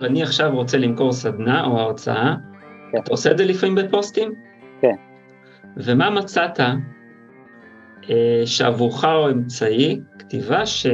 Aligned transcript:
ואני 0.00 0.22
עכשיו 0.22 0.50
רוצה 0.54 0.78
למכור 0.78 1.12
סדנה 1.12 1.64
או 1.64 1.78
הרצאה, 1.80 2.34
כן. 2.92 2.98
אתה 2.98 3.10
עושה 3.10 3.30
את 3.30 3.38
זה 3.38 3.44
לפעמים 3.44 3.74
בפוסטים? 3.74 4.34
כן. 4.80 4.94
ומה 5.76 6.10
מצאת 6.10 6.60
אה, 6.60 8.42
שעבורך 8.46 9.04
הוא 9.04 9.30
אמצעי 9.30 10.00
כתיבה 10.18 10.66
ש... 10.66 10.86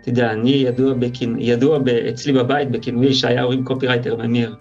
אתה 0.00 0.08
יודע, 0.08 0.32
אני 0.32 0.50
ידוע, 0.50 0.94
בכינ... 0.94 1.36
ידוע 1.38 1.78
ב... 1.78 1.88
אצלי 1.88 2.32
בבית 2.32 2.70
בכינוי 2.70 3.06
ישעיהו 3.06 3.52
עם 3.52 3.64
קופירייטר 3.64 4.16
ממיר. 4.16 4.56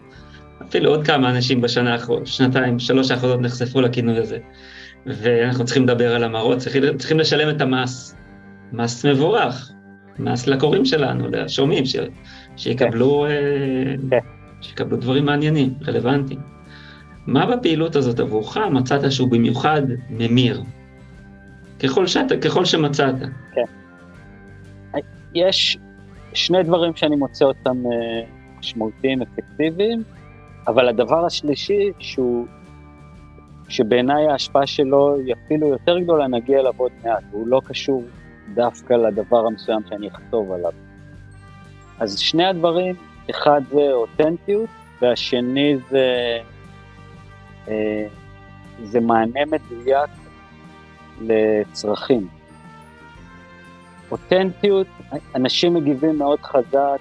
אפילו 0.61 0.89
עוד 0.89 1.05
כמה 1.05 1.29
אנשים 1.29 1.61
בשנה 1.61 1.93
האחרונה, 1.93 2.25
שנתיים, 2.25 2.79
שלוש 2.79 3.11
האחרונות 3.11 3.41
נחשפו 3.41 3.81
לכינוי 3.81 4.17
הזה. 4.17 4.37
ואנחנו 5.05 5.65
צריכים 5.65 5.83
לדבר 5.83 6.15
על 6.15 6.23
המראות, 6.23 6.57
צריכים, 6.57 6.97
צריכים 6.97 7.19
לשלם 7.19 7.55
את 7.55 7.61
המס. 7.61 8.15
מס 8.73 9.05
מבורך, 9.05 9.71
מס 10.19 10.47
לקוראים 10.47 10.85
שלנו, 10.85 11.27
לשומעים, 11.29 11.85
ש... 11.85 11.95
שיקבלו, 12.57 13.25
כן. 14.09 14.15
אה, 14.15 14.19
שיקבלו 14.61 14.97
דברים 14.97 15.25
מעניינים, 15.25 15.73
רלוונטיים. 15.87 16.39
מה 17.27 17.45
בפעילות 17.45 17.95
הזאת 17.95 18.19
עבורך 18.19 18.57
מצאת 18.57 19.11
שהוא 19.11 19.31
במיוחד 19.31 19.81
ממיר? 20.09 20.61
ככל, 21.83 22.07
שאת, 22.07 22.43
ככל 22.43 22.65
שמצאת. 22.65 23.15
יש 25.35 25.77
שני 26.33 26.63
דברים 26.63 26.95
שאני 26.95 27.15
מוצא 27.15 27.45
אותם 27.45 27.83
אה, 27.85 28.21
משמעותיים, 28.59 29.21
אפקטיביים, 29.21 30.03
אבל 30.67 30.87
הדבר 30.87 31.25
השלישי, 31.25 31.91
שהוא, 31.99 32.45
שבעיניי 33.69 34.27
ההשפעה 34.27 34.67
שלו 34.67 35.15
היא 35.25 35.33
אפילו 35.45 35.67
יותר 35.67 35.99
גדולה, 35.99 36.27
נגיע 36.27 36.59
אליו 36.59 36.73
עוד 36.77 36.91
מעט, 37.03 37.23
הוא 37.31 37.47
לא 37.47 37.61
קשור 37.65 38.03
דווקא 38.53 38.93
לדבר 38.93 39.47
המסוים 39.47 39.81
שאני 39.89 40.07
אכתוב 40.07 40.51
עליו. 40.51 40.71
אז 41.99 42.19
שני 42.19 42.45
הדברים, 42.45 42.95
אחד 43.29 43.61
זה 43.69 43.91
אותנטיות, 43.91 44.69
והשני 45.01 45.77
זה, 45.89 46.37
אה, 47.67 48.07
זה 48.83 48.99
מענה 48.99 49.39
מדויק 49.45 50.09
לצרכים. 51.21 52.27
אותנטיות, 54.11 54.87
אנשים 55.35 55.73
מגיבים 55.73 56.17
מאוד 56.17 56.39
חזק, 56.41 56.99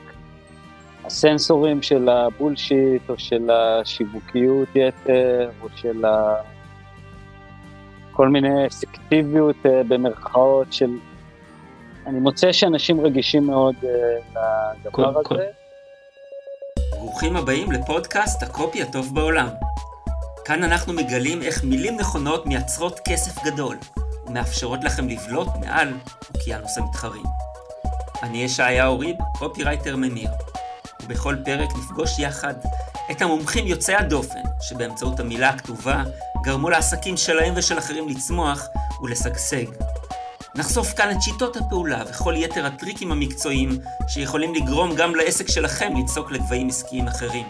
הסנסורים 1.04 1.82
של 1.82 2.08
הבולשיט 2.08 3.10
או 3.10 3.18
של 3.18 3.50
השיווקיות 3.50 4.68
יתר 4.74 5.50
או 5.62 5.68
של 5.76 6.04
ה... 6.04 6.34
כל 8.18 8.28
מיני 8.28 8.66
אפקטיביות 8.66 9.56
אה, 9.66 9.82
במרכאות 9.88 10.72
של... 10.72 10.90
אני 12.06 12.18
מוצא 12.18 12.52
שאנשים 12.52 13.00
רגישים 13.00 13.46
מאוד 13.46 13.74
אה, 13.84 13.90
לדבר 14.80 14.90
כל- 15.14 15.24
כל- 15.24 15.34
הזה. 15.34 15.46
ברוכים 16.92 17.36
הבאים 17.36 17.72
לפודקאסט 17.72 18.42
הקופי 18.42 18.82
הטוב 18.82 19.14
בעולם. 19.14 19.48
כאן 20.44 20.62
אנחנו 20.62 20.92
מגלים 20.92 21.42
איך 21.42 21.64
מילים 21.64 21.96
נכונות 21.96 22.46
מייצרות 22.46 23.00
כסף 23.04 23.44
גדול, 23.44 23.76
ומאפשרות 24.26 24.84
לכם 24.84 25.08
לבלוט 25.08 25.48
מעל 25.60 25.88
אוקיינוס 26.34 26.78
המתחרים. 26.78 27.24
אני 28.22 28.42
ישעיהו 28.42 28.98
ריב, 28.98 29.16
קופירייטר 29.38 29.96
ממיר, 29.96 30.30
ובכל 31.08 31.36
פרק 31.44 31.68
נפגוש 31.76 32.18
יחד 32.18 32.54
את 33.10 33.22
המומחים 33.22 33.66
יוצאי 33.66 33.94
הדופן, 33.94 34.40
שבאמצעות 34.60 35.20
המילה 35.20 35.48
הכתובה 35.48 36.02
גרמו 36.42 36.70
לעסקים 36.70 37.16
שלהם 37.16 37.54
ושל 37.56 37.78
אחרים 37.78 38.08
לצמוח 38.08 38.66
ולשגשג. 39.02 39.66
נחשוף 40.54 40.92
כאן 40.92 41.10
את 41.10 41.22
שיטות 41.22 41.56
הפעולה 41.56 42.02
וכל 42.10 42.34
יתר 42.36 42.66
הטריקים 42.66 43.12
המקצועיים 43.12 43.78
שיכולים 44.08 44.54
לגרום 44.54 44.94
גם 44.94 45.14
לעסק 45.14 45.48
שלכם 45.48 45.92
לצעוק 45.96 46.30
לגבהים 46.30 46.68
עסקיים 46.68 47.08
אחרים. 47.08 47.46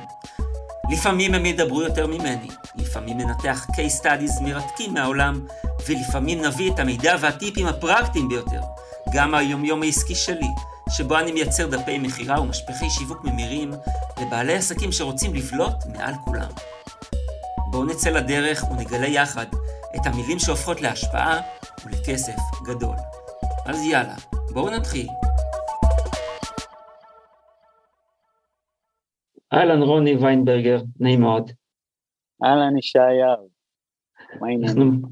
לפעמים 0.91 1.35
הם 1.35 1.47
ידברו 1.47 1.83
יותר 1.83 2.07
ממני, 2.07 2.49
לפעמים 2.77 3.19
ננתח 3.19 3.67
case 3.71 4.03
studies 4.03 4.43
מרתקים 4.43 4.95
מהעולם, 4.95 5.47
ולפעמים 5.89 6.45
נביא 6.45 6.73
את 6.73 6.79
המידע 6.79 7.17
והטיפים 7.21 7.67
הפרקטיים 7.67 8.29
ביותר, 8.29 8.61
גם 9.15 9.31
מהיומיום 9.31 9.83
העסקי 9.83 10.15
שלי, 10.15 10.49
שבו 10.91 11.19
אני 11.19 11.33
מייצר 11.33 11.67
דפי 11.67 11.99
מכירה 11.99 12.41
ומשפחי 12.41 12.91
שיווק 12.91 13.25
ממירים 13.25 13.71
לבעלי 14.23 14.55
עסקים 14.55 14.93
שרוצים 14.93 15.35
לבלוט 15.35 15.87
מעל 15.93 16.15
כולם. 16.25 16.51
בואו 17.71 17.85
נצא 17.85 18.11
לדרך 18.11 18.65
ונגלה 18.71 19.07
יחד 19.07 19.47
את 19.97 20.01
המילים 20.07 20.39
שהופכות 20.39 20.81
להשפעה 20.81 21.41
ולכסף 21.85 22.37
גדול. 22.65 22.97
אז 23.67 23.85
יאללה, 23.85 24.15
בואו 24.53 24.71
נתחיל. 24.71 25.09
אהלן 29.53 29.83
רוני 29.83 30.17
ויינברגר, 30.17 30.81
נעים 31.01 31.21
מאוד. 31.21 31.51
אהלן 32.45 32.79
ישעיהו, 32.79 33.49
מה 34.41 34.47
העניין? 34.49 35.03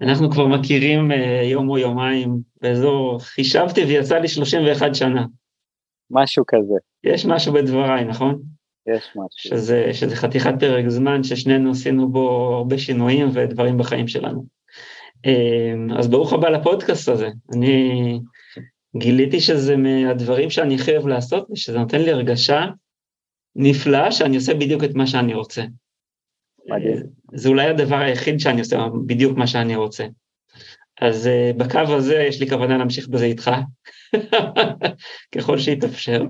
אנחנו, 0.00 0.30
כבר 0.30 0.46
מכירים 0.46 1.12
אה, 1.12 1.42
יום 1.44 1.68
או 1.68 1.78
יומיים 1.78 2.38
באזור, 2.62 3.18
חישבתי 3.20 3.84
ויצא 3.84 4.18
לי 4.18 4.28
31 4.28 4.94
שנה. 4.94 5.26
משהו 6.10 6.44
כזה, 6.46 6.74
יש 7.04 7.26
משהו 7.26 7.52
בדבריי, 7.52 8.04
נכון? 8.04 8.42
יש 8.96 9.08
משהו. 9.08 9.28
שזה, 9.50 9.88
שזה 9.92 10.16
חתיכת 10.16 10.54
פרק 10.60 10.88
זמן 10.88 11.22
ששנינו 11.22 11.70
עשינו 11.70 12.12
בו 12.12 12.54
הרבה 12.56 12.78
שינויים 12.78 13.28
ודברים 13.32 13.78
בחיים 13.78 14.08
שלנו. 14.08 14.46
אה, 15.26 15.98
אז 15.98 16.08
ברוך 16.08 16.32
הבא 16.32 16.48
לפודקאסט 16.48 17.08
הזה. 17.08 17.28
אני 17.54 18.18
גיליתי 18.96 19.40
שזה 19.40 19.76
מהדברים 19.76 20.50
שאני 20.50 20.74
הכי 20.74 20.92
אוהב 20.92 21.06
לעשות, 21.06 21.48
ושזה 21.50 21.78
נותן 21.78 22.00
לי 22.00 22.12
הרגשה 22.12 22.66
נפלאה 23.56 24.12
שאני 24.12 24.36
עושה 24.36 24.54
בדיוק 24.54 24.84
את 24.84 24.94
מה 24.94 25.06
שאני 25.06 25.34
רוצה. 25.34 25.62
מדהים. 26.68 26.96
זה 27.34 27.48
אולי 27.48 27.66
הדבר 27.66 27.96
היחיד 27.96 28.40
שאני 28.40 28.60
עושה, 28.60 28.86
בדיוק 29.06 29.38
מה 29.38 29.46
שאני 29.46 29.76
רוצה. 29.76 30.06
אז 31.00 31.26
uh, 31.26 31.56
בקו 31.56 31.94
הזה 31.96 32.14
יש 32.16 32.40
לי 32.40 32.48
כוונה 32.48 32.78
להמשיך 32.78 33.08
בזה 33.08 33.24
איתך, 33.24 33.50
ככל 35.34 35.58
שיתאפשר. 35.58 36.24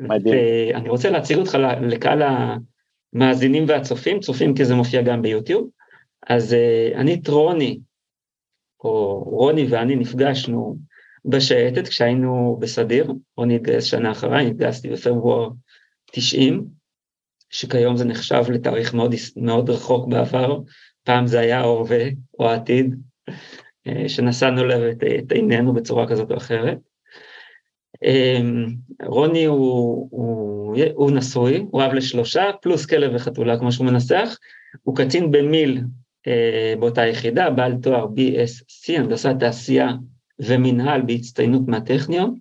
מדהים. 0.00 0.34
ואני 0.74 0.88
רוצה 0.88 1.10
להציג 1.10 1.36
אותך 1.36 1.58
לקהל 1.80 2.22
המאזינים 2.22 3.64
והצופים, 3.68 4.20
צופים 4.20 4.54
כי 4.54 4.64
זה 4.64 4.74
מופיע 4.74 5.02
גם 5.02 5.22
ביוטיוב. 5.22 5.68
אז 6.28 6.52
uh, 6.52 6.96
אני 6.96 7.14
את 7.14 7.28
רוני, 7.28 7.78
או 8.84 9.22
רוני 9.22 9.66
ואני 9.70 9.96
נפגשנו 9.96 10.76
בשייטת 11.24 11.88
כשהיינו 11.88 12.56
בסדיר, 12.60 13.12
רוני 13.36 13.56
התגייס 13.56 13.84
שנה 13.84 14.12
אחריי, 14.12 14.42
אני 14.42 14.50
התגייסתי 14.50 14.88
בפברואר 14.88 15.50
90, 16.12 16.77
שכיום 17.50 17.96
זה 17.96 18.04
נחשב 18.04 18.42
לתאריך 18.50 18.94
מאוד, 18.94 19.14
מאוד 19.36 19.70
רחוק 19.70 20.08
בעבר, 20.08 20.58
פעם 21.04 21.26
זה 21.26 21.40
היה 21.40 21.60
ההווה 21.60 22.04
או 22.38 22.50
העתיד, 22.50 22.94
אה, 23.86 24.08
שנשאנו 24.08 24.64
לב 24.64 24.82
את, 24.82 25.04
את 25.18 25.32
עינינו 25.32 25.72
בצורה 25.72 26.06
כזאת 26.06 26.30
או 26.30 26.36
אחרת. 26.36 26.78
אה, 28.04 28.40
רוני 29.06 29.44
הוא, 29.44 30.08
הוא, 30.10 30.76
הוא 30.94 31.10
נשוי, 31.10 31.66
הוא 31.70 31.82
אב 31.82 31.92
לשלושה, 31.92 32.50
פלוס 32.62 32.86
כלב 32.86 33.12
וחתולה 33.14 33.58
כמו 33.58 33.72
שהוא 33.72 33.86
מנסח, 33.86 34.38
הוא 34.82 34.96
קצין 34.96 35.30
במיל 35.30 35.80
אה, 36.26 36.74
באותה 36.78 37.06
יחידה, 37.06 37.50
בעל 37.50 37.74
תואר 37.82 38.06
BSc, 38.06 38.92
הנדסת 38.96 39.34
תעשייה 39.40 39.92
ומנהל 40.38 41.02
בהצטיינות 41.02 41.62
מהטכניון, 41.68 42.38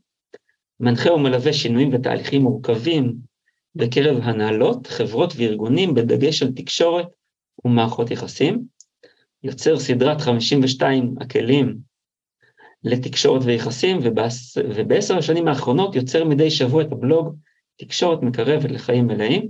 מנחה 0.79 1.13
ומלווה 1.13 1.53
שינויים 1.53 1.89
ותהליכים 1.93 2.41
מורכבים 2.41 3.26
בקרב 3.77 4.17
הנהלות, 4.23 4.87
חברות 4.87 5.33
וארגונים 5.37 5.93
בדגש 5.93 6.43
על 6.43 6.51
תקשורת 6.55 7.07
ומערכות 7.65 8.11
יחסים, 8.11 8.63
יוצר 9.43 9.79
סדרת 9.79 10.21
52 10.21 11.15
הכלים 11.21 11.77
לתקשורת 12.83 13.41
ויחסים, 13.45 13.99
ובעש, 14.03 14.57
ובעשר 14.57 15.17
השנים 15.17 15.47
האחרונות 15.47 15.95
יוצר 15.95 16.25
מדי 16.25 16.51
שבוע 16.51 16.81
את 16.81 16.91
הבלוג 16.91 17.35
תקשורת 17.77 18.21
מקרבת 18.21 18.71
לחיים 18.71 19.07
מלאים. 19.07 19.49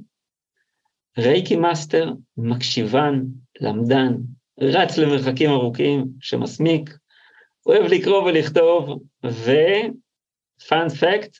רייקי 1.17 1.55
מאסטר, 1.55 2.13
מקשיבן, 2.37 3.21
למדן, 3.61 4.13
רץ 4.59 4.97
למרחקים 4.97 5.49
ארוכים, 5.49 6.05
שמסמיק, 6.21 6.97
אוהב 7.65 7.85
לקרוא 7.85 8.23
ולכתוב, 8.23 8.99
ו 9.25 9.66
fun 9.66 10.89
fact, 10.89 11.37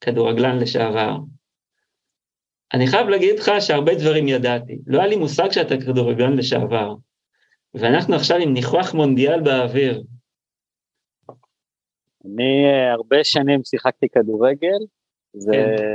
כדורגלן 0.00 0.58
לשעבר. 0.58 1.16
אני 2.74 2.86
חייב 2.86 3.08
להגיד 3.08 3.38
לך 3.38 3.50
שהרבה 3.60 3.92
דברים 3.94 4.28
ידעתי. 4.28 4.78
לא 4.86 4.98
היה 4.98 5.06
לי 5.06 5.16
מושג 5.16 5.50
שאתה 5.50 5.74
כדורגלן 5.86 6.36
לשעבר. 6.36 6.94
ואנחנו 7.74 8.14
עכשיו 8.14 8.36
עם 8.36 8.52
ניחוח 8.52 8.94
מונדיאל 8.94 9.40
באוויר. 9.40 10.02
אני 12.24 12.64
אה, 12.66 12.92
הרבה 12.92 13.16
שנים 13.22 13.64
שיחקתי 13.64 14.08
כדורגל, 14.08 14.78
זה 15.32 15.52
כן. 15.52 15.94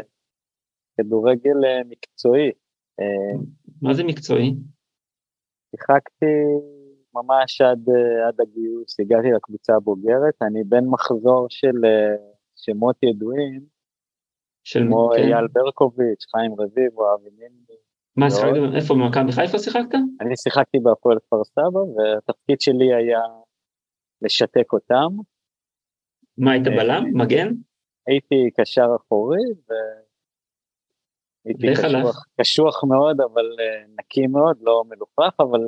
כדורגל 0.98 1.66
אה, 1.66 1.82
מקצועי. 1.90 2.52
אה, 3.00 3.40
מה 3.82 3.94
זה 3.94 4.04
מקצועי? 4.04 4.56
שיחקתי 5.72 6.36
ממש 7.14 7.62
עד, 7.62 7.90
עד 8.28 8.42
הגיוס, 8.42 9.00
הגעתי 9.00 9.28
לקבוצה 9.36 9.76
הבוגרת, 9.76 10.42
אני 10.42 10.64
בן 10.64 10.86
מחזור 10.86 11.48
של 11.50 11.76
שמות 12.56 12.96
ידועים, 13.04 13.77
של 14.68 14.80
כמו 14.88 15.10
כן. 15.16 15.22
אייל 15.22 15.48
ברקוביץ', 15.54 16.26
חיים 16.32 16.52
רביבו, 16.60 17.14
אבי 17.14 17.30
נינבי. 17.30 17.74
מה, 18.16 18.26
מאוד. 18.26 18.32
שיחקת, 18.32 18.76
איפה, 18.76 18.94
במכבי 18.94 19.32
חיפה 19.32 19.60
שיחקת? 19.60 19.94
אני 20.22 20.38
שיחקתי 20.38 20.80
בהפועל 20.80 21.18
כפר 21.20 21.44
סבא, 21.44 21.80
והתפקיד 21.96 22.62
שלי 22.62 22.94
היה 22.94 23.22
לשתק 24.22 24.74
אותם. 24.74 25.08
מה, 26.38 26.52
היית 26.52 26.68
אה, 26.68 26.72
בלם? 26.78 27.04
מגן? 27.14 27.48
הייתי 28.08 28.50
קשר 28.58 28.88
אחורי, 28.96 29.44
והייתי? 31.46 31.68
קשוח, 31.74 32.26
קשוח 32.42 32.84
מאוד, 32.84 33.22
אבל 33.22 33.48
אה, 33.60 33.84
נקי 34.00 34.28
מאוד, 34.28 34.58
לא 34.62 34.84
מלוכלך, 34.90 35.34
אבל, 35.40 35.62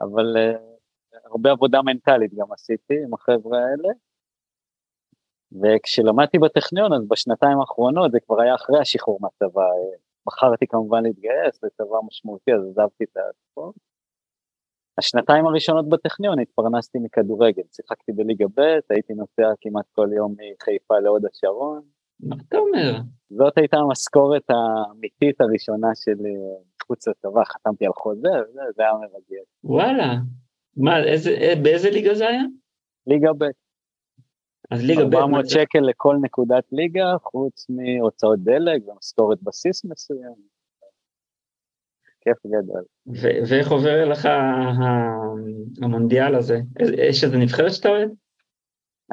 אבל 0.00 0.36
אה, 0.36 0.56
הרבה 1.24 1.50
עבודה 1.50 1.82
מנטלית 1.82 2.34
גם 2.34 2.52
עשיתי 2.52 2.94
עם 3.04 3.14
החבר'ה 3.14 3.58
האלה. 3.58 3.92
וכשלמדתי 5.52 6.38
בטכניון, 6.38 6.92
אז 6.92 7.08
בשנתיים 7.08 7.60
האחרונות, 7.60 8.12
זה 8.12 8.18
כבר 8.26 8.40
היה 8.40 8.54
אחרי 8.54 8.78
השחרור 8.78 9.18
מהצבא, 9.20 9.62
אה, 9.62 9.96
בחרתי 10.26 10.66
כמובן 10.66 11.02
להתגייס 11.02 11.64
לצבא 11.64 11.96
משמעותי, 12.06 12.50
אז 12.54 12.60
עזבתי 12.70 13.04
את 13.04 13.16
הספורט. 13.16 13.74
השנתיים 14.98 15.46
הראשונות 15.46 15.88
בטכניון 15.88 16.38
התפרנסתי 16.40 16.98
מכדורגל, 16.98 17.62
שיחקתי 17.72 18.12
בליגה 18.12 18.46
ב', 18.56 18.78
הייתי 18.90 19.12
נוסע 19.14 19.48
כמעט 19.60 19.84
כל 19.92 20.08
יום 20.16 20.34
מחיפה 20.38 20.98
להוד 20.98 21.22
השרון. 21.26 21.82
מה 22.20 22.36
אתה 22.48 22.58
אומר? 22.58 22.98
זאת 23.30 23.58
הייתה 23.58 23.76
המשכורת 23.76 24.42
האמיתית 24.50 25.40
הראשונה 25.40 25.88
שלי 25.94 26.34
מחוץ 26.76 27.08
לצבא, 27.08 27.44
חתמתי 27.44 27.86
על 27.86 27.92
חוזה, 27.92 28.28
וזה 28.48 28.60
זה 28.76 28.82
היה 28.82 28.92
מרגש. 28.92 29.46
וואלה. 29.64 30.14
מה, 30.76 31.04
איזה, 31.04 31.30
אה, 31.30 31.54
באיזה 31.62 31.90
ליגה 31.90 32.14
זה 32.14 32.28
היה? 32.28 32.42
ליגה 33.06 33.32
ב', 33.38 33.44
אז 34.70 34.82
ליגה 34.84 35.04
ב', 35.04 35.14
400 35.14 35.30
מה 35.30 35.42
זה? 35.42 35.50
שקל 35.50 35.78
לכל 35.78 36.16
נקודת 36.22 36.64
ליגה, 36.72 37.16
חוץ 37.22 37.66
מהוצאות 37.68 38.38
דלק 38.38 38.88
ומשכורת 38.88 39.42
בסיס 39.42 39.84
מסוים. 39.84 40.34
כיף 42.20 42.46
גדול. 42.46 42.84
ו- 43.06 43.40
ואיך 43.48 43.70
עובר 43.70 44.04
לך 44.04 44.28
המונדיאל 45.82 46.34
הזה? 46.34 46.58
יש 47.08 47.24
איזה 47.24 47.36
נבחרת 47.36 47.72
שאתה 47.72 47.88
אוהד? 47.88 48.10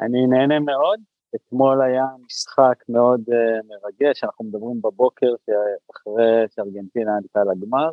אני 0.00 0.26
נהנה 0.26 0.60
מאוד, 0.60 1.00
אתמול 1.34 1.82
היה 1.82 2.04
משחק 2.26 2.84
מאוד 2.88 3.20
uh, 3.20 3.66
מרגש, 3.68 4.24
אנחנו 4.24 4.44
מדברים 4.44 4.80
בבוקר 4.82 5.26
שאחרי 5.46 6.44
שארגנטינה 6.54 7.16
עלתה 7.16 7.40
לגמר, 7.52 7.90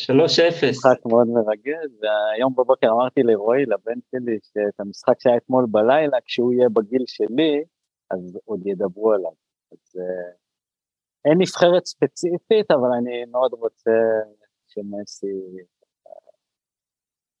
3-0. 0.00 0.70
משחק 0.70 1.06
מאוד 1.06 1.26
מרגש, 1.26 1.90
והיום 2.00 2.52
בבוקר 2.52 2.86
אמרתי 2.90 3.22
לרועי, 3.22 3.64
לבן 3.66 4.00
שלי, 4.10 4.38
שאת 4.42 4.80
המשחק 4.80 5.20
שהיה 5.20 5.36
אתמול 5.36 5.66
בלילה, 5.70 6.18
כשהוא 6.24 6.52
יהיה 6.52 6.68
בגיל 6.68 7.04
שלי, 7.06 7.64
אז 8.10 8.38
עוד 8.44 8.66
ידברו 8.66 9.12
עליו. 9.12 9.32
אז 9.72 9.96
uh, 9.96 10.40
אין 11.24 11.38
נבחרת 11.38 11.84
ספציפית, 11.84 12.70
אבל 12.70 12.88
אני 12.98 13.24
מאוד 13.24 13.52
רוצה 13.52 13.90
שמסי 14.68 15.26
אה, 16.06 16.12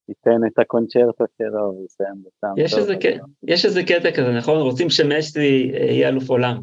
ייתן 0.08 0.46
את 0.46 0.58
הקונצ'רטו 0.58 1.24
שלו 1.38 1.74
ויסיים 1.80 2.22
בטעם 2.22 2.54
יש 2.58 2.72
יש 3.42 3.64
איזה 3.64 3.82
קטע 3.82 4.10
כזה, 4.16 4.30
נכון? 4.38 4.56
רוצים 4.60 4.90
שמסי 4.90 5.72
אה, 5.74 5.78
יהיה 5.78 6.08
אלוף 6.08 6.30
עולם. 6.30 6.60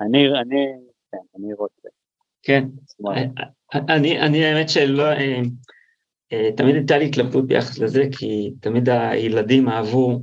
אני, 0.00 0.18
אני, 0.40 0.60
כן, 1.12 1.18
אני 1.36 1.54
רוצה. 1.54 1.88
כן. 2.42 2.64
אשמח. 2.86 3.46
אני, 3.74 4.20
אני 4.20 4.44
האמת 4.44 4.68
שלא, 4.68 5.02
אה, 5.02 5.40
אה, 6.32 6.50
תמיד 6.56 6.74
הייתה 6.74 6.98
לי 6.98 7.04
התלבטות 7.04 7.46
ביחס 7.46 7.78
לזה, 7.78 8.04
כי 8.18 8.50
תמיד 8.60 8.88
הילדים 8.88 9.68
אהבו 9.68 10.20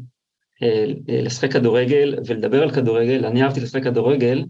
אה, 0.63 0.85
לשחק 1.07 1.51
כדורגל 1.53 2.15
ולדבר 2.25 2.63
על 2.63 2.71
כדורגל, 2.71 3.25
אני 3.25 3.43
אהבתי 3.43 3.59
לשחק 3.59 3.83
כדורגל, 3.83 4.45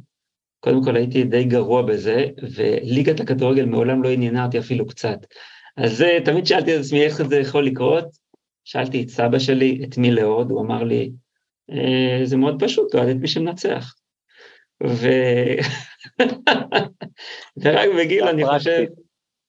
קודם 0.60 0.83
כל 0.83 0.95
הייתי 0.95 1.24
די 1.24 1.44
גרוע 1.44 1.81
בזה, 1.81 2.25
וליגת 2.56 3.19
הכדורגל 3.19 3.66
מעולם 3.66 4.04
לא 4.04 4.10
עניינה 4.10 4.45
אותי 4.45 4.60
אפילו 4.60 4.88
קצת. 4.88 5.19
אז 5.77 6.04
תמיד 6.25 6.45
שאלתי 6.45 6.75
את 6.75 6.80
עצמי 6.80 7.01
איך 7.01 7.22
זה 7.24 7.38
יכול 7.38 7.65
לקרות, 7.65 8.06
שאלתי 8.63 9.04
את 9.04 9.10
סבא 9.10 9.39
שלי 9.39 9.81
את 9.83 9.98
מי 9.98 10.12
לאהוד, 10.12 10.51
הוא 10.51 10.62
אמר 10.62 10.83
לי, 10.83 11.12
"אה, 11.72 12.22
זה 12.24 12.38
מאוד 12.38 12.63
פשוט, 12.63 12.95
אוהד 12.95 13.07
את 13.07 13.15
מי 13.15 13.27
שמנצח. 13.27 13.94
ו... 14.88 15.08
ורק 17.62 17.90
בגיל, 18.00 18.24
אני 18.24 18.46
חושב. 18.46 18.84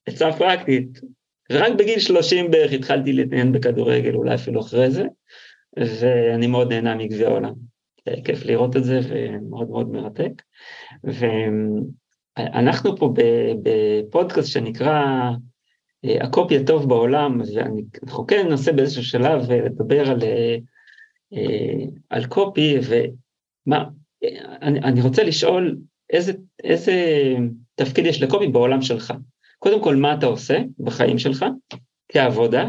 עצה 0.06 0.32
פרקטית, 0.32 1.00
רק 1.50 1.73
בגיל 1.73 1.99
30 1.99 2.50
בערך 2.50 2.73
התחלתי 2.73 3.12
להתעניין 3.12 3.53
בכדורגל, 3.53 4.15
אולי 4.15 4.35
אפילו 4.35 4.61
אחרי 4.61 4.91
זה, 4.91 5.05
ואני 5.77 6.47
מאוד 6.47 6.73
נהנה 6.73 6.94
מגביע 6.94 7.29
העולם. 7.29 7.53
אה, 8.09 8.15
כיף 8.25 8.44
לראות 8.44 8.77
את 8.77 8.85
זה 8.85 9.00
ומאוד 9.09 9.71
מאוד 9.71 9.91
מרתק. 9.91 10.43
ואנחנו 12.38 12.97
פה 12.97 13.15
בפודקאסט 13.62 14.49
שנקרא 14.49 15.31
אה, 16.05 16.25
הקופי 16.25 16.56
הטוב 16.56 16.88
בעולם, 16.88 17.41
ואנחנו 17.41 18.26
כן 18.26 18.49
ננסה 18.49 18.73
באיזשהו 18.73 19.05
שלב 19.05 19.50
אה, 19.50 19.61
לדבר 19.61 20.11
על, 20.11 20.23
אה, 20.23 20.56
אה, 21.33 21.85
על 22.11 22.26
קופי, 22.26 22.79
ומה, 22.88 23.76
אה, 23.76 23.85
אני, 24.62 24.81
אני 24.81 25.02
רוצה 25.02 25.22
לשאול 25.25 25.76
איזה, 26.11 26.32
איזה 26.64 26.93
תפקיד 27.75 28.06
יש 28.06 28.22
לקופי 28.22 28.46
בעולם 28.49 28.82
שלך. 28.82 29.12
קודם 29.58 29.84
כל, 29.84 29.96
מה 29.96 30.14
אתה 30.14 30.26
עושה 30.26 30.58
בחיים 30.78 31.19
שלך 31.19 31.44
כעבודה, 32.12 32.64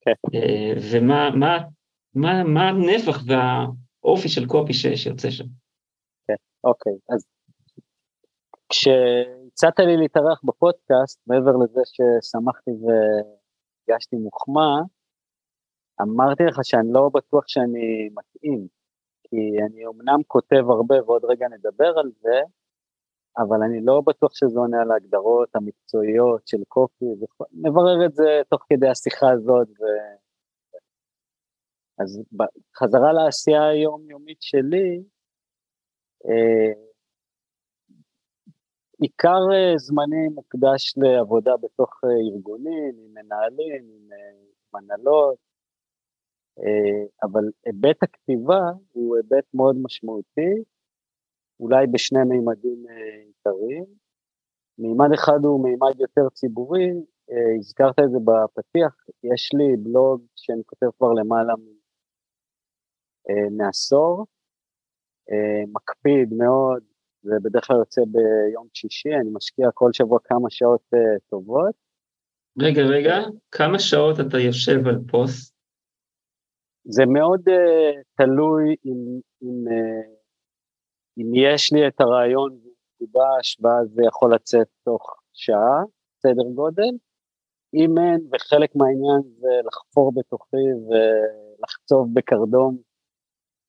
כן. 0.00 0.12
אה, 0.34 0.72
ומה 0.92 1.30
מה, 1.30 1.58
מה, 2.14 2.44
מה 2.44 2.68
הנפח 2.68 3.22
והאופי 3.26 4.28
של 4.28 4.46
קופי 4.46 4.74
ש- 4.74 4.86
שיוצא 4.86 5.30
שם. 5.30 5.44
אוקיי, 6.64 6.92
אז 7.08 7.26
כשהצעת 8.68 9.78
לי 9.78 9.96
להתארח 9.96 10.40
בפודקאסט, 10.44 11.20
מעבר 11.26 11.52
לזה 11.62 11.80
ששמחתי 11.84 12.70
והגשתי 12.70 14.16
מוחמא, 14.16 14.80
אמרתי 16.02 16.42
לך 16.42 16.58
שאני 16.62 16.88
לא 16.92 17.10
בטוח 17.14 17.44
שאני 17.46 18.08
מתאים, 18.14 18.77
כי 19.30 19.36
אני 19.66 19.86
אמנם 19.86 20.20
כותב 20.26 20.64
הרבה 20.70 20.94
ועוד 21.06 21.24
רגע 21.24 21.46
נדבר 21.48 21.98
על 21.98 22.10
זה, 22.20 22.40
אבל 23.38 23.62
אני 23.62 23.80
לא 23.84 24.00
בטוח 24.06 24.34
שזה 24.34 24.58
עונה 24.58 24.82
על 24.82 24.90
ההגדרות 24.90 25.48
המקצועיות 25.54 26.48
של 26.48 26.64
קופי. 26.68 27.04
נברר 27.52 28.06
את 28.06 28.14
זה 28.14 28.42
תוך 28.50 28.64
כדי 28.68 28.88
השיחה 28.88 29.30
הזאת. 29.30 29.68
ו... 29.68 29.84
אז 31.98 32.22
בחזרה 32.32 33.12
לעשייה 33.12 33.68
היומיומית 33.68 34.42
שלי, 34.42 35.02
אה, 36.26 36.72
עיקר 39.00 39.42
אה, 39.54 39.78
זמני 39.78 40.28
מוקדש 40.34 40.94
לעבודה 40.96 41.56
בתוך 41.56 42.00
אה, 42.04 42.10
ארגונים, 42.32 42.94
עם 42.98 43.14
מנהלים, 43.14 43.84
עם 43.84 44.08
מנהלות, 44.74 45.38
אה, 45.38 45.47
אבל 47.22 47.44
היבט 47.66 48.02
הכתיבה 48.02 48.60
הוא 48.92 49.16
היבט 49.16 49.44
מאוד 49.54 49.76
משמעותי, 49.82 50.62
אולי 51.60 51.86
בשני 51.86 52.24
מימדים 52.24 52.84
אה, 52.90 53.22
עיקריים. 53.26 53.84
מימד 54.78 55.12
אחד 55.14 55.44
הוא 55.44 55.64
מימד 55.64 56.00
יותר 56.00 56.28
ציבורי, 56.34 56.90
אה, 57.30 57.56
הזכרת 57.58 57.98
את 57.98 58.10
זה 58.10 58.18
בפתיח, 58.24 58.96
יש 59.24 59.50
לי 59.54 59.76
בלוג 59.76 60.22
שאני 60.36 60.62
כותב 60.66 60.86
כבר 60.98 61.12
למעלה 61.12 61.54
אה, 63.30 63.50
מעשור, 63.50 64.26
אה, 65.30 65.62
מקפיד 65.72 66.32
מאוד, 66.32 66.82
זה 67.22 67.34
בדרך 67.42 67.66
כלל 67.66 67.76
יוצא 67.76 68.00
ביום 68.00 68.68
שישי, 68.74 69.14
אני 69.14 69.30
משקיע 69.32 69.68
כל 69.74 69.92
שבוע 69.92 70.18
כמה 70.24 70.50
שעות 70.50 70.82
אה, 70.94 71.18
טובות. 71.30 71.74
רגע, 72.60 72.82
רגע, 72.82 73.16
כמה 73.50 73.78
שעות 73.78 74.20
אתה 74.20 74.38
יושב 74.38 74.86
על 74.86 74.98
פוסט? 75.08 75.57
זה 76.84 77.02
מאוד 77.06 77.48
uh, 77.48 78.02
תלוי 78.16 78.76
אם, 78.86 79.20
אם, 79.42 79.68
uh, 79.68 80.18
אם 81.18 81.34
יש 81.34 81.72
לי 81.72 81.88
את 81.88 82.00
הרעיון 82.00 82.58
גובש, 83.00 83.58
ואז 83.60 83.88
זה 83.94 84.02
יכול 84.08 84.34
לצאת 84.34 84.68
תוך 84.84 85.22
שעה, 85.32 85.82
סדר 86.22 86.48
גודל. 86.54 86.92
אם 87.74 87.98
אין, 87.98 88.20
וחלק 88.32 88.76
מהעניין 88.76 89.22
זה 89.38 89.48
לחפור 89.66 90.12
בתוכי 90.14 90.66
ולחצוב 90.86 92.08
בקרדום 92.14 92.78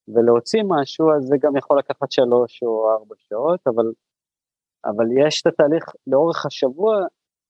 ולהוציא 0.07 0.63
משהו, 0.67 1.11
אז 1.11 1.23
זה 1.23 1.35
גם 1.39 1.57
יכול 1.57 1.79
לקחת 1.79 2.11
שלוש 2.11 2.63
או 2.63 2.91
ארבע 2.91 3.15
שעות, 3.17 3.59
אבל, 3.67 3.91
אבל 4.85 5.05
יש 5.25 5.41
את 5.41 5.47
התהליך 5.47 5.85
לאורך 6.07 6.45
השבוע, 6.45 6.97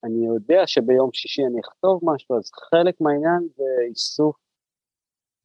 אני 0.04 0.26
יודע 0.26 0.68
שביום 0.68 1.10
שישי 1.14 1.42
אני 1.46 1.60
אכתוב 1.60 2.00
משהו, 2.04 2.38
אז 2.38 2.52
חלק 2.52 3.02
מהעניין 3.02 3.48
זה 3.56 3.64
איסוף 3.90 4.36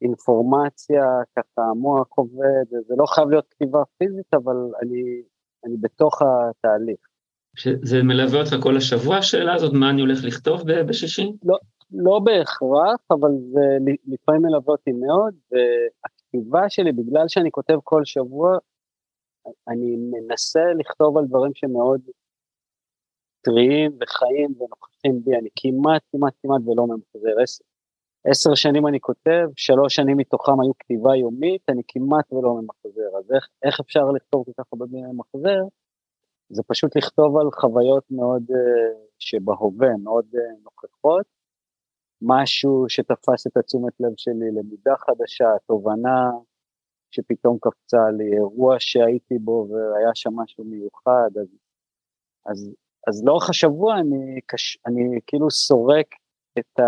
אינפורמציה, 0.03 1.05
ככה 1.37 1.63
המוח 1.71 2.09
עובד, 2.11 2.65
זה 2.87 2.95
לא 2.99 3.07
חייב 3.07 3.29
להיות 3.29 3.47
כתיבה 3.51 3.83
פיזית, 3.99 4.35
אבל 4.35 4.57
אני, 4.83 5.23
אני 5.65 5.77
בתוך 5.81 6.23
התהליך. 6.23 6.99
זה 7.83 8.03
מלווה 8.03 8.41
אותך 8.41 8.57
כל 8.63 8.77
השבוע 8.77 9.17
השאלה 9.17 9.55
הזאת, 9.55 9.73
מה 9.73 9.91
אני 9.91 10.01
הולך 10.01 10.19
לכתוב 10.25 10.63
בשישי? 10.89 11.33
לא 11.93 12.21
בהכרח, 12.25 13.01
אבל 13.11 13.31
זה 13.53 13.93
לפעמים 14.07 14.43
מלווה 14.43 14.73
אותי 14.73 14.93
מאוד, 14.93 15.35
והכתיבה 15.51 16.69
שלי, 16.69 16.93
בגלל 16.93 17.25
שאני 17.29 17.51
כותב 17.51 17.75
כל 17.85 18.05
שבוע, 18.05 18.59
אני 19.69 19.97
מנסה 19.97 20.61
לכתוב 20.79 21.19
על 21.19 21.25
דברים 21.27 21.53
שמאוד 21.55 22.01
טריים 23.41 23.93
וחיים 24.01 24.55
ונוכחים 24.59 25.25
בי, 25.25 25.37
אני 25.37 25.49
כמעט, 25.57 26.03
כמעט, 26.13 26.35
כמעט 26.43 26.61
ולא 26.67 26.87
ממחזר. 26.87 27.41
עשר, 27.43 27.65
עשר 28.27 28.55
שנים 28.55 28.87
אני 28.87 29.01
כותב, 29.01 29.47
שלוש 29.57 29.95
שנים 29.95 30.17
מתוכם 30.17 30.61
היו 30.61 30.73
כתיבה 30.79 31.17
יומית, 31.17 31.63
אני 31.69 31.83
כמעט 31.89 32.33
ולא 32.33 32.55
ממחזר. 32.55 33.19
אז 33.19 33.33
איך, 33.33 33.49
איך 33.63 33.81
אפשר 33.81 34.11
לכתוב 34.11 34.45
כל 34.45 34.53
כך 34.59 34.65
הרבה 34.73 34.87
מילים 34.91 35.11
ממחזר? 35.11 35.63
זה 36.49 36.63
פשוט 36.67 36.97
לכתוב 36.97 37.37
על 37.37 37.47
חוויות 37.61 38.05
מאוד 38.11 38.43
uh, 38.51 38.55
שבהווה, 39.19 39.97
מאוד 40.03 40.25
uh, 40.35 40.39
נוכחות, 40.65 41.27
משהו 42.23 42.85
שתפס 42.89 43.47
את 43.47 43.57
התשומת 43.57 43.93
לב 44.01 44.13
שלי, 44.17 44.51
למידה 44.51 44.95
חדשה, 44.97 45.49
תובנה 45.67 46.31
שפתאום 47.11 47.59
קפצה 47.61 48.11
לי, 48.11 48.37
אירוע 48.37 48.77
שהייתי 48.79 49.39
בו 49.39 49.67
והיה 49.71 50.11
שם 50.15 50.31
משהו 50.37 50.65
מיוחד, 50.65 51.31
אז, 51.41 51.49
אז, 52.47 52.75
אז 53.09 53.25
לאורך 53.25 53.51
השבוע 53.51 53.99
אני, 53.99 54.41
קש, 54.47 54.79
אני 54.87 55.21
כאילו 55.27 55.51
סורק 55.51 56.07
את 56.59 56.81
ה, 56.81 56.85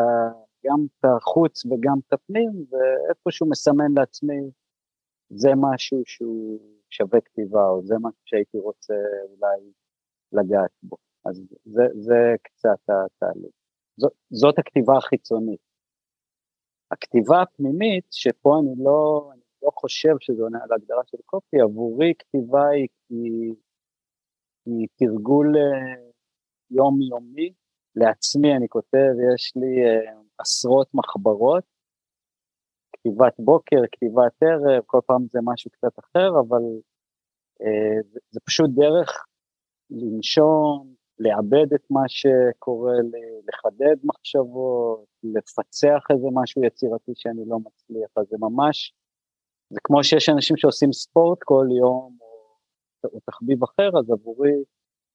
גם 0.67 0.87
את 0.87 1.05
החוץ 1.05 1.67
וגם 1.67 1.99
את 2.07 2.13
הפנים, 2.13 2.51
ואיפשהו 2.71 3.51
מסמן 3.51 3.93
לעצמי, 3.97 4.51
זה 5.31 5.51
משהו 5.57 6.03
שהוא 6.07 6.61
שווה 6.91 7.21
כתיבה, 7.21 7.69
או 7.69 7.83
זה 7.83 7.95
משהו 8.01 8.23
שהייתי 8.25 8.59
רוצה 8.59 8.95
אולי 9.25 9.73
לגעת 10.33 10.71
בו. 10.83 10.97
אז 11.25 11.43
זה, 11.65 11.83
זה 11.95 12.35
קצת 12.43 12.81
התהליך. 12.89 13.53
זאת, 13.97 14.13
זאת 14.31 14.59
הכתיבה 14.59 14.97
החיצונית. 14.97 15.61
הכתיבה 16.91 17.43
הפנימית, 17.43 18.07
שפה 18.11 18.59
אני 18.61 18.85
לא, 18.85 19.31
אני 19.33 19.41
לא 19.63 19.71
חושב 19.75 20.15
שזה 20.21 20.43
עונה 20.43 20.59
על 20.63 20.73
ההגדרה 20.73 21.03
של 21.07 21.19
קופי, 21.25 21.61
עבורי 21.61 22.13
כתיבה 22.19 22.69
היא, 22.69 22.89
היא, 23.11 23.55
היא 24.67 24.89
תרגול 24.97 25.57
אה, 25.57 26.11
יומיומי, 26.71 27.53
לעצמי 27.97 28.57
אני 28.57 28.69
כותב, 28.69 29.13
יש 29.35 29.53
לי 29.57 29.85
אה, 29.85 30.21
עשרות 30.39 30.95
מחברות, 30.95 31.65
כתיבת 32.93 33.35
בוקר, 33.39 33.77
כתיבת 33.93 34.43
ערב, 34.43 34.83
כל 34.87 35.01
פעם 35.07 35.27
זה 35.33 35.39
משהו 35.43 35.71
קצת 35.71 35.99
אחר, 35.99 36.29
אבל 36.41 36.63
אה, 37.63 38.03
זה, 38.13 38.21
זה 38.31 38.41
פשוט 38.45 38.71
דרך 38.75 39.27
לנשום, 39.91 40.97
לעבד 41.19 41.73
את 41.75 41.91
מה 41.91 42.01
שקורה 42.09 42.95
לחדד 43.49 43.97
מחשבות, 44.05 45.05
לפצח 45.23 46.05
איזה 46.11 46.27
משהו 46.33 46.65
יצירתי 46.65 47.13
שאני 47.15 47.43
לא 47.47 47.59
מצליח, 47.59 48.11
אז 48.17 48.27
זה 48.31 48.37
ממש, 48.41 48.95
זה 49.71 49.81
כמו 49.83 50.05
שיש 50.05 50.29
אנשים 50.29 50.57
שעושים 50.57 50.93
ספורט 50.93 51.39
כל 51.45 51.67
יום, 51.79 52.17
או, 52.21 53.11
או 53.13 53.21
תחביב 53.21 53.63
אחר, 53.63 53.91
אז 53.99 54.11
עבורי 54.11 54.65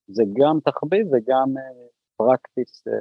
זה 0.07 0.23
גם 0.33 0.59
תחביב 0.65 1.07
וגם 1.07 1.57
uh, 1.57 1.91
פרקטיס 2.17 2.87
uh, 2.87 2.91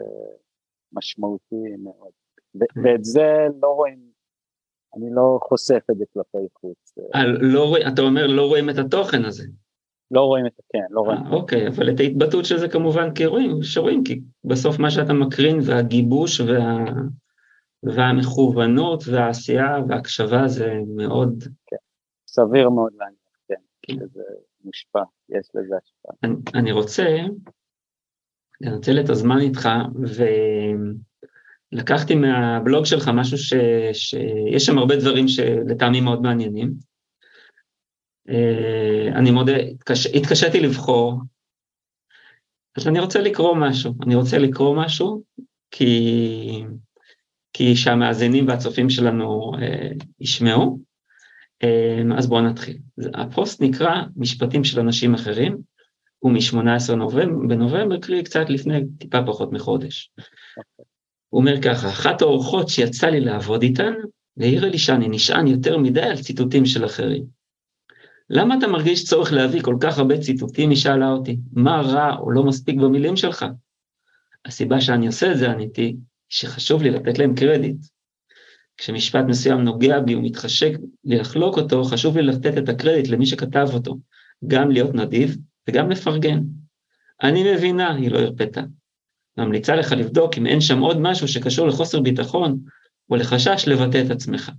משמעותי 0.93 1.77
מאוד. 1.79 2.13
ו- 2.55 2.83
ואת 2.85 3.05
זה 3.05 3.47
לא 3.63 3.69
רואים, 3.69 3.99
אני 4.97 5.07
לא 5.11 5.39
חושף 5.43 5.83
את 5.91 5.99
זה 5.99 6.05
כלפי 6.13 6.47
חוץ. 6.55 6.95
לא, 7.41 7.77
אתה 7.89 8.03
אומר 8.03 8.27
לא 8.27 8.47
רואים 8.47 8.71
את 8.71 8.79
התוכן 8.79 9.25
הזה. 9.25 9.45
לא 10.11 10.21
רואים 10.21 10.47
את 10.47 10.53
כן, 10.73 10.87
לא 10.91 11.01
רואים. 11.01 11.21
אה, 11.27 11.31
אוקיי, 11.31 11.69
אבל 11.69 11.91
את 11.91 12.01
ההתבטאות 12.01 12.45
של 12.45 12.59
זה 12.59 12.69
כמובן 12.69 13.15
כי 13.15 13.27
רואים, 13.27 13.63
שרואים, 13.63 14.05
כי 14.05 14.21
בסוף 14.45 14.79
מה 14.79 14.91
שאתה 14.91 15.13
מקרין 15.13 15.59
והגיבוש 15.67 16.41
וה... 16.41 16.85
והמכוונות 17.83 19.05
והעשייה 19.07 19.79
וההקשבה 19.89 20.49
זה 20.49 20.75
מאוד... 20.97 21.45
כן, 21.67 21.77
סביר 22.27 22.71
מאוד 22.71 22.93
להניח, 22.99 23.39
כן, 23.49 23.55
כן. 23.83 24.07
זה 24.07 24.23
מושפע, 24.65 25.03
יש 25.29 25.49
לזה 25.55 25.75
השפעה. 25.83 26.17
אני, 26.25 26.35
אני 26.55 26.73
רוצה 26.73 27.05
לנצל 28.61 29.01
את 29.01 29.11
הזמן 29.11 29.41
איתך, 29.41 29.69
ולקחתי 31.73 32.15
מהבלוג 32.15 32.85
שלך 32.85 33.11
משהו 33.15 33.39
ש... 33.39 33.55
שיש 33.93 34.67
שם 34.67 34.79
הרבה 34.79 34.97
דברים 34.97 35.29
שלטעמי 35.29 36.01
מאוד 36.01 36.23
מעניינים. 36.23 36.73
אה, 38.29 39.09
אני 39.15 39.31
מודה, 39.31 39.57
התקש... 39.57 40.07
התקשיתי 40.07 40.61
לבחור, 40.61 41.21
אז 42.77 42.89
אני 42.89 43.01
רוצה 43.01 43.21
לקרוא 43.21 43.57
משהו, 43.57 43.95
אני 44.03 44.15
רוצה 44.15 44.39
לקרוא 44.39 44.77
משהו, 44.85 45.23
כי, 45.71 46.65
כי 47.53 47.77
שהמאזינים 47.77 48.49
והצופים 48.49 48.91
שלנו 48.91 49.53
אה, 49.63 49.91
ישמעו. 50.21 50.79
אה, 51.63 52.03
אז 52.19 52.27
בואו 52.27 52.41
נתחיל. 52.41 52.79
הפוסט 53.15 53.63
נקרא 53.63 54.03
משפטים 54.17 54.65
של 54.65 54.81
אנשים 54.81 55.15
אחרים, 55.15 55.59
הוא 56.21 56.33
מ-18 56.33 56.95
נובמבר, 56.95 57.49
בנובמבר, 57.49 57.99
קרי 57.99 58.23
קצת 58.23 58.51
לפני 58.51 58.81
טיפה 58.99 59.19
פחות 59.27 59.53
מחודש. 59.53 60.11
הוא 61.29 61.41
אומר 61.41 61.63
ככה, 61.63 61.89
אחת 61.89 62.23
האורחות 62.23 62.69
שיצא 62.69 63.07
לי 63.07 63.21
לעבוד 63.21 63.63
איתן, 63.63 63.93
העירה 64.41 64.69
לי 64.69 64.79
שאני 64.79 65.09
נשען 65.09 65.47
יותר 65.47 65.79
מדי 65.79 66.03
על 66.03 66.17
ציטוטים 66.17 66.67
של 66.67 66.85
אחרים. 66.85 67.25
למה 68.31 68.59
אתה 68.59 68.69
מרגיש 68.69 69.05
צורך 69.05 69.33
להביא 69.33 69.63
כל 69.63 69.77
כך 69.81 69.99
הרבה 69.99 70.19
ציטוטים? 70.19 70.71
היא 70.71 70.79
שאלה 70.79 71.11
אותי. 71.11 71.37
מה 71.53 71.81
רע 71.81 72.17
או 72.19 72.31
לא 72.31 72.45
מספיק 72.45 72.77
במילים 72.77 73.17
שלך? 73.17 73.47
הסיבה 74.45 74.81
שאני 74.81 75.07
עושה 75.07 75.33
את 75.33 75.39
זה, 75.39 75.51
עניתי, 75.51 75.97
שחשוב 76.29 76.83
לי 76.83 76.91
לתת 76.91 77.19
להם 77.19 77.35
קרדיט. 77.35 77.77
כשמשפט 78.77 79.25
מסוים 79.29 79.61
נוגע 79.61 80.01
בי 80.01 80.15
ומתחשק 80.15 80.73
לחלוק 81.05 81.59
אותו, 81.59 81.85
חשוב 81.85 82.17
לי 82.17 82.23
לתת 82.23 82.59
את 82.59 82.69
הקרדיט 82.69 83.09
למי 83.09 83.27
שכתב 83.27 83.69
אותו, 83.73 83.97
גם 84.47 84.71
להיות 84.71 84.95
נדיב 84.95 85.37
וגם 85.69 85.91
לפרגן. 85.91 86.41
אני 87.23 87.55
מבינה, 87.55 87.95
היא 87.95 88.11
לא 88.11 88.19
הרפתה. 88.19 88.61
ממליצה 89.37 89.77
לך 89.77 89.93
לבדוק 89.93 90.39
אם 90.39 90.47
אין 90.47 90.61
שם 90.61 90.79
עוד 90.79 90.97
משהו 91.01 91.29
שקשור 91.29 91.67
לחוסר 91.69 92.01
ביטחון 92.01 92.59
או 93.11 93.17
לחשש 93.17 93.65
לבטא 93.69 94.03
את 94.07 94.11
עצמך. 94.11 94.51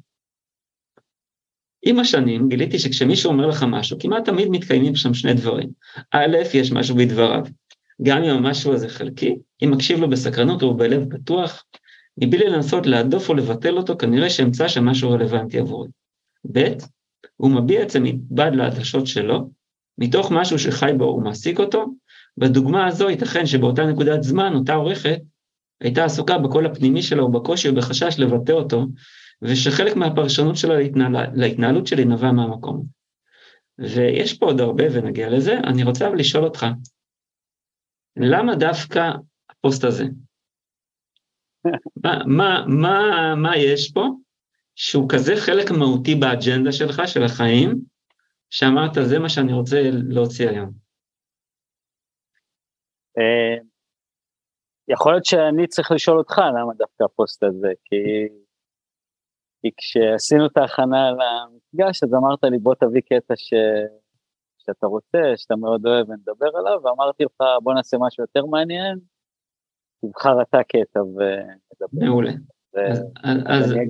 עם 1.86 2.00
השנים 2.00 2.50
גיליתי 2.50 2.80
שכשמישהו 2.80 3.32
אומר 3.32 3.48
לך 3.48 3.66
משהו, 3.68 4.00
כמעט 4.00 4.26
תמיד 4.26 4.48
מתקיימים 4.48 4.96
שם 4.96 5.14
שני 5.14 5.34
דברים. 5.34 5.70
א', 6.12 6.38
יש 6.54 6.72
משהו 6.72 6.96
בדבריו. 6.96 7.44
גם 8.02 8.24
אם 8.24 8.30
המשהו 8.30 8.74
הזה 8.74 8.90
חלקי, 8.90 9.36
אם 9.64 9.72
מקשיב 9.72 10.00
לו 10.00 10.10
בסקרנות 10.10 10.64
ובלב 10.64 11.04
פתוח, 11.10 11.64
מבלי 12.18 12.50
לנסות 12.50 12.86
להדוף 12.86 13.30
או 13.30 13.34
לבטל 13.34 13.78
אותו, 13.78 13.98
כנראה 13.98 14.30
שאמצא 14.30 14.68
שם 14.68 14.86
משהו 14.86 15.12
רלוונטי 15.12 15.60
עבורי. 15.60 15.90
ב', 16.52 16.68
הוא 17.38 17.52
מביע 17.52 17.84
את 17.84 17.90
זה 17.90 18.00
מבעד 18.00 18.56
לעדשות 18.56 19.08
שלו, 19.08 19.50
מתוך 19.98 20.32
משהו 20.32 20.60
שחי 20.60 20.92
בו 20.98 21.04
ומעסיק 21.04 21.60
אותו. 21.60 21.86
בדוגמה 22.38 22.88
הזו 22.88 23.10
ייתכן 23.10 23.46
שבאותה 23.46 23.86
נקודת 23.86 24.24
זמן 24.24 24.54
אותה 24.54 24.74
עורכת 24.74 25.20
הייתה 25.82 26.06
עסוקה 26.06 26.38
בקול 26.38 26.66
הפנימי 26.66 27.02
שלה 27.02 27.24
ובקושי 27.24 27.70
ובחשש 27.70 28.20
לבטא 28.20 28.52
אותו, 28.52 28.86
ושחלק 29.42 29.96
מהפרשנות 29.96 30.58
שלה 30.58 30.78
להתנהל, 30.78 31.16
להתנהלות 31.34 31.88
שלי 31.88 32.06
נבע 32.06 32.32
מהמקום. 32.32 32.86
ויש 33.80 34.34
פה 34.34 34.46
עוד 34.46 34.62
הרבה 34.62 34.84
ונגיע 34.92 35.30
לזה, 35.30 35.60
אני 35.64 35.84
רוצה 35.84 36.08
אבל 36.08 36.20
לשאול 36.20 36.44
אותך, 36.44 36.66
למה 38.18 38.56
דווקא 38.56 39.12
הפוסט 39.50 39.84
הזה? 39.84 40.06
מה, 42.04 42.26
מה, 42.26 42.66
מה, 42.68 43.36
מה 43.36 43.58
יש 43.58 43.92
פה 43.92 44.08
שהוא 44.76 45.10
כזה 45.10 45.36
חלק 45.36 45.72
מהותי 45.72 46.16
באג'נדה 46.16 46.72
שלך, 46.72 47.02
של 47.06 47.24
החיים, 47.24 47.82
שאמרת, 48.52 48.92
זה 49.10 49.20
מה 49.20 49.30
שאני 49.30 49.54
רוצה 49.54 49.78
להוציא 49.94 50.50
היום? 50.50 50.72
אה, 53.18 53.58
יכול 54.88 55.12
להיות 55.12 55.26
שאני 55.26 55.68
צריך 55.68 55.92
לשאול 55.92 56.18
אותך 56.18 56.38
למה 56.38 56.74
דווקא 56.74 57.04
הפוסט 57.04 57.44
הזה, 57.44 57.72
כי 57.86 57.96
כי 59.62 59.70
כשעשינו 59.78 60.46
את 60.46 60.58
ההכנה 60.58 61.12
למפגש, 61.12 62.04
אז 62.04 62.14
אמרת 62.14 62.44
לי, 62.44 62.58
בוא 62.58 62.76
תביא 62.76 63.02
קטע 63.02 63.34
ש... 63.36 63.54
שאתה 64.58 64.88
רוצה, 64.88 65.18
שאתה 65.36 65.56
מאוד 65.56 65.86
אוהב 65.86 66.10
ונדבר 66.10 66.50
עליו, 66.58 66.80
ואמרתי 66.84 67.24
לך, 67.24 67.42
בוא 67.64 67.74
נעשה 67.74 67.98
משהו 68.00 68.24
יותר 68.24 68.46
מעניין, 68.46 69.00
תבחר 70.02 70.42
אתה 70.42 70.58
קטע 70.64 71.00
ונדבר. 71.00 72.06
מעולה. 72.06 72.32
ו... 72.76 72.78
אז, 72.92 73.04
אז, 73.46 73.72
אני... 73.72 73.86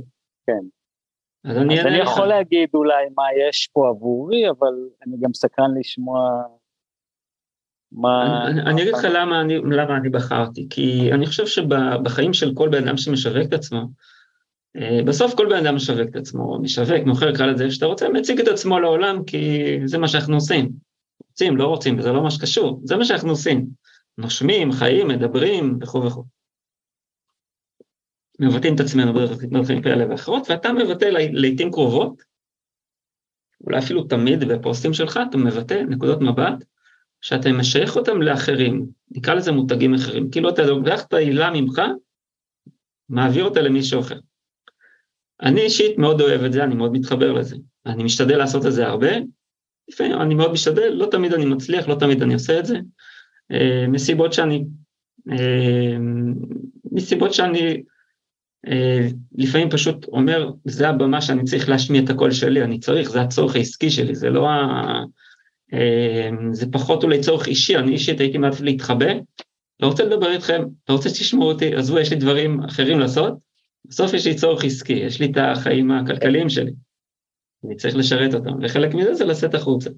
כן. 0.45 0.65
אז 1.45 1.57
אני, 1.57 1.79
אז 1.79 1.85
אני 1.85 1.97
יכול 1.97 2.25
להגיד 2.27 2.69
אולי 2.73 3.05
מה 3.15 3.23
יש 3.49 3.69
פה 3.73 3.89
עבורי, 3.89 4.49
אבל 4.49 4.73
אני 5.07 5.15
גם 5.21 5.33
סקרן 5.33 5.77
לשמוע 5.79 6.43
מה... 7.91 8.47
אני, 8.47 8.61
אני 8.61 8.81
אגיד 8.81 8.93
לך 8.93 9.07
למה 9.13 9.41
אני, 9.41 9.57
למה 9.57 9.97
אני 9.97 10.09
בחרתי, 10.09 10.67
כי 10.69 11.13
אני 11.13 11.25
חושב 11.25 11.47
שבחיים 11.47 12.33
של 12.33 12.53
כל 12.55 12.69
בן 12.69 12.87
אדם 12.87 12.97
שמשווק 12.97 13.47
את 13.47 13.53
עצמו, 13.53 13.87
אה, 14.77 14.99
בסוף 15.05 15.35
כל 15.35 15.45
בן 15.49 15.65
אדם 15.65 15.75
משווק 15.75 16.09
את 16.09 16.15
עצמו, 16.15 16.59
משווק, 16.61 17.05
מוכר, 17.05 17.35
קרא 17.35 17.45
לזה 17.45 17.63
איך 17.63 17.73
שאתה 17.73 17.85
רוצה, 17.85 18.09
מציג 18.09 18.39
את 18.39 18.47
עצמו 18.47 18.79
לעולם 18.79 19.23
כי 19.23 19.63
זה 19.85 19.97
מה 19.97 20.07
שאנחנו 20.07 20.35
עושים. 20.35 20.71
רוצים, 21.29 21.57
לא 21.57 21.67
רוצים, 21.67 21.99
וזה 21.99 22.11
לא 22.11 22.23
מה 22.23 22.31
שקשור, 22.31 22.81
זה 22.83 22.97
מה 22.97 23.05
שאנחנו 23.05 23.29
עושים. 23.29 23.65
נושמים, 24.17 24.71
חיים, 24.71 25.07
מדברים 25.07 25.77
וכו' 25.81 26.03
וכו'. 26.03 26.23
מבטאים 28.41 28.75
את 28.75 28.79
עצמנו 28.79 29.13
בדרכים 29.13 29.81
כאלה 29.81 30.09
ואחרות, 30.09 30.49
ואתה 30.49 30.73
מבטא 30.73 31.05
לעיתים 31.31 31.71
קרובות, 31.71 32.21
אולי 33.63 33.79
אפילו 33.79 34.03
תמיד 34.03 34.43
בפוסטים 34.43 34.93
שלך, 34.93 35.19
אתה 35.29 35.37
מבטא 35.37 35.73
נקודות 35.73 36.21
מבט 36.21 36.63
שאתה 37.21 37.51
משייך 37.51 37.95
אותם 37.95 38.21
לאחרים, 38.21 38.85
נקרא 39.11 39.33
לזה 39.33 39.51
מותגים 39.51 39.93
אחרים, 39.93 40.31
כאילו 40.31 40.49
אתה 40.49 40.63
לוקח 40.63 41.03
את 41.03 41.13
העילה 41.13 41.51
ממך, 41.51 41.81
מעביר 43.09 43.43
אותה 43.45 43.61
למישהו 43.61 43.99
אחר. 43.99 44.19
אני 45.41 45.61
אישית 45.61 45.97
מאוד 45.97 46.21
אוהב 46.21 46.43
את 46.43 46.53
זה, 46.53 46.63
אני 46.63 46.75
מאוד 46.75 46.91
מתחבר 46.91 47.33
לזה. 47.33 47.55
אני 47.85 48.03
משתדל 48.03 48.37
לעשות 48.37 48.65
את 48.65 48.71
זה 48.71 48.87
הרבה, 48.87 49.11
לפעמים 49.89 50.21
אני 50.21 50.35
מאוד 50.35 50.51
משתדל, 50.51 50.89
לא 50.89 51.07
תמיד 51.11 51.33
אני 51.33 51.45
מצליח, 51.45 51.87
לא 51.87 51.95
תמיד 51.95 52.21
אני 52.21 52.33
עושה 52.33 52.59
את 52.59 52.65
זה, 52.65 52.77
אה, 53.51 53.85
מסיבות 53.87 54.33
שאני, 54.33 54.65
אה, 55.31 55.97
מסיבות 56.91 57.33
שאני 57.33 57.83
לפעמים 59.35 59.69
פשוט 59.69 60.05
אומר, 60.07 60.51
זה 60.65 60.89
הבמה 60.89 61.21
שאני 61.21 61.43
צריך 61.43 61.69
להשמיע 61.69 62.01
את 62.03 62.09
הקול 62.09 62.31
שלי, 62.31 62.63
אני 62.63 62.79
צריך, 62.79 63.09
זה 63.09 63.21
הצורך 63.21 63.55
העסקי 63.55 63.89
שלי, 63.89 64.15
זה 64.15 64.29
לא 64.29 64.49
ה... 64.49 65.03
זה 66.51 66.65
פחות 66.71 67.03
אולי 67.03 67.19
צורך 67.19 67.47
אישי, 67.47 67.77
אני 67.77 67.91
אישית 67.91 68.19
הייתי 68.19 68.37
מעדיף 68.37 68.61
להתחבא, 68.61 69.13
לא 69.79 69.87
רוצה 69.87 70.03
לדבר 70.03 70.31
איתכם, 70.31 70.61
לא 70.89 70.93
רוצה 70.93 71.09
שתשמעו 71.09 71.51
אותי, 71.51 71.75
עזבו, 71.75 71.99
יש 71.99 72.09
לי 72.09 72.15
דברים 72.15 72.63
אחרים 72.63 72.99
לעשות, 72.99 73.33
בסוף 73.85 74.13
יש 74.13 74.27
לי 74.27 74.35
צורך 74.35 74.63
עסקי, 74.63 74.93
יש 74.93 75.19
לי 75.19 75.25
את 75.25 75.37
החיים 75.37 75.91
הכלכליים 75.91 76.49
שלי, 76.49 76.71
אני 77.65 77.75
צריך 77.75 77.95
לשרת 77.95 78.33
אותם, 78.33 78.53
וחלק 78.61 78.93
מזה 78.93 79.13
זה 79.13 79.25
לצאת 79.25 79.55
החוצה. 79.55 79.89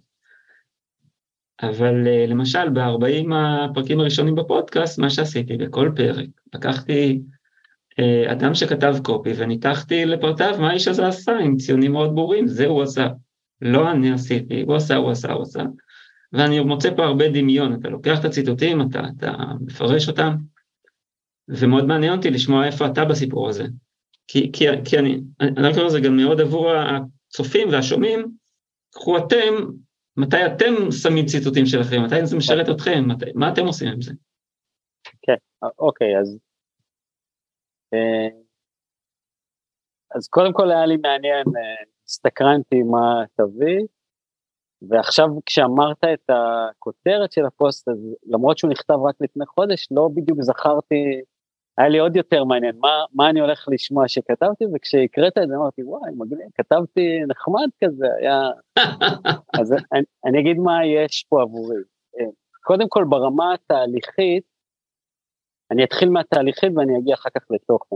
אבל 1.62 2.08
אה, 2.08 2.26
למשל, 2.28 2.70
ב-40 2.70 3.36
הפרקים 3.36 4.00
הראשונים 4.00 4.36
בפודקאסט, 4.36 5.00
מה 5.00 5.10
שעשיתי 5.10 5.58
בכל 5.58 5.92
פרק, 5.96 6.28
לקחתי 6.54 6.94
אה, 6.94 7.33
אדם 8.32 8.54
שכתב 8.54 8.96
קופי 9.04 9.34
וניתחתי 9.38 10.06
לפרטיו 10.06 10.56
מה 10.60 10.70
האיש 10.70 10.88
הזה 10.88 11.08
עשה 11.08 11.38
עם 11.38 11.58
ציונים 11.58 11.92
מאוד 11.92 12.16
ברורים, 12.16 12.48
זה 12.48 12.66
הוא 12.66 12.82
עשה. 12.82 13.08
לא 13.62 13.92
אני 13.92 14.12
עשיתי, 14.12 14.62
הוא 14.62 14.76
עשה, 14.76 14.96
הוא 14.96 15.12
עשה, 15.12 15.32
הוא 15.32 15.42
עשה. 15.42 15.64
ואני 16.34 16.60
מוצא 16.60 16.90
פה 16.96 17.04
הרבה 17.06 17.30
דמיון, 17.30 17.74
אתה 17.74 17.90
לוקח 17.90 18.20
את 18.20 18.26
הציטוטים, 18.26 18.82
אתה, 18.82 19.02
אתה 19.18 19.32
מפרש 19.62 20.08
אותם, 20.08 20.36
ומאוד 21.48 21.86
מעניין 21.86 22.14
אותי 22.14 22.30
לשמוע 22.30 22.66
איפה 22.66 22.88
אתה 22.88 23.06
בסיפור 23.06 23.50
הזה. 23.50 23.64
כי, 24.28 24.52
כי, 24.54 24.66
כי 24.86 25.00
אני, 25.00 25.22
אני 25.40 25.68
רק 25.68 25.78
אומר 25.78 25.90
זה 25.90 26.00
גם 26.00 26.18
מאוד 26.18 26.42
עבור 26.42 26.72
הצופים 26.72 27.70
והשומעים, 27.72 28.32
קחו 28.94 29.18
אתם, 29.18 29.54
מתי 30.18 30.46
אתם 30.46 30.92
שמים 30.92 31.26
ציטוטים 31.26 31.66
שלכם, 31.66 32.04
מתי 32.04 32.26
זה 32.26 32.38
משרת 32.38 32.70
אתכם, 32.70 33.08
מתי, 33.08 33.26
מה 33.36 33.50
אתם 33.54 33.66
עושים 33.66 33.88
עם 33.88 34.02
זה? 34.02 34.12
כן, 35.22 35.36
אוקיי, 35.80 36.20
אז... 36.20 36.38
אה, 37.94 38.28
אז 40.16 40.28
קודם 40.28 40.54
כל 40.54 40.72
היה 40.72 40.86
לי 40.86 40.98
מעניין, 40.98 41.48
אה, 41.48 41.84
הסתקרנתי 42.06 42.84
מה 42.84 43.24
תביא, 43.36 43.80
ועכשיו 44.90 45.28
כשאמרת 45.46 46.04
את 46.14 46.30
הכותרת 46.30 47.32
של 47.32 47.46
הפוסט, 47.46 47.88
אז 47.88 48.16
למרות 48.26 48.58
שהוא 48.58 48.72
נכתב 48.72 48.98
רק 49.10 49.16
לפני 49.22 49.46
חודש, 49.46 49.88
לא 49.92 50.10
בדיוק 50.16 50.42
זכרתי, 50.42 51.22
היה 51.78 51.90
לי 51.90 52.00
עוד 52.00 52.16
יותר 52.16 52.44
מעניין, 52.44 52.76
מה, 52.80 53.06
מה 53.14 53.30
אני 53.30 53.40
הולך 53.40 53.66
לשמוע 53.72 54.08
שכתבתי, 54.08 54.66
וכשהקראת 54.74 55.38
את 55.38 55.48
זה 55.48 55.56
אמרתי, 55.56 55.84
וואי, 55.84 56.12
מגניב, 56.18 56.48
כתבתי 56.56 57.20
נחמד 57.28 57.68
כזה, 57.84 58.08
היה... 58.20 58.50
אז 59.62 59.74
אני, 59.94 60.04
אני 60.26 60.40
אגיד 60.40 60.58
מה 60.58 60.86
יש 60.86 61.26
פה 61.30 61.42
עבורי. 61.42 61.78
קודם 62.64 62.90
כל, 62.90 63.06
ברמה 63.10 63.54
התהליכית, 63.54 64.44
אני 65.74 65.84
אתחיל 65.84 66.10
מהתהליכית 66.10 66.72
ואני 66.76 66.98
אגיע 66.98 67.16
אחר 67.16 67.30
כך 67.30 67.46
לתוכן. 67.50 67.96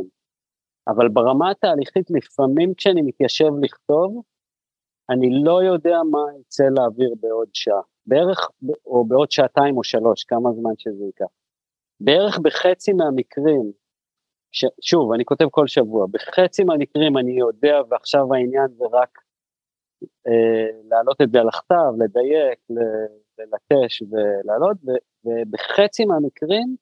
אבל 0.88 1.08
ברמה 1.08 1.52
התהליכית, 1.52 2.12
לפעמים 2.12 2.74
כשאני 2.74 3.02
מתיישב 3.02 3.52
לכתוב, 3.62 4.24
אני 5.10 5.30
לא 5.44 5.64
יודע 5.64 5.98
מה 6.12 6.20
יצא 6.40 6.64
לאוויר 6.64 7.14
בעוד 7.20 7.48
שעה, 7.54 7.82
בערך, 8.06 8.50
או 8.86 9.06
בעוד 9.06 9.32
שעתיים 9.32 9.78
או 9.78 9.84
שלוש, 9.84 10.24
כמה 10.24 10.52
זמן 10.52 10.72
שזה 10.78 11.04
ייקח. 11.06 11.26
בערך 12.00 12.40
בחצי 12.40 12.94
מהמקרים, 12.94 13.72
ש, 14.52 14.66
שוב, 14.82 15.12
אני 15.14 15.26
כותב 15.26 15.46
כל 15.52 15.68
שבוע, 15.68 16.06
בחצי 16.12 16.64
מהמקרים 16.64 17.18
אני 17.18 17.40
יודע, 17.40 17.82
ועכשיו 17.90 18.34
העניין 18.34 18.68
זה 18.68 18.86
רק 18.92 19.10
אה, 20.28 20.80
להעלות 20.90 21.22
את 21.22 21.32
זה 21.32 21.40
על 21.40 21.48
הכתב, 21.48 21.92
לדייק, 22.00 22.60
ללטש 23.40 24.02
ולהעלות, 24.02 24.78
ובחצי 25.26 26.06
מהמקרים 26.06 26.76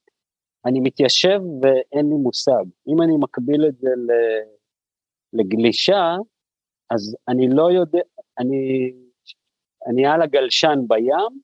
אני 0.66 0.80
מתיישב 0.80 1.40
ואין 1.62 2.10
לי 2.10 2.16
מושג. 2.16 2.64
אם 2.88 3.02
אני 3.02 3.18
מקביל 3.20 3.66
את 3.68 3.78
זה 3.78 3.90
לגלישה, 5.34 6.16
אז 6.90 7.16
אני 7.28 7.48
לא 7.50 7.72
יודע, 7.72 8.00
אני, 8.40 8.94
אני 9.88 10.06
על 10.06 10.22
הגלשן 10.22 10.80
בים, 10.88 11.42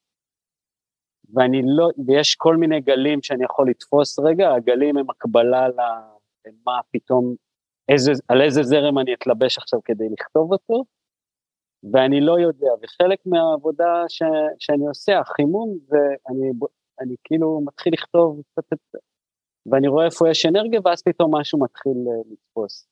ואני 1.34 1.62
לא, 1.66 1.90
ויש 2.08 2.36
כל 2.36 2.58
מיני 2.58 2.82
גלים 2.82 3.22
שאני 3.24 3.44
יכול 3.44 3.70
לתפוס. 3.70 4.20
רגע, 4.20 4.54
הגלים 4.54 4.98
הם 4.98 5.10
הקבלה 5.10 5.68
למה 5.68 6.80
פתאום, 6.92 7.36
איזה, 7.90 8.12
על 8.28 8.42
איזה 8.42 8.64
זרם 8.64 9.00
אני 9.00 9.14
אתלבש 9.14 9.58
עכשיו 9.58 9.80
כדי 9.86 10.10
לכתוב 10.10 10.52
אותו, 10.52 10.84
ואני 11.94 12.22
לא 12.22 12.40
יודע, 12.40 12.72
וחלק 12.82 13.20
מהעבודה 13.26 14.04
ש, 14.08 14.24
שאני 14.60 14.88
עושה, 14.88 15.20
החימום, 15.20 15.78
ואני 15.90 16.52
אני 17.02 17.16
כאילו 17.24 17.62
מתחיל 17.66 17.94
לכתוב 17.94 18.42
קצת 18.52 18.74
את, 18.74 18.80
ואני 19.66 19.88
רואה 19.88 20.06
איפה 20.06 20.30
יש 20.30 20.46
אנרגיה, 20.46 20.80
ואז 20.86 21.04
פתאום 21.04 21.36
משהו 21.36 21.60
מתחיל 21.60 21.92
uh, 21.92 22.34
לתפוס. 22.34 22.88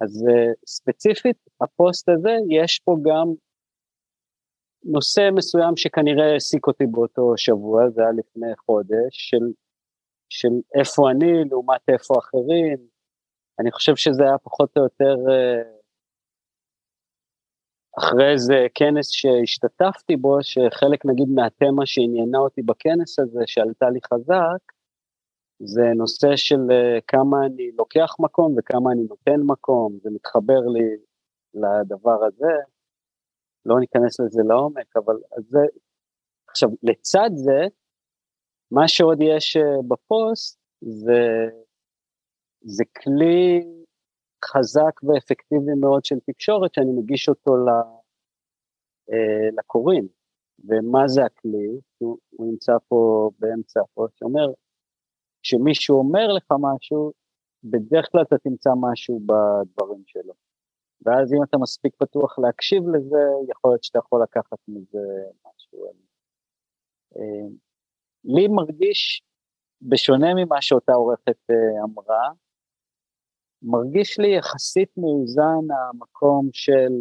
אז 0.00 0.26
uh, 0.28 0.54
ספציפית, 0.66 1.36
הפוסט 1.60 2.08
הזה, 2.08 2.36
יש 2.50 2.80
פה 2.84 2.96
גם 3.02 3.34
נושא 4.84 5.30
מסוים 5.34 5.76
שכנראה 5.76 6.32
העסיק 6.32 6.66
אותי 6.66 6.86
באותו 6.86 7.32
שבוע, 7.36 7.90
זה 7.90 8.02
היה 8.02 8.10
לפני 8.10 8.56
חודש, 8.56 9.10
של, 9.10 9.52
של 10.28 10.52
איפה 10.80 11.10
אני 11.10 11.44
לעומת 11.50 11.88
איפה 11.88 12.14
אחרים. 12.18 12.78
אני 13.60 13.72
חושב 13.72 13.96
שזה 13.96 14.22
היה 14.22 14.38
פחות 14.38 14.76
או 14.76 14.82
יותר 14.82 15.14
uh, 15.14 15.74
אחרי 17.98 18.32
איזה 18.32 18.66
כנס 18.74 19.10
שהשתתפתי 19.10 20.16
בו, 20.16 20.38
שחלק 20.42 21.06
נגיד 21.06 21.28
מהתמה 21.28 21.86
שעניינה 21.86 22.38
אותי 22.38 22.62
בכנס 22.62 23.18
הזה, 23.18 23.40
שעלתה 23.46 23.90
לי 23.90 23.98
חזק, 24.12 24.73
זה 25.58 25.82
נושא 25.96 26.36
של 26.36 26.60
uh, 26.68 27.00
כמה 27.06 27.46
אני 27.46 27.70
לוקח 27.72 28.10
מקום 28.18 28.54
וכמה 28.58 28.92
אני 28.92 29.02
נותן 29.02 29.40
מקום, 29.46 29.98
זה 30.02 30.10
מתחבר 30.10 30.60
לי 30.60 30.96
לדבר 31.54 32.24
הזה. 32.24 32.52
לא 33.66 33.80
ניכנס 33.80 34.20
לזה 34.20 34.42
לעומק, 34.48 34.96
אבל 34.96 35.14
זה... 35.38 35.58
עכשיו, 36.48 36.68
לצד 36.82 37.30
זה, 37.34 37.66
מה 38.70 38.88
שעוד 38.88 39.18
יש 39.20 39.56
uh, 39.56 39.82
בפוסט 39.88 40.60
זה, 40.80 41.48
זה 42.60 42.84
כלי 43.02 43.64
חזק 44.44 45.02
ואפקטיבי 45.02 45.74
מאוד 45.80 46.04
של 46.04 46.16
תקשורת, 46.26 46.74
שאני 46.74 46.92
מגיש 46.92 47.28
אותו 47.28 47.52
uh, 49.10 49.14
לקוראים. 49.58 50.08
ומה 50.68 51.08
זה 51.08 51.24
הכלי? 51.24 51.80
הוא, 51.98 52.18
הוא 52.30 52.46
נמצא 52.50 52.72
פה 52.88 53.30
באמצע 53.38 53.80
הפוסט, 53.80 54.18
שאומר, 54.18 54.46
כשמישהו 55.44 55.98
אומר 55.98 56.26
לך 56.32 56.44
משהו, 56.60 57.12
בדרך 57.64 58.08
כלל 58.12 58.22
אתה 58.22 58.38
תמצא 58.38 58.70
משהו 58.80 59.20
בדברים 59.20 60.02
שלו. 60.06 60.34
ואז 61.02 61.32
אם 61.32 61.42
אתה 61.42 61.58
מספיק 61.58 61.94
פתוח 61.98 62.38
להקשיב 62.38 62.82
לזה, 62.88 63.22
יכול 63.48 63.70
להיות 63.70 63.84
שאתה 63.84 63.98
יכול 63.98 64.22
לקחת 64.22 64.58
מזה 64.68 64.98
משהו. 65.46 65.84
אה, 67.16 67.48
לי 68.24 68.48
מרגיש, 68.48 69.22
בשונה 69.82 70.34
ממה 70.34 70.62
שאותה 70.62 70.92
עורכת 70.92 71.50
אה, 71.50 71.84
אמרה, 71.84 72.30
מרגיש 73.62 74.18
לי 74.18 74.36
יחסית 74.36 74.90
מאוזן 74.96 75.64
המקום 75.70 76.48
של 76.52 76.92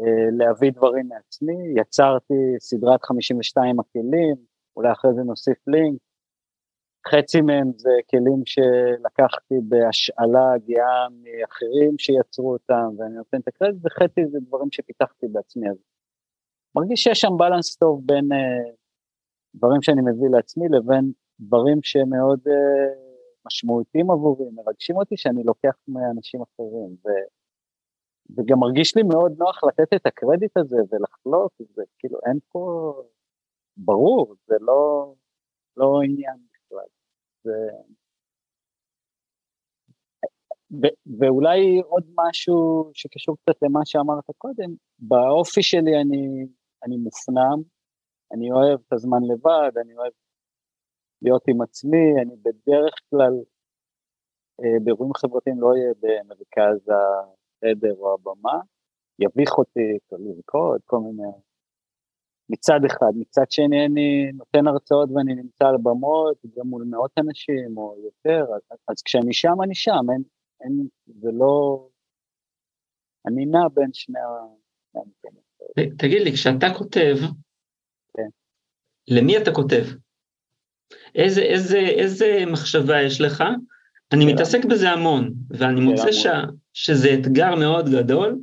אה, 0.00 0.30
להביא 0.38 0.72
דברים 0.72 1.08
מעצמי, 1.08 1.80
יצרתי 1.80 2.34
סדרת 2.58 3.02
52 3.02 3.80
הכלים, 3.80 4.36
אולי 4.76 4.92
אחרי 4.92 5.10
זה 5.14 5.22
נוסיף 5.22 5.58
לינק, 5.66 6.00
חצי 7.08 7.40
מהם 7.40 7.72
זה 7.76 7.90
כלים 8.10 8.42
שלקחתי 8.46 9.54
בהשאלה 9.68 10.58
גאה 10.66 11.06
מאחרים 11.22 11.98
שיצרו 11.98 12.52
אותם 12.52 12.88
ואני 12.98 13.14
נותן 13.14 13.38
את 13.40 13.48
הקרדיט, 13.48 13.80
וחצי 13.84 14.26
זה 14.26 14.38
דברים 14.40 14.68
שפיתחתי 14.72 15.26
בעצמי. 15.28 15.70
אז 15.70 15.76
מרגיש 16.76 17.02
שיש 17.02 17.20
שם 17.20 17.36
בלנס 17.38 17.76
טוב 17.76 18.02
בין 18.06 18.32
uh, 18.32 18.74
דברים 19.54 19.82
שאני 19.82 20.00
מביא 20.00 20.28
לעצמי 20.30 20.68
לבין 20.68 21.12
דברים 21.40 21.78
שהם 21.82 22.10
מאוד 22.10 22.40
uh, 22.46 22.50
משמעותיים 23.46 24.10
עבורי, 24.10 24.46
מרגשים 24.52 24.96
אותי 24.96 25.16
שאני 25.16 25.44
לוקח 25.44 25.76
מאנשים 25.88 26.42
אחרים. 26.42 26.96
ו... 27.04 27.08
וגם 28.36 28.58
מרגיש 28.58 28.96
לי 28.96 29.02
מאוד 29.02 29.32
נוח 29.38 29.64
לתת 29.64 29.94
את 29.94 30.06
הקרדיט 30.06 30.56
הזה 30.56 30.76
ולחלוק, 30.90 31.52
זה 31.74 31.82
כאילו 31.98 32.18
אין 32.26 32.38
פה, 32.48 32.94
ברור, 33.76 34.34
זה 34.46 34.54
לא, 34.60 35.14
לא 35.76 36.00
עניין 36.04 36.36
ואולי 41.18 41.80
עוד 41.88 42.04
משהו 42.16 42.90
שקשור 42.94 43.36
קצת 43.36 43.62
למה 43.62 43.80
שאמרת 43.84 44.24
קודם, 44.38 44.74
באופי 44.98 45.62
שלי 45.62 46.00
אני, 46.00 46.46
אני 46.84 46.96
מופנם, 46.96 47.62
אני 48.32 48.50
אוהב 48.52 48.80
את 48.86 48.92
הזמן 48.92 49.22
לבד, 49.30 49.70
אני 49.82 49.96
אוהב 49.96 50.12
להיות 51.22 51.42
עם 51.48 51.62
עצמי, 51.62 52.22
אני 52.22 52.36
בדרך 52.36 52.94
כלל 53.10 53.34
אה, 54.60 54.78
באירועים 54.84 55.14
חברתיים 55.14 55.60
לא 55.60 55.66
אהיה 55.66 55.92
במרכז 56.00 56.88
החדר 56.88 57.94
או 57.98 58.14
הבמה, 58.14 58.60
יביך 59.18 59.58
אותי 59.58 59.98
לרקוד, 60.12 60.80
כל 60.84 60.98
מיני... 60.98 61.32
מצד 62.48 62.80
אחד, 62.86 63.12
מצד 63.16 63.50
שני 63.50 63.86
אני 63.86 64.32
נותן 64.32 64.66
הרצאות 64.66 65.08
ואני 65.14 65.34
נמצא 65.34 65.64
על 65.64 65.76
במות, 65.82 66.36
גם 66.56 66.66
מול 66.66 66.84
מאות 66.90 67.10
אנשים 67.18 67.76
או 67.76 67.96
יותר, 68.04 68.44
אז, 68.54 68.78
אז 68.88 69.02
כשאני 69.02 69.32
שם 69.32 69.62
אני 69.64 69.74
שם, 69.74 70.06
אין, 70.12 70.22
אין, 70.60 70.86
זה 71.06 71.30
לא... 71.32 71.86
אני 73.26 73.46
נע 73.46 73.68
בין 73.74 73.90
שני 73.92 74.18
המקומות. 74.94 75.44
תגיד 75.98 76.22
לי, 76.22 76.32
כשאתה 76.32 76.66
כותב, 76.78 77.16
כן. 78.16 78.28
למי 79.08 79.38
אתה 79.38 79.52
כותב? 79.52 79.84
איזה, 81.14 81.40
איזה, 81.40 81.78
איזה 81.78 82.44
מחשבה 82.46 83.02
יש 83.02 83.20
לך? 83.20 83.44
אני 84.12 84.32
מתעסק 84.32 84.64
בזה 84.64 84.90
המון, 84.90 85.34
ואני 85.50 85.80
מוצא 85.80 86.12
ש, 86.12 86.26
שזה 86.72 87.14
אתגר 87.14 87.54
מאוד 87.54 87.88
גדול 87.88 88.38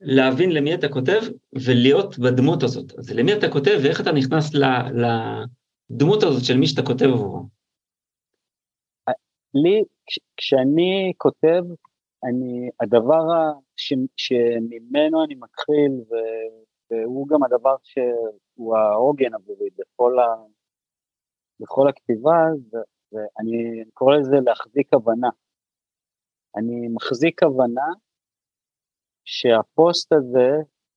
להבין 0.00 0.50
למי 0.50 0.74
אתה 0.74 0.88
כותב 0.88 1.20
ולהיות 1.66 2.18
בדמות 2.18 2.62
הזאת. 2.62 2.98
אז 2.98 3.10
למי 3.10 3.32
אתה 3.32 3.48
כותב 3.52 3.78
ואיך 3.82 4.00
אתה 4.00 4.12
נכנס 4.12 4.50
לדמות 4.54 6.22
הזאת 6.22 6.44
של 6.44 6.56
מי 6.56 6.66
שאתה 6.66 6.82
כותב 6.82 7.04
עבורו. 7.04 7.42
לי, 9.54 9.82
כשאני 10.36 11.12
כותב, 11.16 11.62
אני, 12.24 12.70
הדבר 12.80 13.22
ש, 13.76 13.92
שממנו 14.16 15.24
אני 15.24 15.34
מתחיל, 15.34 15.92
ו, 16.10 16.14
והוא 16.90 17.28
גם 17.28 17.44
הדבר 17.44 17.76
שהוא 17.82 18.76
העוגן 18.76 19.34
עבורי 19.34 19.68
בכל, 19.78 20.18
ה, 20.18 20.34
בכל 21.60 21.88
הכתיבה, 21.88 22.36
ואני 23.12 23.84
קורא 23.94 24.16
לזה 24.16 24.36
להחזיק 24.44 24.94
הבנה. 24.94 25.28
אני 26.56 26.88
מחזיק 26.88 27.42
הבנה 27.42 27.86
שהפוסט 29.30 30.12
הזה, 30.12 30.50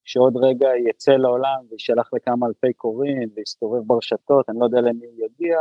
שעוד 0.03 0.37
רגע 0.37 0.67
יצא 0.89 1.11
לעולם 1.11 1.65
וישלח 1.69 2.13
לכמה 2.13 2.47
אלפי 2.47 2.73
קוראים 2.73 3.29
ויסתובב 3.35 3.87
ברשתות, 3.87 4.49
אני 4.49 4.59
לא 4.59 4.65
יודע 4.65 4.81
למי 4.81 5.05
הוא 5.05 5.25
יגיע, 5.25 5.57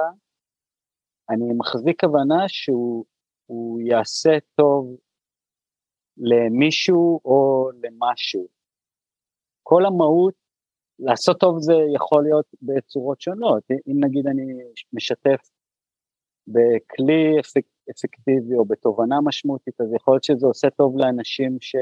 אני 1.30 1.44
מחזיק 1.58 2.04
הבנה 2.04 2.48
שהוא 2.48 3.80
יעשה 3.80 4.38
טוב 4.54 4.96
למישהו 6.16 7.20
או 7.24 7.70
למשהו. 7.82 8.48
כל 9.62 9.86
המהות, 9.86 10.34
לעשות 10.98 11.40
טוב 11.40 11.58
זה 11.58 11.74
יכול 11.94 12.22
להיות 12.22 12.46
בצורות 12.62 13.20
שונות. 13.20 13.64
אם 13.70 14.04
נגיד 14.04 14.26
אני 14.26 14.42
משתף 14.92 15.40
בכלי 16.46 17.40
אפק, 17.40 17.66
אפקטיבי 17.90 18.54
או 18.54 18.64
בתובנה 18.64 19.20
משמעותית, 19.24 19.80
אז 19.80 19.94
יכול 19.94 20.14
להיות 20.14 20.24
שזה 20.24 20.46
עושה 20.46 20.70
טוב 20.70 20.96
לאנשים 20.98 21.56
ש... 21.60 21.76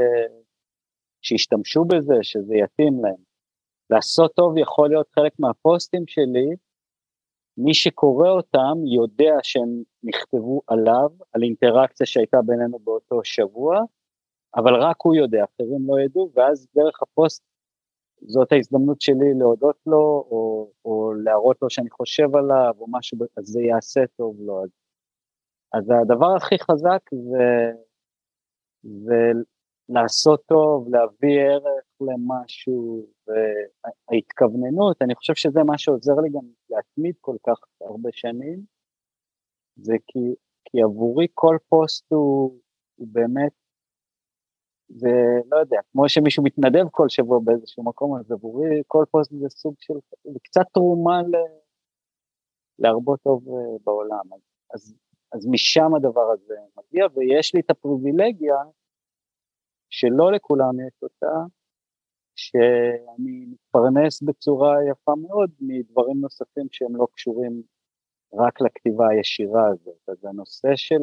שישתמשו 1.29 1.85
בזה, 1.85 2.15
שזה 2.23 2.55
יתאים 2.55 3.05
להם. 3.05 3.23
לעשות 3.91 4.33
טוב 4.35 4.59
יכול 4.59 4.89
להיות 4.89 5.09
חלק 5.15 5.33
מהפוסטים 5.39 6.07
שלי, 6.07 6.49
מי 7.57 7.75
שקורא 7.75 8.29
אותם 8.31 8.87
יודע 8.97 9.35
שהם 9.43 9.83
נכתבו 10.03 10.63
עליו, 10.67 11.11
על 11.33 11.43
אינטראקציה 11.43 12.07
שהייתה 12.07 12.37
בינינו 12.47 12.79
באותו 12.79 13.25
שבוע, 13.25 13.81
אבל 14.57 14.75
רק 14.75 14.97
הוא 15.03 15.15
יודע, 15.15 15.45
אחרים 15.45 15.81
לא 15.89 16.01
ידעו, 16.01 16.31
ואז 16.35 16.69
דרך 16.75 17.03
הפוסט 17.03 17.43
זאת 18.27 18.53
ההזדמנות 18.53 19.01
שלי 19.01 19.35
להודות 19.39 19.77
לו, 19.87 20.27
או, 20.31 20.71
או 20.85 21.13
להראות 21.25 21.63
לו 21.63 21.71
שאני 21.71 21.91
חושב 21.91 22.37
עליו, 22.37 22.75
או 22.79 22.87
משהו, 22.91 23.19
אז 23.37 23.45
זה 23.45 23.63
יעשה 23.63 24.01
טוב 24.17 24.37
לו. 24.41 24.63
אז, 24.63 24.71
אז 25.73 25.93
הדבר 26.03 26.37
הכי 26.37 26.59
חזק 26.59 27.01
זה, 27.13 27.73
זה 28.83 29.33
לעשות 29.89 30.45
טוב, 30.47 30.89
להביא 30.89 31.41
ערך 31.41 31.85
למשהו, 32.01 33.07
וההתכווננות, 33.27 35.03
אני 35.03 35.15
חושב 35.15 35.35
שזה 35.35 35.61
מה 35.63 35.79
שעוזר 35.79 36.15
לי 36.23 36.29
גם 36.29 36.47
להתמיד 36.71 37.15
כל 37.21 37.37
כך 37.47 37.59
הרבה 37.81 38.09
שנים, 38.13 38.59
זה 39.77 39.95
כי, 40.07 40.35
כי 40.65 40.83
עבורי 40.83 41.27
כל 41.35 41.57
פוסט 41.69 42.13
הוא, 42.13 42.59
הוא 42.97 43.09
באמת, 43.13 43.53
זה 44.89 45.11
לא 45.51 45.57
יודע, 45.57 45.79
כמו 45.93 46.09
שמישהו 46.09 46.45
מתנדב 46.45 46.89
כל 46.91 47.09
שבוע 47.09 47.39
באיזשהו 47.45 47.85
מקום, 47.85 48.17
אז 48.17 48.33
עבורי 48.33 48.83
כל 48.87 49.05
פוסט 49.11 49.31
זה 49.31 49.49
סוג 49.49 49.75
של, 49.79 49.95
זה 50.25 50.39
קצת 50.43 50.67
תרומה 50.75 51.23
ל, 51.23 51.35
להרבות 52.79 53.21
טוב 53.23 53.49
אה, 53.49 53.79
בעולם, 53.85 54.25
אז, 54.75 54.95
אז 55.33 55.47
משם 55.47 55.95
הדבר 55.95 56.31
הזה 56.33 56.55
מגיע, 56.79 57.07
ויש 57.15 57.55
לי 57.55 57.61
את 57.61 57.71
הפריבילגיה 57.71 58.57
שלא 59.91 60.33
לכולם 60.33 60.81
יש 60.87 61.03
אותה, 61.03 61.37
שאני 62.37 63.47
מתפרנס 63.47 64.23
בצורה 64.23 64.75
יפה 64.91 65.13
מאוד 65.29 65.51
מדברים 65.61 66.21
נוספים 66.21 66.67
שהם 66.73 66.97
לא 66.97 67.07
קשורים 67.15 67.63
רק 68.35 68.61
לכתיבה 68.61 69.09
הישירה 69.09 69.69
הזאת. 69.69 70.09
אז 70.09 70.25
הנושא 70.25 70.69
של, 70.77 71.03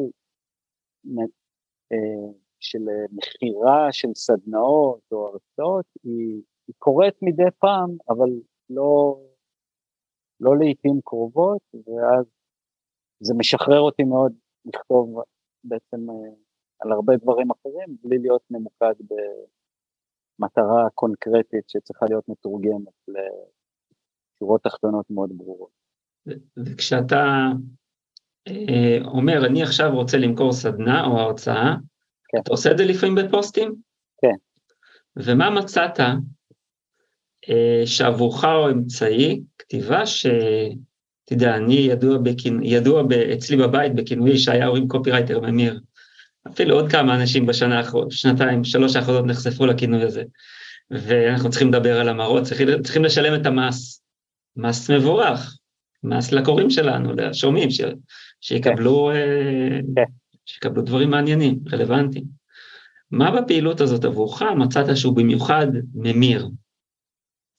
אה, 1.92 2.32
של 2.60 2.84
מכירה 3.12 3.92
של 3.92 4.08
סדנאות 4.14 5.00
או 5.12 5.26
הרצאות 5.26 5.86
היא, 6.04 6.42
היא 6.66 6.74
קורית 6.78 7.14
מדי 7.22 7.50
פעם, 7.58 7.90
אבל 8.08 8.30
לא, 8.70 9.20
לא 10.40 10.56
לעיתים 10.56 11.00
קרובות, 11.04 11.62
ואז 11.74 12.26
זה 13.20 13.34
משחרר 13.38 13.80
אותי 13.80 14.04
מאוד 14.04 14.32
לכתוב 14.64 15.22
בעצם 15.64 16.10
אה, 16.10 16.45
על 16.80 16.92
הרבה 16.92 17.16
דברים 17.16 17.50
אחרים, 17.50 17.96
בלי 18.04 18.18
להיות 18.18 18.42
ממוקד 18.50 18.94
במטרה 20.38 20.90
קונקרטית 20.94 21.68
שצריכה 21.68 22.06
להיות 22.08 22.28
מתורגמת 22.28 23.08
לשורות 23.08 24.62
תחתונות 24.62 25.10
מאוד 25.10 25.30
ברורות. 25.38 25.70
וכשאתה 26.56 27.46
אה, 28.48 28.98
אומר, 29.04 29.46
אני 29.46 29.62
עכשיו 29.62 29.94
רוצה 29.94 30.18
למכור 30.18 30.52
סדנה 30.52 31.06
או 31.06 31.18
הרצאה, 31.18 31.74
כן. 32.28 32.38
אתה 32.38 32.50
עושה 32.50 32.70
את 32.70 32.78
זה 32.78 32.84
לפעמים 32.84 33.14
בפוסטים? 33.14 33.74
כן. 34.20 34.34
ומה 35.16 35.50
מצאת 35.50 36.00
אה, 37.50 37.86
שעבורך 37.86 38.44
הוא 38.44 38.70
אמצעי 38.70 39.42
כתיבה 39.58 40.06
ש... 40.06 40.26
אתה 41.24 41.34
יודע, 41.34 41.56
אני 41.56 41.74
ידוע, 41.74 42.18
בכינ... 42.18 42.62
ידוע 42.62 43.02
ב... 43.02 43.12
אצלי 43.12 43.56
בבית 43.56 43.94
בכינוי 43.94 44.38
שהיה 44.38 44.66
הורים 44.66 44.88
קופירייטר 44.88 45.40
ממיר. 45.40 45.80
אפילו 46.52 46.74
עוד 46.74 46.90
כמה 46.90 47.14
אנשים 47.14 47.46
בשנה 47.46 47.78
האחרונה, 47.78 48.10
שנתיים, 48.10 48.64
שלוש 48.64 48.96
האחרונות 48.96 49.26
נחשפו 49.26 49.66
לכינוי 49.66 50.02
הזה. 50.02 50.22
ואנחנו 50.90 51.50
צריכים 51.50 51.68
לדבר 51.68 52.00
על 52.00 52.08
המראות, 52.08 52.42
צריכים, 52.42 52.82
צריכים 52.82 53.04
לשלם 53.04 53.40
את 53.40 53.46
המס. 53.46 54.02
מס 54.56 54.90
מבורך, 54.90 55.58
מס 56.02 56.32
לקוראים 56.32 56.70
שלנו, 56.70 57.12
לשומעים, 57.12 57.70
ש, 57.70 57.80
שיקבלו, 58.40 59.10
כן. 59.94 60.04
שיקבלו 60.46 60.82
דברים 60.82 61.10
מעניינים, 61.10 61.58
רלוונטיים. 61.72 62.24
מה 63.10 63.40
בפעילות 63.40 63.80
הזאת 63.80 64.04
עבורך 64.04 64.42
מצאת 64.42 64.96
שהוא 64.96 65.16
במיוחד 65.16 65.66
ממיר? 65.94 66.48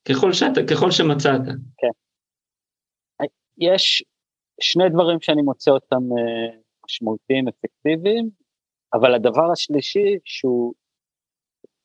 ככל, 0.10 0.34
שאת, 0.34 0.70
ככל 0.70 0.92
שמצאת. 0.92 1.42
כן. 1.78 1.88
יש 3.58 4.04
שני 4.62 4.90
דברים 4.90 5.18
שאני 5.22 5.42
מוצא 5.42 5.72
אותם 5.72 5.96
uh, 5.96 6.56
משמעותיים, 6.86 7.46
אפקטיביים, 7.48 8.30
אבל 8.94 9.16
הדבר 9.16 9.52
השלישי 9.52 10.18
שהוא, 10.24 10.74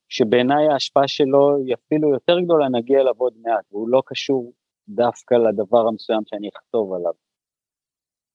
שבעיניי 0.09 0.69
ההשפעה 0.73 1.09
שלו 1.09 1.57
היא 1.57 1.75
אפילו 1.75 2.12
יותר 2.12 2.41
גדולה, 2.41 2.69
נגיע 2.69 3.01
אליו 3.01 3.15
עוד 3.19 3.35
מעט, 3.37 3.65
והוא 3.73 3.88
לא 3.88 4.03
קשור 4.07 4.53
דווקא 4.88 5.35
לדבר 5.35 5.88
המסוים 5.88 6.23
שאני 6.27 6.49
אכתוב 6.49 6.93
עליו. 6.93 7.12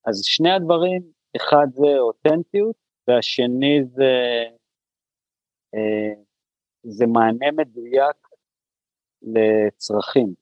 אז 0.06 0.22
שני 0.24 0.52
הדברים, 0.52 1.02
אחד 1.36 1.68
זה 1.74 2.00
אותנטיות, 2.00 2.76
והשני 3.08 3.86
זה, 3.86 4.44
אה, 5.76 6.22
זה 6.84 7.06
מענה 7.06 7.52
מדויק 7.52 8.18
לצרכים. 9.22 10.34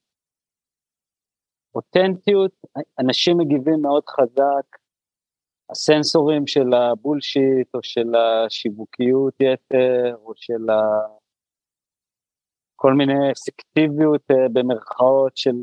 אותנטיות, 1.75 2.51
אנשים 2.99 3.37
מגיבים 3.37 3.81
מאוד 3.81 4.03
חזק 4.09 4.77
הסנסורים 5.71 6.47
של 6.47 6.73
הבולשיט 6.73 7.67
או 7.73 7.79
של 7.83 8.15
השיווקיות 8.15 9.33
יתר 9.39 10.15
או 10.25 10.33
של 10.35 10.69
ה... 10.69 10.81
כל 12.75 12.93
מיני 12.93 13.31
אפקטיביות 13.31 14.21
uh, 14.31 14.35
במרכאות 14.53 15.37
של... 15.37 15.55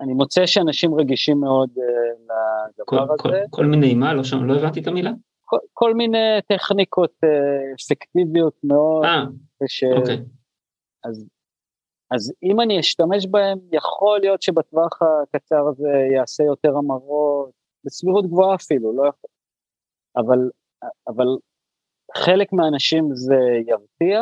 אני 0.00 0.12
מוצא 0.12 0.46
שאנשים 0.46 0.94
רגישים 0.94 1.40
מאוד 1.40 1.70
uh, 1.70 2.32
לדבר 2.78 2.84
כל, 2.84 2.98
הזה. 2.98 3.22
כל, 3.22 3.30
כל 3.50 3.66
מיני 3.66 3.94
מה? 3.94 4.14
לא, 4.14 4.24
שם, 4.24 4.44
לא 4.44 4.54
הבנתי 4.54 4.80
את 4.80 4.86
המילה. 4.86 5.10
כל, 5.44 5.58
כל 5.72 5.94
מיני 5.94 6.38
טכניקות 6.48 7.12
אה, 7.24 7.28
אפקטיביות 7.74 8.54
מאוד. 8.64 9.04
אה, 9.04 9.24
ש... 9.66 9.84
אוקיי. 9.96 10.24
אז, 11.04 11.26
אז 12.10 12.32
אם 12.42 12.60
אני 12.60 12.80
אשתמש 12.80 13.26
בהם, 13.26 13.58
יכול 13.72 14.20
להיות 14.20 14.42
שבטווח 14.42 14.98
הקצר 15.02 15.68
הזה 15.68 15.88
יעשה 16.14 16.44
יותר 16.44 16.76
המרות, 16.76 17.50
בסבירות 17.84 18.26
גבוהה 18.26 18.54
אפילו, 18.54 18.96
לא 18.96 19.08
יכול. 19.08 19.30
אבל, 20.16 20.50
אבל 21.08 21.26
חלק 22.16 22.52
מהאנשים 22.52 23.08
זה 23.14 23.36
ירתיע, 23.66 24.20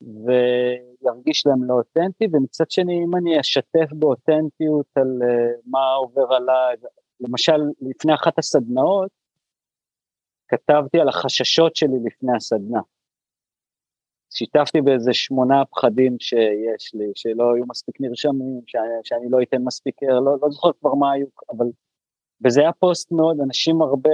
וירגיש 0.00 1.46
להם 1.46 1.64
לא 1.64 1.74
אותנטי, 1.74 2.24
ומצד 2.32 2.70
שני, 2.70 3.04
אם 3.04 3.16
אני 3.16 3.40
אשתף 3.40 3.92
באותנטיות 3.92 4.86
על 4.94 5.18
uh, 5.22 5.60
מה 5.66 5.94
עובר 5.94 6.34
עליי, 6.34 6.76
למשל, 7.20 7.60
לפני 7.80 8.14
אחת 8.14 8.38
הסדנאות, 8.38 9.10
כתבתי 10.48 11.00
על 11.00 11.08
החששות 11.08 11.76
שלי 11.76 11.96
לפני 12.04 12.36
הסדנה. 12.36 12.80
שיתפתי 14.32 14.80
באיזה 14.80 15.14
שמונה 15.14 15.64
פחדים 15.64 16.16
שיש 16.20 16.94
לי, 16.94 17.12
שלא 17.14 17.54
היו 17.54 17.64
מספיק 17.68 18.00
נרשמים, 18.00 18.60
שאני, 18.66 18.84
שאני 19.04 19.30
לא 19.30 19.42
אתן 19.42 19.62
מספיק, 19.62 20.02
לא, 20.02 20.38
לא 20.42 20.50
זוכר 20.50 20.70
כבר 20.80 20.94
מה 20.94 21.12
היו, 21.12 21.26
אבל... 21.50 21.66
וזה 22.44 22.60
היה 22.60 22.72
פוסט 22.72 23.12
מאוד, 23.12 23.40
אנשים 23.40 23.82
הרבה, 23.82 24.10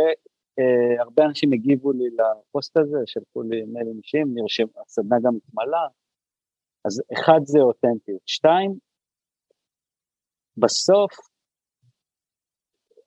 אה, 0.59 1.03
הרבה 1.03 1.25
אנשים 1.25 1.53
הגיבו 1.53 1.93
לי 1.93 2.05
לפוסט 2.11 2.77
הזה, 2.77 2.99
שלחו 3.07 3.43
לי 3.43 3.63
מיילים 3.65 3.99
אישיים, 3.99 4.35
נרשם, 4.35 4.67
הסדנה 4.87 5.17
גם 5.23 5.37
התמלאה, 5.37 5.87
אז 6.85 7.03
אחד 7.13 7.41
זה 7.45 7.59
אותנטיות, 7.59 8.21
שתיים, 8.27 8.79
בסוף, 10.57 11.13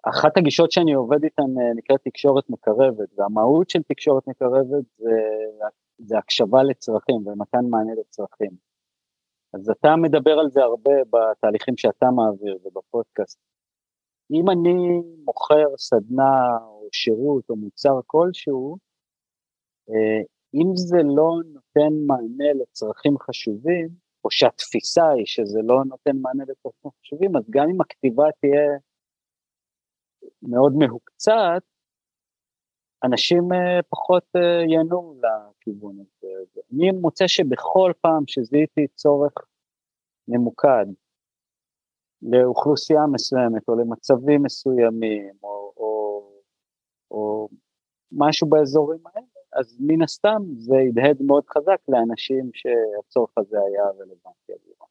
אחת 0.03 0.37
הגישות 0.37 0.71
שאני 0.71 0.93
עובד 0.93 1.23
איתן 1.23 1.43
אה, 1.61 1.73
נקראת 1.75 1.99
תקשורת 2.03 2.49
מקרבת, 2.49 3.09
והמהות 3.15 3.69
של 3.69 3.83
תקשורת 3.83 4.27
מקרבת 4.27 4.65
זה 4.67 4.77
זה 5.99 6.17
הקשבה 6.17 6.63
לצרכים 6.63 7.27
ומתן 7.27 7.65
מענה 7.69 7.91
לצרכים. 7.99 8.51
אז 9.53 9.69
אתה 9.69 9.95
מדבר 9.95 10.39
על 10.39 10.49
זה 10.49 10.61
הרבה 10.61 10.91
בתהליכים 11.09 11.77
שאתה 11.77 12.05
מעביר 12.15 12.57
ובפודקאסט. 12.63 13.39
אם 14.31 14.49
אני 14.49 15.01
מוכר 15.25 15.77
סדנה 15.77 16.57
או 16.61 16.87
שירות 16.91 17.49
או 17.49 17.55
מוצר 17.55 17.99
כלשהו, 18.07 18.77
אה, 19.89 20.21
אם 20.53 20.75
זה 20.75 20.97
לא 21.03 21.31
נותן 21.53 21.93
מענה 22.07 22.53
לצרכים 22.61 23.17
חשובים, 23.19 23.89
או 24.23 24.31
שהתפיסה 24.31 25.09
היא 25.09 25.25
שזה 25.25 25.59
לא 25.63 25.83
נותן 25.85 26.17
מענה 26.21 26.43
לצרכים 26.47 26.91
חשובים, 27.01 27.35
אז 27.35 27.43
גם 27.49 27.69
אם 27.69 27.81
הכתיבה 27.81 28.25
תהיה 28.41 28.77
מאוד 30.41 30.73
מהוקצת, 30.73 31.61
אנשים 33.03 33.53
אה, 33.53 33.81
פחות 33.89 34.23
אה, 34.35 34.63
ייהנו 34.69 35.21
לכיוון 35.21 35.95
הזה. 35.99 36.61
אני 36.73 36.91
מוצא 36.91 37.27
שבכל 37.27 37.91
פעם 38.01 38.23
שזיהיתי 38.27 38.87
צורך 38.95 39.33
ממוקד 40.27 40.85
לאוכלוסייה 42.21 43.01
מסוימת 43.11 43.67
או 43.67 43.75
למצבים 43.75 44.43
מסוימים 44.43 45.33
או, 45.43 45.73
או, 45.77 46.23
או 47.11 47.49
משהו 48.11 48.49
באזורים 48.49 48.99
האלה, 49.05 49.25
אז 49.53 49.77
מן 49.79 50.01
הסתם 50.01 50.41
זה 50.57 50.75
הדהד 50.89 51.17
מאוד 51.21 51.43
חזק 51.49 51.81
לאנשים 51.87 52.49
שהצורך 52.53 53.37
הזה 53.37 53.57
היה 53.67 53.83
רלוונטי 53.83 54.53
עבורם. 54.53 54.89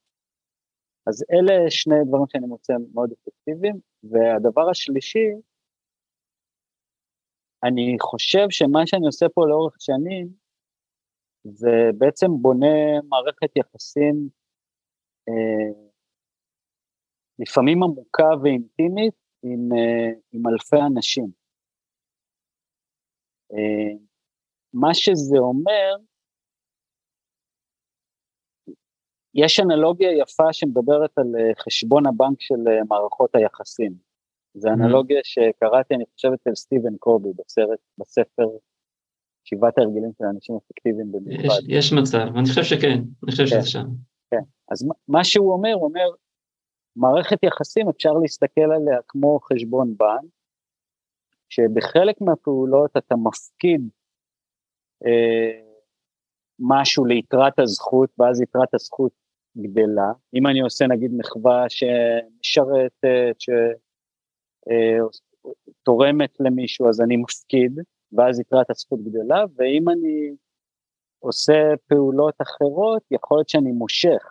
אז 1.07 1.25
אלה 1.33 1.71
שני 1.71 1.95
דברים 2.09 2.25
שאני 2.29 2.47
מוצא 2.47 2.73
מאוד 2.95 3.13
אפקטיביים, 3.13 3.77
והדבר 4.05 4.71
השלישי, 4.71 5.29
אני 7.65 7.97
חושב 8.01 8.47
שמה 8.51 8.87
שאני 8.87 9.07
עושה 9.07 9.27
פה 9.29 9.47
לאורך 9.49 9.75
שנים, 9.79 10.29
זה 11.45 11.91
בעצם 11.99 12.27
בונה 12.41 13.01
מערכת 13.09 13.57
יחסים 13.57 14.29
אה, 15.29 15.88
לפעמים 17.39 17.83
עמוקה 17.83 18.29
ואינטימית 18.43 19.15
עם, 19.43 19.69
אה, 19.73 20.11
עם 20.33 20.47
אלפי 20.47 20.77
אנשים. 20.93 21.31
אה, 23.53 23.97
מה 24.73 24.95
שזה 24.95 25.39
אומר, 25.39 25.97
יש 29.35 29.61
אנלוגיה 29.61 30.13
יפה 30.13 30.53
שמדברת 30.53 31.19
על 31.19 31.27
אה, 31.39 31.55
חשבון 31.55 32.07
הבנק 32.07 32.41
של 32.41 32.63
מערכות 32.89 33.35
היחסים. 33.35 33.93
זה 34.55 34.69
אנלוגיה 34.69 35.21
שקראתי, 35.25 35.95
אני 35.95 36.05
חושב, 36.15 36.29
אצל 36.35 36.55
סטיבן 36.55 36.97
קובי 36.97 37.29
בסרט, 37.39 37.79
בספר 37.99 38.49
שבעת 39.45 39.79
ההרגלים 39.79 40.11
של 40.19 40.25
האנשים 40.25 40.57
אפקטיביים 40.57 41.13
במיוחד. 41.13 41.45
יש, 41.45 41.65
יש 41.69 41.93
מצב, 41.93 42.37
אני 42.37 42.49
חושב 42.49 42.63
שכן, 42.63 42.99
אני 43.23 43.31
חושב 43.31 43.45
כן, 43.45 43.61
שזה 43.61 43.71
שם. 43.71 43.87
כן, 44.31 44.43
אז 44.71 44.89
מה 45.09 45.25
שהוא 45.25 45.53
אומר, 45.53 45.73
הוא 45.75 45.85
אומר, 45.85 46.09
מערכת 46.99 47.43
יחסים 47.43 47.89
אפשר 47.89 48.13
להסתכל 48.13 48.61
עליה 48.77 48.99
כמו 49.09 49.41
חשבון 49.41 49.95
בנק, 49.97 50.31
שבחלק 51.49 52.21
מהפעולות 52.21 52.91
אתה 52.97 53.17
מפקיד 53.17 53.89
אה, 55.07 55.61
משהו 56.59 57.05
ליתרת 57.05 57.59
הזכות, 57.59 58.11
ואז 58.19 58.41
יתרת 58.41 58.75
הזכות 58.75 59.13
גדלה. 59.57 60.13
אם 60.35 60.47
אני 60.47 60.61
עושה 60.61 60.87
נגיד 60.87 61.11
מחווה 61.15 61.65
שמשרתת, 61.69 63.37
ש... 63.39 63.51
אה, 64.71 64.99
למישהו 66.41 66.89
אז 66.89 67.01
אני 67.01 67.17
מפקיד, 67.17 67.81
ואז 68.13 68.41
יתרת 68.41 68.71
הזכות 68.71 69.01
גדלה, 69.03 69.45
ואם 69.57 69.89
אני 69.89 70.35
עושה 71.19 71.73
פעולות 71.87 72.35
אחרות, 72.43 73.03
יכול 73.11 73.39
להיות 73.39 73.49
שאני 73.49 73.73
מושך, 73.73 74.31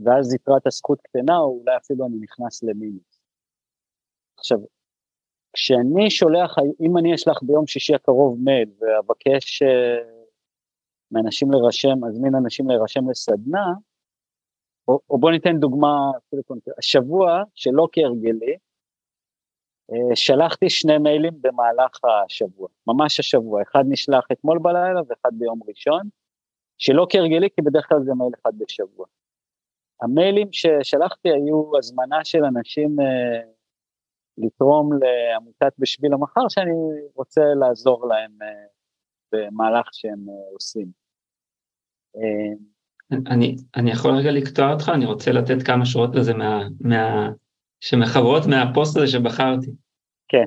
ואז 0.00 0.34
יתרת 0.34 0.66
הזכות 0.66 1.00
קטנה, 1.00 1.38
או 1.38 1.60
אולי 1.60 1.76
אפילו 1.76 2.06
אני 2.06 2.16
נכנס 2.20 2.62
למינוס. 2.62 3.20
עכשיו, 4.38 4.58
כשאני 5.52 6.10
שולח, 6.10 6.56
אם 6.80 6.98
אני 6.98 7.14
אשלח 7.14 7.42
ביום 7.42 7.66
שישי 7.66 7.94
הקרוב 7.94 8.38
מייל 8.44 8.70
ואבקש 8.80 9.62
uh, 9.62 9.66
מאנשים 11.10 11.50
להירשם, 11.50 12.04
אזמין 12.08 12.34
אנשים 12.34 12.68
להירשם 12.68 13.10
לסדנה, 13.10 13.66
או, 14.88 15.00
או 15.10 15.18
בוא 15.18 15.30
ניתן 15.30 15.60
דוגמה, 15.60 16.10
השבוע, 16.78 17.42
שלא 17.54 17.88
כהרגלי, 17.92 18.56
אה, 19.92 20.16
שלחתי 20.16 20.70
שני 20.70 20.98
מיילים 20.98 21.32
במהלך 21.40 22.00
השבוע, 22.04 22.68
ממש 22.86 23.20
השבוע, 23.20 23.62
אחד 23.62 23.84
נשלח 23.88 24.26
אתמול 24.32 24.58
בלילה 24.58 25.00
ואחד 25.08 25.30
ביום 25.32 25.60
ראשון, 25.68 26.08
שלא 26.78 27.06
כהרגלי 27.10 27.48
כי 27.56 27.62
בדרך 27.62 27.88
כלל 27.88 27.98
זה 28.04 28.12
מייל 28.14 28.32
אחד 28.42 28.52
בשבוע. 28.58 29.06
המיילים 30.02 30.48
ששלחתי 30.52 31.28
היו 31.28 31.78
הזמנה 31.78 32.24
של 32.24 32.44
אנשים 32.44 33.00
אה, 33.00 33.40
לתרום 34.38 34.90
לעמותת 34.92 35.72
בשביל 35.78 36.12
המחר 36.12 36.48
שאני 36.48 36.70
רוצה 37.14 37.40
לעזור 37.60 38.08
להם 38.08 38.30
אה, 38.42 38.66
במהלך 39.32 39.88
שהם 39.92 40.28
אה, 40.28 40.52
עושים. 40.52 40.86
אני, 43.26 43.56
אני 43.76 43.90
יכול 43.90 44.10
רגע 44.10 44.30
לקטוע 44.30 44.72
אותך, 44.72 44.90
אני 44.94 45.06
רוצה 45.06 45.32
לתת 45.32 45.62
כמה 45.66 45.86
שורות 45.86 46.14
לזה 46.14 46.34
מה, 46.34 46.62
מה, 46.80 47.30
שמחברות 47.80 48.42
מהפוסט 48.46 48.96
הזה 48.96 49.06
שבחרתי. 49.06 49.70
כן. 50.28 50.44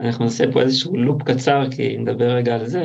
אנחנו 0.00 0.24
נעשה 0.24 0.44
פה 0.52 0.60
איזשהו 0.60 0.96
loop 0.96 1.22
קצר, 1.22 1.60
כי 1.76 1.96
נדבר 1.98 2.30
רגע 2.36 2.54
על 2.54 2.66
זה. 2.66 2.84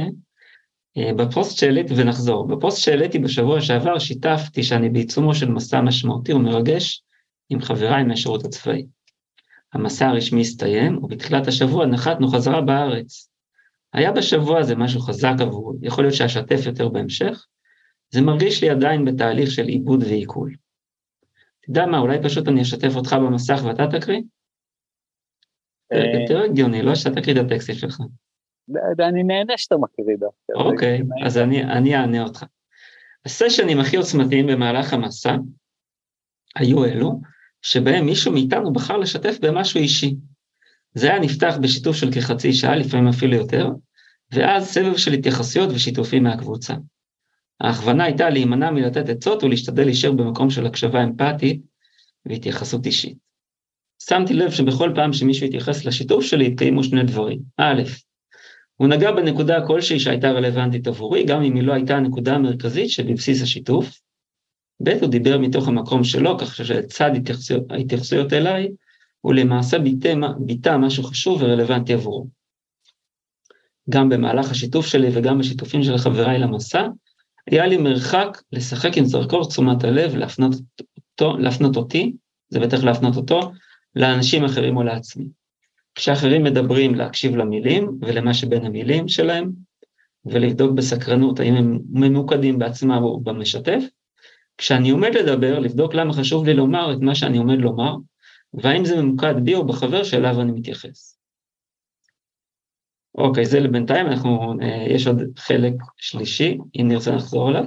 אה, 0.98 1.14
בפוסט 1.14 1.58
שהעליתי, 1.58 1.94
ונחזור, 1.98 2.48
בפוסט 2.48 2.78
שהעליתי 2.78 3.20
בשבוע 3.20 3.62
שעבר 3.62 4.00
שיתפתי 4.00 4.64
שאני 4.64 4.90
בעיצומו 4.90 5.36
של 5.36 5.52
מסע 5.52 5.82
משמעותי 5.82 6.34
ומרגש 6.34 7.04
עם 7.50 7.62
חבריי 7.62 8.04
מהשירות 8.04 8.46
הצבאי. 8.46 8.86
המסע 9.74 10.08
הרשמי 10.08 10.42
הסתיים, 10.42 11.04
ובתחילת 11.04 11.48
השבוע 11.48 11.86
נחתנו 11.86 12.28
חזרה 12.28 12.62
בארץ. 12.62 13.30
היה 13.94 14.12
בשבוע 14.12 14.60
הזה 14.60 14.76
משהו 14.76 15.00
חזק 15.00 15.34
עבורי, 15.40 15.78
יכול 15.82 16.04
להיות 16.04 16.16
שאשתף 16.16 16.66
יותר 16.66 16.90
בהמשך, 16.90 17.46
זה 18.10 18.22
מרגיש 18.22 18.64
לי 18.64 18.70
עדיין 18.70 19.06
בתהליך 19.06 19.52
של 19.52 19.66
עיבוד 19.66 20.04
ועיכול. 20.04 20.54
אתה 21.60 21.70
יודע 21.70 21.86
מה, 21.86 22.00
אולי 22.00 22.18
פשוט 22.24 22.48
אני 22.48 22.62
אשתף 22.62 22.96
אותך 22.96 23.14
במסך 23.14 23.62
ואתה 23.64 23.88
תקריא? 23.88 24.22
יותר 26.22 26.42
הגיוני, 26.42 26.82
לא 26.82 26.96
שאתה 26.96 27.22
תקריא 27.22 27.42
את 27.42 27.46
הטקסטים 27.46 27.76
שלך. 27.76 28.00
אני 29.00 29.24
נהנה 29.24 29.54
שאתה 29.58 29.76
מקריא 29.78 30.16
דווקא. 30.20 30.54
אוקיי, 30.56 31.02
אז 31.26 31.38
אני 31.38 31.96
אענה 31.96 32.24
אותך. 32.24 32.46
הסשנים 33.26 33.80
הכי 33.80 33.98
עוצמתיים 33.98 34.48
במהלך 34.48 34.94
המסע 34.94 35.36
היו 36.56 36.86
אלו 36.86 37.22
שבהם 37.62 38.06
מישהו 38.06 38.32
מאיתנו 38.32 38.74
בחר 38.74 38.98
לשתף 38.98 39.38
במשהו 39.42 39.80
אישי. 39.80 40.16
זה 40.94 41.10
היה 41.10 41.20
נפתח 41.20 41.56
בשיתוף 41.62 41.96
של 41.96 42.12
כחצי 42.12 42.54
שעה, 42.54 42.76
לפעמים 42.76 43.08
אפילו 43.08 43.36
יותר, 43.36 43.70
ואז 44.32 44.66
סבב 44.66 44.98
של 44.98 45.14
התייחסויות 45.14 45.70
ושיתופים 45.70 46.24
מהקבוצה. 46.24 46.74
ההכוונה 47.62 48.04
הייתה 48.04 48.30
להימנע 48.30 48.72
מלתת 48.72 49.10
עצות 49.10 49.44
ולהשתדל 49.44 49.84
להישאר 49.84 50.12
במקום 50.12 50.50
של 50.50 50.66
הקשבה 50.66 51.04
אמפתית 51.04 51.62
והתייחסות 52.26 52.86
אישית. 52.86 53.18
שמתי 54.10 54.34
לב 54.34 54.52
שבכל 54.52 54.92
פעם 54.96 55.14
שמישהו 55.14 55.48
התייחס 55.48 55.86
לשיתוף 55.86 56.24
שלי, 56.24 56.48
התקיימו 56.48 56.84
שני 56.84 57.04
דברים. 57.04 57.40
א', 57.58 57.82
הוא 58.76 58.88
נגע 58.88 59.12
בנקודה 59.12 59.68
כלשהי 59.68 60.00
שהייתה 60.00 60.32
רלוונטית 60.32 60.88
עבורי, 60.88 61.24
גם 61.24 61.44
אם 61.44 61.56
היא 61.56 61.64
לא 61.64 61.74
הייתה 61.74 61.96
הנקודה 61.96 62.36
המרכזית 62.36 62.90
שבבסיס 62.90 63.44
השיתוף. 63.44 64.00
ב', 64.84 64.90
הוא 64.90 65.10
דיבר 65.10 65.38
מתוך 65.38 65.68
המקום 65.68 66.04
שלו, 66.04 66.38
כך 66.38 66.56
שלצד 66.56 67.12
התייחסויות, 67.16 67.72
ההתייחסויות 67.72 68.34
אליי, 68.34 68.70
הוא 69.22 69.34
למעשה 69.34 69.78
ביטא 70.40 70.78
משהו 70.78 71.04
חשוב 71.04 71.42
ורלוונטי 71.42 71.94
עבורו. 71.94 72.28
גם 73.90 74.10
במהלך 74.10 74.52
השיתוף 74.52 74.86
שלי 74.86 75.08
וגם 75.14 75.40
בשיתופים 75.40 75.84
של 75.84 75.98
חבריי 75.98 76.40
למסע, 76.40 76.88
היה 77.52 77.68
לי 77.68 77.78
מרחק 77.78 78.42
לשחק 78.52 78.98
עם 78.98 79.06
זרקור 79.06 79.48
תשומת 79.48 79.84
הלב, 79.84 80.16
להפנות, 80.16 80.54
אותו, 80.98 81.38
להפנות 81.38 81.76
אותי, 81.78 82.14
זה 82.50 82.60
בטח 82.60 82.84
להפנות 82.84 83.16
אותו, 83.16 83.40
לאנשים 83.96 84.46
אחרים 84.46 84.78
או 84.78 84.84
לעצמי. 84.84 85.26
כשאחרים 85.96 86.44
מדברים, 86.44 86.96
להקשיב 86.96 87.36
למילים 87.36 87.98
ולמה 88.02 88.34
שבין 88.34 88.66
המילים 88.66 89.08
שלהם, 89.08 89.52
ולבדוק 90.26 90.72
בסקרנות 90.72 91.40
האם 91.40 91.54
הם 91.54 91.80
ממוקדים 91.94 92.60
בעצמם 92.60 93.00
או 93.04 93.20
במשתף. 93.20 93.84
כשאני 94.58 94.90
עומד 94.90 95.16
לדבר, 95.16 95.60
לבדוק 95.60 95.94
למה 95.94 96.14
חשוב 96.14 96.46
לי 96.46 96.54
לומר 96.54 96.94
את 96.94 96.98
מה 97.02 97.16
שאני 97.16 97.38
עומד 97.38 97.58
לומר, 97.58 97.96
והאם 98.54 98.86
זה 98.86 99.02
ממוקד 99.02 99.34
בי 99.44 99.56
או 99.56 99.68
בחבר 99.68 100.04
שאליו 100.04 100.42
אני 100.42 100.52
מתייחס. 100.52 101.20
אוקיי, 103.18 103.46
זה 103.46 103.60
לבינתיים, 103.60 104.08
אנחנו, 104.08 104.54
אה, 104.62 104.86
יש 104.90 105.08
עוד 105.08 105.18
חלק 105.38 105.74
שלישי, 105.98 106.58
אם 106.82 106.88
נרצה 106.88 107.12
לחזור 107.12 107.50
אליו. 107.50 107.64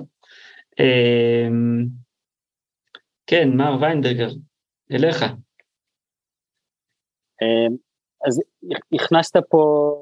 אה, 0.81 1.49
כן, 3.27 3.49
מר 3.57 3.77
ויינברגר, 3.81 4.29
אליך. 4.93 5.25
אז 8.27 8.41
הכנסת 8.95 9.37
פה 9.49 9.95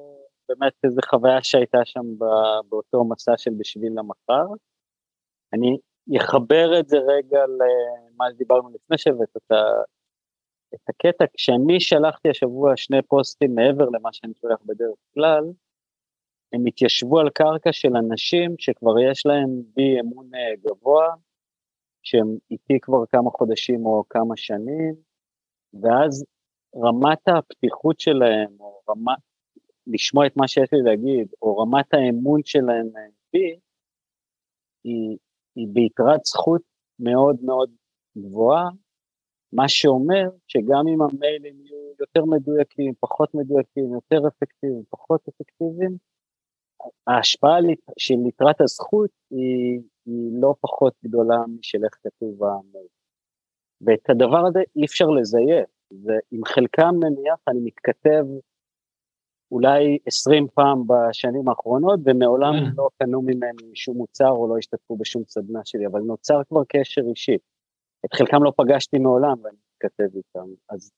באמת 0.48 0.72
איזו 0.85 1.00
חוויה 1.11 1.42
שהייתה 1.42 1.79
שם 1.85 2.18
באותו 2.68 3.05
מסע 3.05 3.33
של 3.37 3.50
בשביל 3.59 3.98
המחר. 3.98 4.46
אני 5.52 5.76
אחבר 6.18 6.81
את 6.81 6.88
זה 6.88 6.96
רגע 6.96 7.38
למה 7.46 8.24
שדיברנו 8.33 8.70
לפני 8.74 8.98
שהבאת 8.98 9.37
את, 9.37 9.52
את 10.74 10.88
הקטע, 10.88 11.24
כשאני 11.35 11.81
שלחתי 11.81 12.29
השבוע 12.31 12.76
שני 12.76 13.02
פוסטים 13.02 13.55
מעבר 13.55 13.85
למה 13.85 14.12
שאני 14.12 14.33
שולח 14.35 14.59
בדרך 14.66 14.98
כלל, 15.14 15.44
הם 16.52 16.66
התיישבו 16.66 17.20
על 17.20 17.31
קרקע 17.31 17.72
של 17.72 17.96
אנשים 17.96 18.55
שכבר 18.59 19.00
יש 19.11 19.26
להם 19.26 19.62
בי 19.74 20.00
אמון 20.00 20.35
אה, 20.35 20.57
גבוה, 20.64 21.14
שהם 22.02 22.37
איתי 22.50 22.81
כבר 22.83 23.07
כמה 23.07 23.31
חודשים 23.31 23.87
או 23.87 24.05
כמה 24.11 24.37
שנים, 24.37 24.94
ואז 25.83 26.24
רמת 26.83 27.29
הפתיחות 27.29 28.01
שלהם, 28.01 28.57
או 28.61 28.81
רמת, 28.89 29.19
לשמוע 29.87 30.27
את 30.27 30.37
מה 30.37 30.49
שיש 30.49 30.69
לי 30.73 30.83
להגיד, 30.83 31.29
או 31.43 31.59
רמת 31.59 31.95
האמון 31.95 32.41
שלהם 32.45 32.87
אה, 32.97 33.03
בי, 33.33 33.59
היא, 34.85 35.17
היא 35.57 35.67
ביתרת 35.73 36.25
זכות 36.25 36.62
מאוד 36.99 37.37
מאוד 37.43 37.71
גבוהה, 38.19 38.71
מה 39.53 39.69
שאומר 39.69 40.29
שגם 40.49 40.85
אם 40.95 41.03
המיילים 41.03 41.67
יהיו 41.67 41.93
יותר 42.01 42.25
מדויקים, 42.25 42.93
פחות 43.01 43.35
מדויקים, 43.35 43.93
יותר 43.95 44.29
אפקטיביים, 44.29 44.83
פחות 44.91 45.21
אפקטיביים, 45.29 45.97
ההשפעה 47.07 47.57
של 47.99 48.15
יתרת 48.29 48.61
הזכות 48.61 49.11
היא, 49.31 49.81
היא 50.07 50.31
לא 50.41 50.55
פחות 50.61 50.95
גדולה 51.05 51.37
משל 51.59 51.79
איך 51.85 51.95
כתוב 52.03 52.45
המייל. 52.45 52.87
ואת 53.81 54.11
הדבר 54.11 54.47
הזה 54.47 54.61
אי 54.77 54.85
אפשר 54.85 55.07
לזייף. 55.07 55.76
ועם 55.90 56.44
חלקם 56.44 56.94
נניח 57.01 57.40
אני 57.49 57.61
מתכתב 57.61 58.25
אולי 59.51 59.99
20 60.07 60.46
פעם 60.55 60.83
בשנים 60.87 61.49
האחרונות, 61.49 62.01
ומעולם 62.05 62.55
mm. 62.55 62.75
לא 62.77 62.88
קנו 62.99 63.22
ממני 63.22 63.75
שום 63.75 63.96
מוצר 63.96 64.31
או 64.31 64.49
לא 64.49 64.59
השתתפו 64.59 64.96
בשום 64.96 65.22
סדנה 65.29 65.61
שלי, 65.64 65.87
אבל 65.87 66.01
נוצר 66.01 66.40
כבר 66.49 66.62
קשר 66.68 67.01
אישי. 67.11 67.37
את 68.05 68.14
חלקם 68.14 68.42
לא 68.42 68.53
פגשתי 68.57 68.99
מעולם 68.99 69.35
ואני 69.42 69.57
מתכתב 69.75 70.16
איתם. 70.16 70.49
אז, 70.68 70.92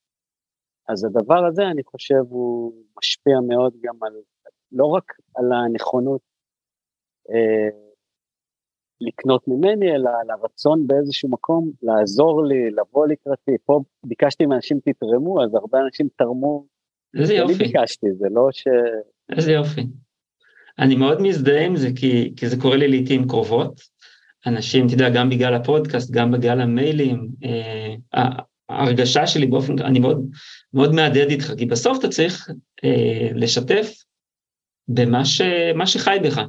אז 0.89 1.05
הדבר 1.05 1.45
הזה, 1.45 1.63
אני 1.71 1.83
חושב, 1.83 2.23
הוא 2.29 2.73
משפיע 2.97 3.39
מאוד 3.47 3.73
גם 3.81 3.95
על, 4.03 4.13
לא 4.71 4.85
רק 4.85 5.03
על 5.35 5.45
הנכונות 5.51 6.21
אה, 7.29 7.88
לקנות 9.01 9.47
ממני, 9.47 9.95
אלא 9.95 10.09
על 10.21 10.29
הרצון 10.29 10.87
באיזשהו 10.87 11.29
מקום 11.29 11.71
לעזור 11.81 12.45
לי, 12.45 12.71
לבוא 12.71 13.07
לקראתי. 13.07 13.51
פה 13.65 13.79
ביקשתי 14.03 14.45
מאנשים 14.45 14.79
תתרמו, 14.85 15.43
אז 15.43 15.55
הרבה 15.55 15.79
אנשים 15.85 16.07
תרמו. 16.15 16.65
איזה 17.19 17.33
יופי. 17.33 17.53
אני 17.53 17.63
ביקשתי, 17.63 18.07
זה 18.19 18.27
לא 18.31 18.47
ש... 18.51 18.67
איזה 19.35 19.51
יופי. 19.51 19.87
אני 20.79 20.95
מאוד 20.95 21.21
מזדהה 21.21 21.65
עם 21.65 21.75
זה, 21.75 21.89
כי, 21.95 22.33
כי 22.35 22.49
זה 22.49 22.57
קורה 22.61 22.77
לי 22.77 22.87
לעיתים 22.87 23.27
קרובות. 23.27 23.81
אנשים, 24.47 24.85
אתה 24.85 24.93
יודע, 24.93 25.09
גם 25.09 25.29
בגלל 25.29 25.53
הפודקאסט, 25.53 26.11
גם 26.11 26.31
בגלל 26.31 26.61
המיילים, 26.61 27.29
אה, 27.43 28.25
ההרגשה 28.69 29.27
שלי 29.27 29.45
באופן, 29.45 29.79
אני 29.79 29.99
מאוד, 29.99 30.29
מאוד 30.73 30.93
מהדהד 30.93 31.29
איתך, 31.29 31.53
כי 31.57 31.65
בסוף 31.65 31.99
אתה 31.99 32.07
צריך 32.07 32.49
אה, 32.83 33.29
לשתף 33.35 34.03
במה 34.87 35.25
ש, 35.25 35.41
שחי 35.85 36.17
בך. 36.23 36.41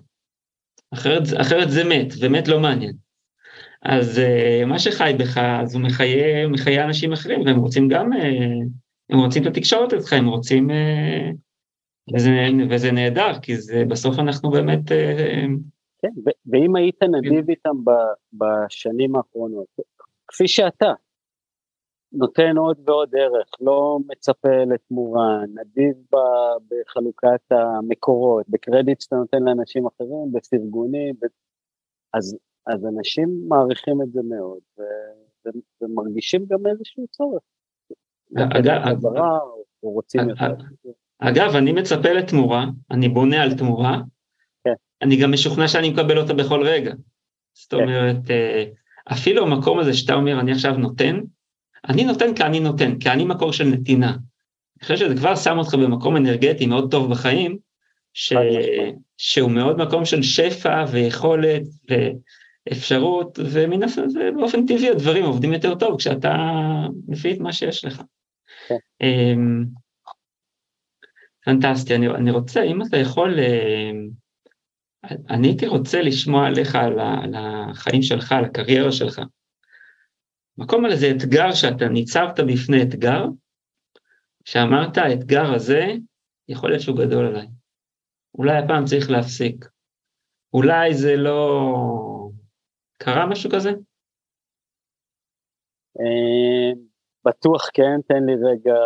אחרת, 0.94 1.22
אחרת 1.40 1.70
זה 1.70 1.85
מת, 1.85 2.12
ומת 2.20 2.48
לא 2.48 2.61
מעניין. 2.61 2.92
אז 3.83 4.18
uh, 4.18 4.66
מה 4.66 4.79
שחי 4.79 5.12
בך, 5.18 5.38
אז 5.38 5.74
הוא 5.74 5.83
מחיה, 5.83 6.48
מחיה 6.48 6.85
אנשים 6.85 7.12
אחרים, 7.12 7.40
והם 7.46 7.57
רוצים 7.57 7.88
גם, 7.88 8.12
uh, 8.12 8.16
הם 9.11 9.18
רוצים 9.18 9.42
את 9.42 9.46
התקשורת 9.46 9.92
איתך, 9.92 10.12
הם 10.12 10.26
רוצים, 10.26 10.70
uh, 10.70 11.35
וזה, 12.14 12.31
וזה 12.70 12.92
נהדר, 12.92 13.40
כי 13.42 13.57
זה, 13.57 13.85
בסוף 13.88 14.18
אנחנו 14.18 14.50
באמת... 14.50 14.90
Uh, 14.90 15.50
כן, 16.03 16.31
ואם 16.46 16.76
היית 16.76 17.03
נדיב 17.03 17.50
איתם 17.50 17.76
בשנים 18.33 19.16
האחרונות, 19.16 19.66
כפי 20.29 20.48
שאתה, 20.48 20.92
נותן 22.12 22.57
עוד 22.57 22.77
ועוד 22.88 23.14
ערך, 23.16 23.49
לא 23.61 23.99
מצפה 24.09 24.64
לתמורה, 24.75 25.40
נדיב 25.55 25.94
בחלוקת 26.68 27.40
המקורות, 27.51 28.46
בקרדיט 28.49 29.01
שאתה 29.01 29.16
נותן 29.16 29.42
לאנשים 29.42 29.87
אחרים, 29.87 30.33
בפרגונים, 30.33 31.14
ב... 31.14 31.27
אז, 32.14 32.37
אז 32.66 32.87
אנשים 32.87 33.29
מעריכים 33.49 34.03
את 34.03 34.12
זה 34.12 34.20
מאוד, 34.25 34.59
ו... 34.79 34.83
ומרגישים 35.81 36.46
גם 36.49 36.66
איזשהו 36.66 37.07
צורך. 37.11 37.42
אגב, 38.37 38.81
אגב, 41.18 41.57
אני 41.57 41.73
מצפה 41.73 42.12
לתמורה, 42.12 42.64
אני 42.90 43.09
בונה 43.09 43.42
על 43.42 43.59
תמורה, 43.59 44.01
כן. 44.64 44.73
אני 45.03 45.23
גם 45.23 45.33
משוכנע 45.33 45.68
שאני 45.68 45.90
מקבל 45.90 46.18
אותה 46.18 46.35
בכל 46.35 46.62
רגע. 46.62 46.92
זאת 47.55 47.75
כן. 47.75 47.81
אומרת, 47.81 48.31
אה, 48.31 48.64
אפילו 49.12 49.42
המקום 49.42 49.79
הזה 49.79 49.94
שאתה 49.94 50.14
אומר, 50.14 50.40
אני 50.40 50.53
עכשיו 50.53 50.77
נותן, 50.77 51.20
אני 51.88 52.05
נותן 52.05 52.35
כי 52.35 52.43
אני 52.43 52.61
נותן, 52.61 52.99
כי 52.99 53.11
אני 53.11 53.25
מקור 53.25 53.53
של 53.53 53.64
נתינה. 53.64 54.11
אני 54.11 54.83
חושב 54.83 54.97
שזה 54.97 55.16
כבר 55.16 55.37
שם 55.37 55.59
אותך 55.59 55.75
במקום 55.75 56.16
אנרגטי 56.16 56.66
מאוד 56.66 56.90
טוב 56.90 57.11
בחיים, 57.11 57.59
ש... 58.12 58.33
שהוא 59.16 59.51
מאוד 59.51 59.79
מקום 59.79 60.05
של 60.05 60.23
שפע 60.23 60.85
ויכולת 60.90 61.62
ואפשרות, 62.69 63.38
ומן 63.53 63.83
הסתם 63.83 64.03
באופן 64.37 64.66
טבעי 64.66 64.90
הדברים 64.90 65.25
עובדים 65.25 65.53
יותר 65.53 65.75
טוב 65.75 65.99
כשאתה 65.99 66.37
מביא 67.09 67.35
את 67.35 67.38
מה 67.38 67.53
שיש 67.53 67.85
לך. 67.85 68.03
כן. 68.69 68.77
אמ, 69.01 69.64
פנטסטי, 71.45 71.95
אני, 71.95 72.09
אני 72.09 72.31
רוצה, 72.31 72.62
אם 72.62 72.83
אתה 72.83 72.97
יכול, 72.97 73.38
אמ, 73.40 74.09
אני 75.31 75.49
הייתי 75.49 75.66
רוצה 75.66 76.03
לשמוע 76.03 76.47
עליך, 76.47 76.75
על 76.75 77.35
החיים 77.35 78.03
שלך, 78.03 78.33
על 78.33 78.45
הקריירה 78.45 78.93
שלך. 78.93 79.21
מקום 80.59 80.85
על 80.85 80.93
איזה 80.93 81.07
אתגר 81.11 81.53
שאתה 81.53 81.89
ניצבת 81.89 82.41
בפני 82.41 82.83
אתגר, 82.83 83.25
שאמרת, 84.45 84.99
האתגר 84.99 85.55
הזה, 85.55 85.87
יכול 86.48 86.71
להיות 86.71 86.83
שהוא 86.83 86.98
גדול 86.98 87.27
עליי. 87.27 87.46
אולי 88.38 88.59
הפעם 88.59 88.85
צריך 88.85 89.11
להפסיק. 89.11 89.65
אולי 90.55 90.94
זה 90.94 91.17
לא... 91.17 91.75
קרה 92.98 93.27
משהו 93.27 93.51
כזה? 93.51 93.71
אה, 96.01 96.73
בטוח 97.25 97.69
כן, 97.75 98.01
תן 98.09 98.25
לי 98.27 98.33
רגע 98.35 98.79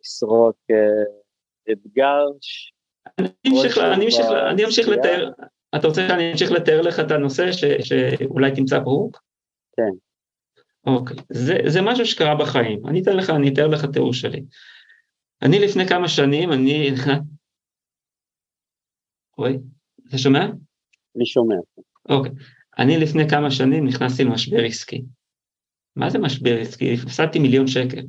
לסרוק 0.00 0.56
אה, 0.70 1.72
אתגר. 1.72 2.24
אני 4.50 4.64
אמשיך 4.64 4.88
לתאר, 4.88 5.30
אתה 5.76 5.88
רוצה 5.88 6.08
שאני 6.08 6.32
אמשיך 6.32 6.50
לתאר 6.50 6.80
לך 6.80 7.00
את 7.00 7.10
הנושא 7.10 7.52
שאולי 7.82 8.50
תמצא 8.56 8.78
פירוק? 8.78 9.22
כן. 9.76 10.07
אוקיי, 10.86 11.16
זה, 11.30 11.58
זה 11.66 11.82
משהו 11.82 12.06
שקרה 12.06 12.34
בחיים, 12.34 12.86
אני 12.86 13.02
אתן 13.02 13.16
לך, 13.16 13.30
אני 13.30 13.52
אתאר 13.52 13.66
לך 13.66 13.84
תיאור 13.84 14.12
שלי. 14.12 14.42
אני 15.42 15.58
לפני 15.58 15.88
כמה 15.88 16.08
שנים, 16.08 16.52
אני. 16.52 16.90
אוי, 19.38 19.58
אתה 20.08 20.18
שומע? 20.18 20.44
אני 21.16 21.26
שומע. 21.26 21.54
אוקיי, 22.08 22.32
אני 22.78 22.98
לפני 22.98 23.28
כמה 23.30 23.50
שנים 23.50 23.86
נכנסתי 23.86 24.24
למשבר 24.24 24.64
עסקי. 24.64 25.02
מה 25.96 26.10
זה 26.10 26.18
משבר 26.18 26.60
עסקי? 26.60 26.94
הפסדתי 26.94 27.38
מיליון 27.38 27.66
שקל. 27.66 28.02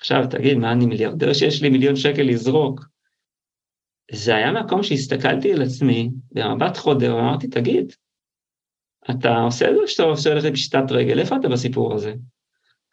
עכשיו 0.00 0.24
תגיד, 0.30 0.58
מה 0.58 0.72
אני 0.72 0.86
מיליארדר 0.86 1.32
שיש 1.32 1.62
לי 1.62 1.70
מיליון 1.70 1.96
שקל 1.96 2.22
לזרוק? 2.22 2.80
זה 4.12 4.36
היה 4.36 4.52
מקום 4.52 4.82
שהסתכלתי 4.82 5.52
על 5.52 5.62
עצמי 5.62 6.10
במבט 6.32 6.76
חודר 6.76 7.16
ואמרתי, 7.16 7.48
תגיד, 7.48 7.92
אתה 9.10 9.36
עושה 9.36 9.70
את 9.70 9.74
זה 9.74 9.86
שאתה 9.86 10.02
עושה 10.02 10.34
לך 10.34 10.46
פשיטת 10.46 10.84
רגל, 10.90 11.18
איפה 11.18 11.36
אתה 11.36 11.48
בסיפור 11.48 11.94
הזה? 11.94 12.14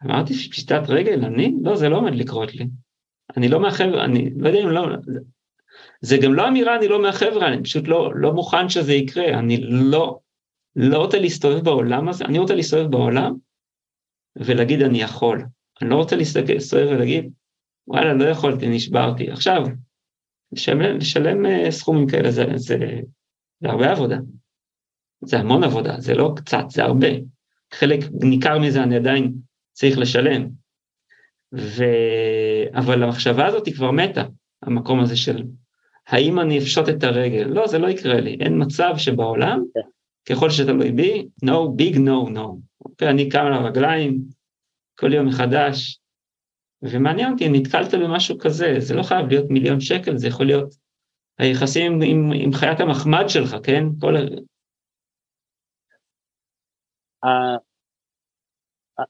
אמרתי, 0.04 0.34
פשיטת 0.34 0.82
רגל, 0.88 1.24
אני? 1.24 1.54
לא, 1.62 1.76
זה 1.76 1.88
לא 1.88 1.96
עומד 1.96 2.14
לקרות 2.14 2.54
לי. 2.54 2.66
אני 3.36 3.48
לא 3.48 3.60
מהחבר'ה, 3.60 4.04
אני 4.04 4.30
לא 4.36 4.48
יודע 4.48 4.62
אם 4.62 4.68
לא... 4.68 4.86
זה 6.00 6.16
גם 6.22 6.34
לא 6.34 6.48
אמירה, 6.48 6.76
אני 6.76 6.88
לא 6.88 7.02
מהחבר'ה, 7.02 7.48
אני 7.48 7.62
פשוט 7.62 7.88
לא, 7.88 8.12
לא 8.14 8.32
מוכן 8.32 8.68
שזה 8.68 8.92
יקרה, 8.92 9.38
אני 9.38 9.56
לא, 9.70 10.18
לא 10.76 10.98
רוצה 10.98 11.18
להסתובב 11.18 11.64
בעולם 11.64 12.08
הזה, 12.08 12.24
אני 12.24 12.38
רוצה 12.38 12.54
להסתובב 12.54 12.90
בעולם 12.90 13.34
ולהגיד 14.36 14.82
אני 14.82 15.00
יכול. 15.00 15.44
אני 15.82 15.90
לא 15.90 15.96
רוצה 15.96 16.16
להסתובב 16.16 16.86
ולהגיד, 16.90 17.32
וואלה, 17.86 18.14
לא 18.14 18.24
יכולתי, 18.24 18.68
נשברתי. 18.68 19.30
עכשיו, 19.30 19.62
לשלם, 20.52 20.96
לשלם 20.96 21.46
אה, 21.46 21.70
סכומים 21.70 22.06
כאלה 22.06 22.30
זה, 22.30 22.44
זה, 22.56 22.76
זה 23.60 23.68
הרבה 23.68 23.92
עבודה. 23.92 24.16
זה 25.24 25.38
המון 25.38 25.64
עבודה, 25.64 26.00
זה 26.00 26.14
לא 26.14 26.32
קצת, 26.36 26.64
זה 26.70 26.84
הרבה. 26.84 27.08
חלק 27.72 28.00
ניכר 28.20 28.58
מזה 28.58 28.82
אני 28.82 28.96
עדיין 28.96 29.32
צריך 29.72 29.98
לשלם. 29.98 30.48
ו... 31.54 31.84
אבל 32.74 33.02
המחשבה 33.02 33.46
הזאת 33.46 33.66
היא 33.66 33.74
כבר 33.74 33.90
מתה, 33.90 34.24
המקום 34.62 35.00
הזה 35.00 35.16
של 35.16 35.42
האם 36.08 36.40
אני 36.40 36.58
אפשוט 36.58 36.88
את 36.88 37.04
הרגל? 37.04 37.44
לא, 37.48 37.66
זה 37.66 37.78
לא 37.78 37.88
יקרה 37.88 38.20
לי, 38.20 38.36
אין 38.40 38.62
מצב 38.62 38.94
שבעולם, 38.96 39.62
כן. 39.74 39.80
ככל 40.34 40.50
שתלוי 40.50 40.92
בי, 40.92 41.28
no, 41.44 41.48
big 41.78 41.96
no, 41.96 42.36
no. 42.36 42.56
אוקיי, 42.84 43.10
אני 43.10 43.28
קם 43.28 43.44
על 43.46 43.52
הרגליים 43.52 44.18
כל 44.98 45.12
יום 45.12 45.26
מחדש, 45.26 46.00
ומעניין 46.82 47.32
אותי, 47.32 47.48
נתקלת 47.48 47.94
במשהו 47.94 48.38
כזה, 48.38 48.74
זה 48.78 48.94
לא 48.94 49.02
חייב 49.02 49.28
להיות 49.28 49.50
מיליון 49.50 49.80
שקל, 49.80 50.16
זה 50.16 50.28
יכול 50.28 50.46
להיות 50.46 50.74
היחסים 51.38 52.02
עם, 52.02 52.32
עם 52.34 52.52
חיית 52.52 52.80
המחמד 52.80 53.24
שלך, 53.28 53.56
כן? 53.62 53.84
כל... 54.00 54.16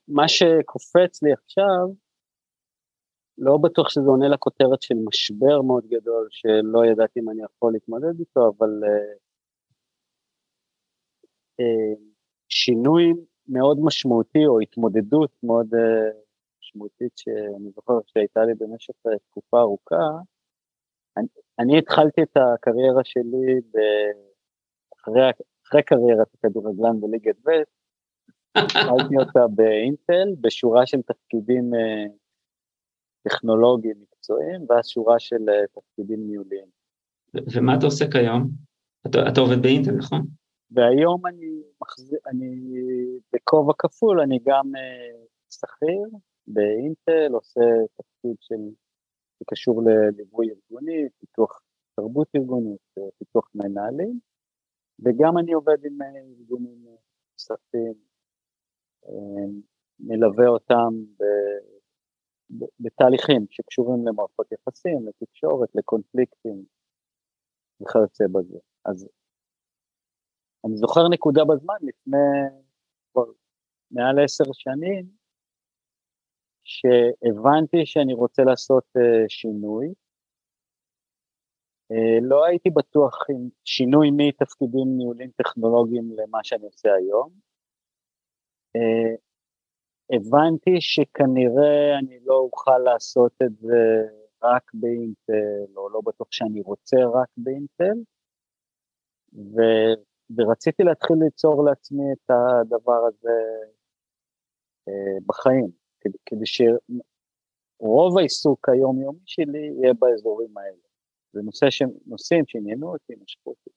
מה 0.09 0.29
שקופץ 0.29 1.23
לי 1.23 1.33
עכשיו, 1.33 1.89
לא 3.39 3.57
בטוח 3.57 3.89
שזה 3.89 4.11
עונה 4.11 4.29
לכותרת 4.29 4.83
של 4.83 4.95
משבר 5.05 5.63
מאוד 5.63 5.87
גדול, 5.87 6.29
שלא 6.31 6.87
ידעתי 6.87 7.21
אם 7.21 7.31
אני 7.31 7.43
יכול 7.43 7.73
להתמודד 7.73 8.21
איתו, 8.21 8.49
אבל 8.49 8.71
uh, 8.85 9.19
uh, 11.61 12.01
שינוי 12.49 13.13
מאוד 13.49 13.79
משמעותי 13.83 14.47
או 14.47 14.61
התמודדות 14.61 15.31
מאוד 15.43 15.75
uh, 15.75 15.79
משמעותית 16.61 17.13
שאני 17.17 17.71
זוכר 17.75 17.95
שהייתה 18.07 18.41
לי 18.45 18.53
במשך 18.55 18.95
תקופה 19.31 19.61
ארוכה, 19.61 20.09
אני, 21.17 21.27
אני 21.59 21.79
התחלתי 21.79 22.23
את 22.23 22.37
הקריירה 22.37 23.05
שלי. 23.05 23.61
אחרי, 25.01 25.31
אחרי 25.67 25.83
קריירת 25.83 26.35
הכדורגלן 26.35 27.01
בליגת 27.01 27.37
ב', 27.45 27.51
התחלתי 28.55 29.17
אותה 29.19 29.41
באינטל, 29.55 30.29
בשורה 30.41 30.87
של 30.87 31.03
תפקידים 31.03 31.71
uh, 31.75 32.13
טכנולוגיים 33.23 33.97
מקצועיים, 34.01 34.67
ואז 34.69 34.87
שורה 34.89 35.19
של 35.19 35.37
uh, 35.49 35.81
תפקידים 35.81 36.27
ניהוליים. 36.27 36.69
ומה 37.35 37.75
אתה 37.79 37.87
עושה 37.87 38.11
כיום? 38.11 38.51
אתה, 39.07 39.19
אתה 39.29 39.41
עובד 39.41 39.63
באינטל, 39.63 39.93
נכון? 39.93 40.27
והיום 40.71 41.27
אני, 41.27 41.63
מחז... 41.83 42.17
אני 42.27 42.75
בכובע 43.33 43.73
כפול, 43.79 44.21
אני 44.21 44.39
גם 44.45 44.67
uh, 44.75 45.29
שכיר 45.51 46.19
באינטל, 46.47 47.33
עושה 47.33 47.61
תפקיד 47.97 48.37
של, 48.41 48.63
שקשור 49.39 49.83
לליווי 49.83 50.47
ארגוני, 50.51 51.09
פיתוח 51.19 51.61
תרבות 51.97 52.29
ארגונית, 52.37 52.95
פיתוח 53.19 53.51
מנהלים, 53.55 54.19
וגם 55.05 55.39
אני 55.39 55.53
עובד 55.53 55.85
עם 55.85 55.99
ארגונים 56.03 56.85
נוספים, 57.33 58.08
מלווה 60.01 60.49
אותם 60.49 60.91
ב... 61.19 61.25
בתהליכים 62.81 63.47
שקשורים 63.51 64.07
למערכות 64.07 64.53
יחסים, 64.53 65.07
לתקשורת, 65.09 65.69
לקונפליקטים 65.75 66.65
וכיוצא 67.81 68.25
בזה. 68.33 68.59
אז 68.85 69.09
אני 70.65 70.77
זוכר 70.77 71.09
נקודה 71.09 71.45
בזמן 71.45 71.75
לפני 71.83 72.19
כבר 73.13 73.25
מעל 73.91 74.25
עשר 74.25 74.45
שנים, 74.53 75.19
שהבנתי 76.65 77.87
שאני 77.87 78.15
רוצה 78.15 78.43
לעשות 78.43 78.85
uh, 78.99 79.01
שינוי. 79.29 79.87
Uh, 81.93 82.23
לא 82.23 82.45
הייתי 82.45 82.71
בטוח 82.71 83.15
עם 83.31 83.49
שינוי 83.65 84.11
מתפקידים 84.11 84.97
ניהולים 84.97 85.31
טכנולוגיים 85.31 86.11
למה 86.17 86.39
שאני 86.43 86.67
עושה 86.67 86.89
היום. 86.95 87.48
Uh, 88.79 89.19
הבנתי 90.17 90.81
שכנראה 90.81 91.99
אני 91.99 92.19
לא 92.25 92.35
אוכל 92.35 92.79
לעשות 92.79 93.33
את 93.43 93.57
זה 93.61 94.07
רק 94.43 94.71
באינטל, 94.75 95.77
או 95.77 95.89
לא 95.89 96.01
בטוח 96.05 96.29
שאני 96.31 96.61
רוצה 96.61 96.97
רק 97.15 97.29
באינטל, 97.37 97.99
ו, 99.35 99.61
ורציתי 100.37 100.83
להתחיל 100.83 101.17
ליצור 101.25 101.65
לעצמי 101.65 102.13
את 102.13 102.31
הדבר 102.31 103.07
הזה 103.07 103.39
אה, 104.89 105.19
בחיים, 105.27 105.71
כדי, 106.01 106.19
כדי 106.27 106.47
שרוב 106.47 108.19
העיסוק 108.19 108.69
היומיומי 108.69 109.23
שלי 109.27 109.71
יהיה 109.83 109.95
באזורים 109.95 110.59
האלה. 110.59 110.89
זה 111.33 111.41
נושא 111.43 111.71
ש... 111.71 111.83
נושאים 112.07 112.45
שעניינו 112.47 112.93
אותי, 112.93 113.13
משכו 113.23 113.51
אותי. 113.51 113.71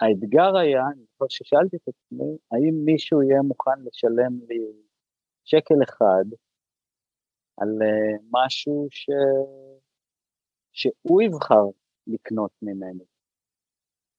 האתגר 0.00 0.56
היה, 0.56 0.82
אני 0.92 1.04
זוכר 1.12 1.26
ששאלתי 1.28 1.76
את 1.76 1.88
עצמי, 1.88 2.36
האם 2.52 2.84
מישהו 2.84 3.22
יהיה 3.22 3.42
מוכן 3.42 3.80
לשלם 3.84 4.38
לי 4.48 4.72
שקל 5.44 5.74
אחד 5.82 6.24
על 7.56 7.68
uh, 7.68 8.22
משהו 8.30 8.88
ש... 8.90 9.06
שהוא 10.72 11.22
יבחר 11.22 11.64
לקנות 12.06 12.50
ממנו. 12.62 13.04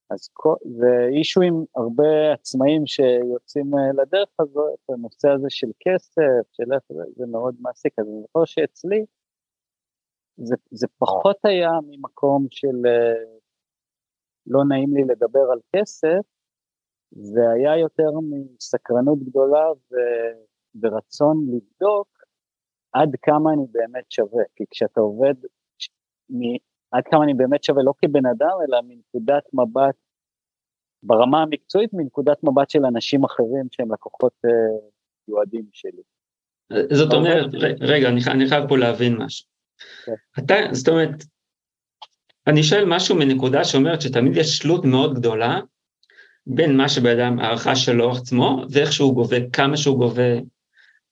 אז 0.10 0.30
זה 0.64 1.08
אישו 1.18 1.42
עם 1.42 1.64
הרבה 1.76 2.34
עצמאים 2.34 2.88
שיוצאים 2.88 3.74
uh, 3.74 4.02
לדרך 4.02 4.30
הזאת, 4.40 4.80
הנושא 4.90 5.30
הזה 5.30 5.48
של 5.50 5.72
כסף, 5.80 6.54
של 6.54 6.74
איך 6.74 6.84
זה, 6.90 7.04
זה 7.16 7.26
מאוד 7.26 7.56
מעסיק, 7.60 8.00
אז 8.00 8.08
אני 8.08 8.22
זוכר 8.22 8.46
שאצלי 8.46 9.06
זה, 10.38 10.56
זה 10.72 10.88
פחות 10.98 11.38
היה 11.44 11.72
ממקום 11.88 12.48
של 12.52 12.76
uh, 12.86 13.47
לא 14.48 14.66
נעים 14.66 14.96
לי 14.96 15.04
לדבר 15.04 15.52
על 15.52 15.60
כסף, 15.76 16.22
זה 17.12 17.42
היה 17.56 17.78
יותר 17.78 18.10
מסקרנות 18.30 19.20
גדולה 19.20 19.72
ו... 19.92 19.96
ורצון 20.82 21.46
לבדוק 21.48 22.08
עד 22.92 23.10
כמה 23.22 23.54
אני 23.54 23.66
באמת 23.72 24.12
שווה, 24.12 24.44
כי 24.56 24.64
כשאתה 24.70 25.00
עובד, 25.02 25.34
מ, 26.30 26.42
עד 26.92 27.04
כמה 27.12 27.24
אני 27.24 27.34
באמת 27.34 27.64
שווה 27.64 27.84
לא 27.84 27.94
כבן 27.98 28.26
אדם, 28.26 28.58
אלא 28.68 28.80
מנקודת 28.88 29.44
מבט, 29.54 29.96
ברמה 31.04 31.42
המקצועית, 31.42 31.90
מנקודת 31.94 32.44
מבט 32.44 32.70
של 32.70 32.86
אנשים 32.86 33.24
אחרים 33.24 33.68
שהם 33.72 33.94
לקוחות 33.94 34.34
אה, 34.46 34.90
יועדים 35.28 35.66
שלי. 35.72 36.02
זאת 36.94 37.14
אומרת, 37.14 37.46
רגע, 37.82 38.10
אני, 38.10 38.20
אני 38.32 38.50
חייב 38.50 38.70
פה 38.70 38.78
להבין 38.78 39.18
משהו. 39.18 39.48
כן. 40.06 40.14
אתה, 40.40 40.56
זאת 40.72 40.88
אומרת, 40.88 41.24
אני 42.48 42.64
שואל 42.64 42.86
משהו 42.86 43.16
מנקודה 43.16 43.64
שאומרת 43.64 44.02
שתמיד 44.02 44.38
יש 44.38 44.60
תלות 44.60 44.86
מאוד 44.86 45.14
גדולה 45.14 45.60
בין 46.48 46.78
מה 46.78 46.90
שבן 46.90 47.20
אדם, 47.20 47.40
הערכה 47.40 47.76
שלו 47.76 48.12
עצמו, 48.12 48.64
ואיך 48.70 48.94
שהוא 48.94 49.14
גובה, 49.14 49.38
כמה 49.54 49.78
שהוא 49.78 49.98
גובה 49.98 50.34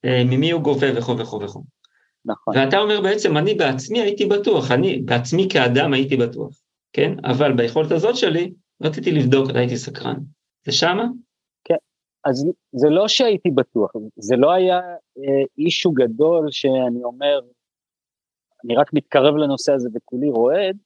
אה, 0.04 0.22
ממי 0.24 0.50
הוא 0.50 0.62
גובה 0.62 0.86
וכו' 0.98 1.18
וכו' 1.18 1.40
וכו'. 1.40 1.62
נכון. 2.24 2.56
ואתה 2.56 2.78
אומר 2.78 3.00
בעצם, 3.00 3.36
אני 3.36 3.54
בעצמי 3.54 4.00
הייתי 4.00 4.26
בטוח, 4.26 4.70
אני 4.70 5.02
בעצמי 5.02 5.48
כאדם 5.52 5.92
הייתי 5.92 6.16
בטוח, 6.16 6.60
כן? 6.92 7.12
אבל 7.24 7.52
ביכולת 7.52 7.90
הזאת 7.90 8.16
שלי, 8.16 8.52
רציתי 8.82 9.12
לבדוק, 9.12 9.50
הייתי 9.54 9.76
סקרן. 9.76 10.16
זה 10.66 10.72
שמה? 10.72 11.04
כן, 11.64 11.74
אז 12.24 12.46
זה 12.72 12.88
לא 12.90 13.08
שהייתי 13.08 13.50
בטוח, 13.50 13.92
זה 14.16 14.36
לא 14.36 14.52
היה 14.52 14.76
אה, 15.18 15.44
אישו 15.58 15.90
גדול 15.90 16.46
שאני 16.50 17.04
אומר, 17.04 17.40
אני 18.64 18.76
רק 18.76 18.92
מתקרב 18.92 19.36
לנושא 19.36 19.72
הזה 19.72 19.88
וכולי 19.94 20.30
רועד, 20.30 20.76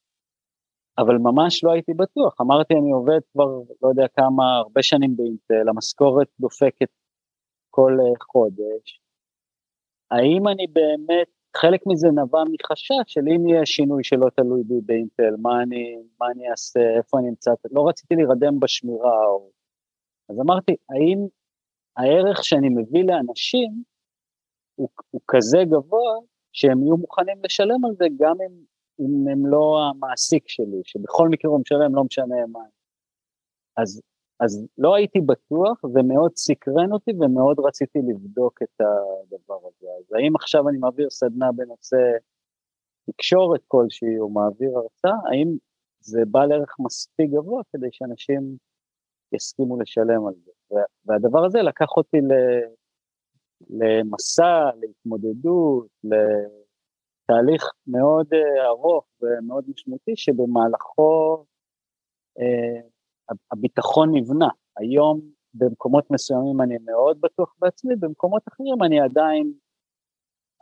אבל 0.99 1.19
ממש 1.19 1.65
לא 1.65 1.73
הייתי 1.73 1.95
בטוח. 1.95 2.41
אמרתי, 2.41 2.75
אני 2.75 2.91
עובד 2.91 3.21
כבר, 3.33 3.45
לא 3.83 3.89
יודע 3.89 4.09
כמה, 4.17 4.57
הרבה 4.57 4.83
שנים 4.83 5.17
באינטל, 5.17 5.69
המשכורת 5.69 6.29
דופקת 6.41 6.89
כל 7.71 7.93
אה, 8.01 8.25
חודש, 8.33 9.01
האם 10.11 10.49
אני 10.49 10.67
באמת, 10.67 11.29
חלק 11.57 11.81
מזה 11.87 12.09
נבע 12.09 12.43
מחשש 12.53 13.05
של 13.07 13.21
אם 13.37 13.49
יהיה 13.49 13.67
שינוי 13.67 14.05
שלא 14.05 14.27
תלוי 14.37 14.63
בי 14.63 14.81
באינטל, 14.87 15.35
מה 15.39 15.63
אני, 15.63 15.97
מה 16.21 16.27
אני 16.35 16.51
אעשה, 16.51 16.81
איפה 16.99 17.19
אני 17.19 17.29
אמצא, 17.29 17.51
לא 17.71 17.89
רציתי 17.89 18.15
להירדם 18.15 18.61
בשמירה, 18.61 19.27
או... 19.27 19.51
אז 20.29 20.41
אמרתי, 20.41 20.73
האם 20.91 21.27
הערך 21.97 22.45
שאני 22.45 22.69
מביא 22.69 23.05
לאנשים 23.05 23.83
הוא, 24.75 24.89
הוא 25.11 25.21
כזה 25.29 25.59
גבוה 25.65 26.15
שהם 26.53 26.83
יהיו 26.83 26.97
מוכנים 26.97 27.39
לשלם 27.45 27.85
על 27.85 27.95
זה 27.95 28.05
גם 28.21 28.37
אם, 28.47 28.53
אם 29.01 29.29
הם 29.29 29.47
לא 29.47 29.81
המעסיק 29.91 30.49
שלי, 30.49 30.81
שבכל 30.85 31.29
מקרה 31.29 31.51
הוא 31.51 31.61
משלם, 31.61 31.95
לא 31.95 32.05
משנה 32.05 32.47
מה. 32.53 32.61
אז, 33.77 34.03
אז 34.41 34.67
לא 34.79 34.95
הייתי 34.95 35.21
בטוח, 35.21 35.85
ומאוד 35.85 36.37
סקרן 36.37 36.93
אותי 36.93 37.11
ומאוד 37.11 37.61
רציתי 37.61 37.99
לבדוק 38.09 38.63
את 38.63 38.81
הדבר 38.81 39.59
הזה. 39.59 39.87
אז 39.99 40.13
האם 40.13 40.37
עכשיו 40.37 40.69
אני 40.69 40.79
מעביר 40.79 41.11
סדנה 41.11 41.53
בנושא 41.53 41.97
תקשורת 43.11 43.61
כלשהי 43.69 44.19
או 44.19 44.29
מעביר 44.29 44.71
הרצאה, 44.79 45.31
האם 45.31 45.57
זה 46.01 46.21
בעל 46.31 46.53
ערך 46.53 46.77
מספיק 46.79 47.31
גבוה 47.31 47.63
כדי 47.73 47.89
שאנשים 47.93 48.57
יסכימו 49.33 49.81
לשלם 49.81 50.27
על 50.27 50.35
זה. 50.45 50.81
והדבר 51.05 51.45
הזה 51.45 51.63
לקח 51.63 51.97
אותי 51.97 52.19
למסע, 53.71 54.71
להתמודדות, 54.81 55.87
לתהליך 57.31 57.63
מאוד 57.87 58.27
אה, 58.33 58.67
ארוך 58.67 59.05
ומאוד 59.23 59.65
משמעותי, 59.69 60.13
שבמהלכו 60.17 61.45
אה, 62.39 62.81
הביטחון 63.53 64.11
נבנה. 64.15 64.49
היום 64.77 65.21
במקומות 65.55 66.11
מסוימים 66.11 66.61
אני 66.61 66.79
מאוד 66.85 67.21
בטוח 67.21 67.55
בעצמי, 67.59 67.97
במקומות 67.97 68.43
אחרים 68.49 68.83
אני 68.83 69.01
עדיין, 69.01 69.53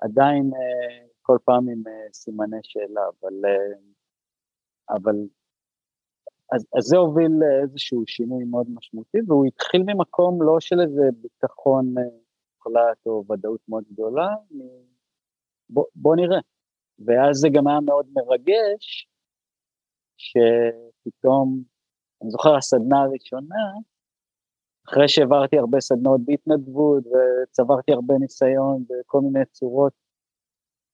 עדיין 0.02 0.50
אה, 0.54 1.06
כל 1.22 1.38
פעם 1.44 1.68
עם 1.68 1.82
סימני 2.12 2.60
שאלה, 2.62 3.00
אבל, 3.20 3.34
אבל 4.90 5.16
אז, 6.52 6.66
אז 6.78 6.84
זה 6.84 6.96
הוביל 6.96 7.32
לאיזשהו 7.40 8.02
שינוי 8.06 8.44
מאוד 8.44 8.66
משמעותי, 8.74 9.18
והוא 9.26 9.46
התחיל 9.46 9.82
ממקום 9.86 10.42
לא 10.42 10.60
של 10.60 10.80
איזה 10.80 11.02
ביטחון 11.22 11.94
מוחלט 12.54 13.06
או 13.06 13.24
ודאות 13.30 13.60
מאוד 13.68 13.84
גדולה, 13.92 14.28
בוא, 15.70 15.84
בוא 15.94 16.16
נראה. 16.16 16.38
ואז 17.06 17.36
זה 17.36 17.48
גם 17.52 17.68
היה 17.68 17.80
מאוד 17.80 18.06
מרגש, 18.12 19.08
שפתאום, 20.16 21.62
אני 22.22 22.30
זוכר 22.30 22.56
הסדנה 22.56 22.98
הראשונה, 23.02 23.64
אחרי 24.88 25.08
שהעברתי 25.08 25.58
הרבה 25.58 25.80
סדנאות 25.80 26.20
בהתנדבות 26.24 27.04
וצברתי 27.06 27.92
הרבה 27.92 28.14
ניסיון 28.20 28.84
בכל 28.88 29.20
מיני 29.20 29.44
צורות, 29.44 29.92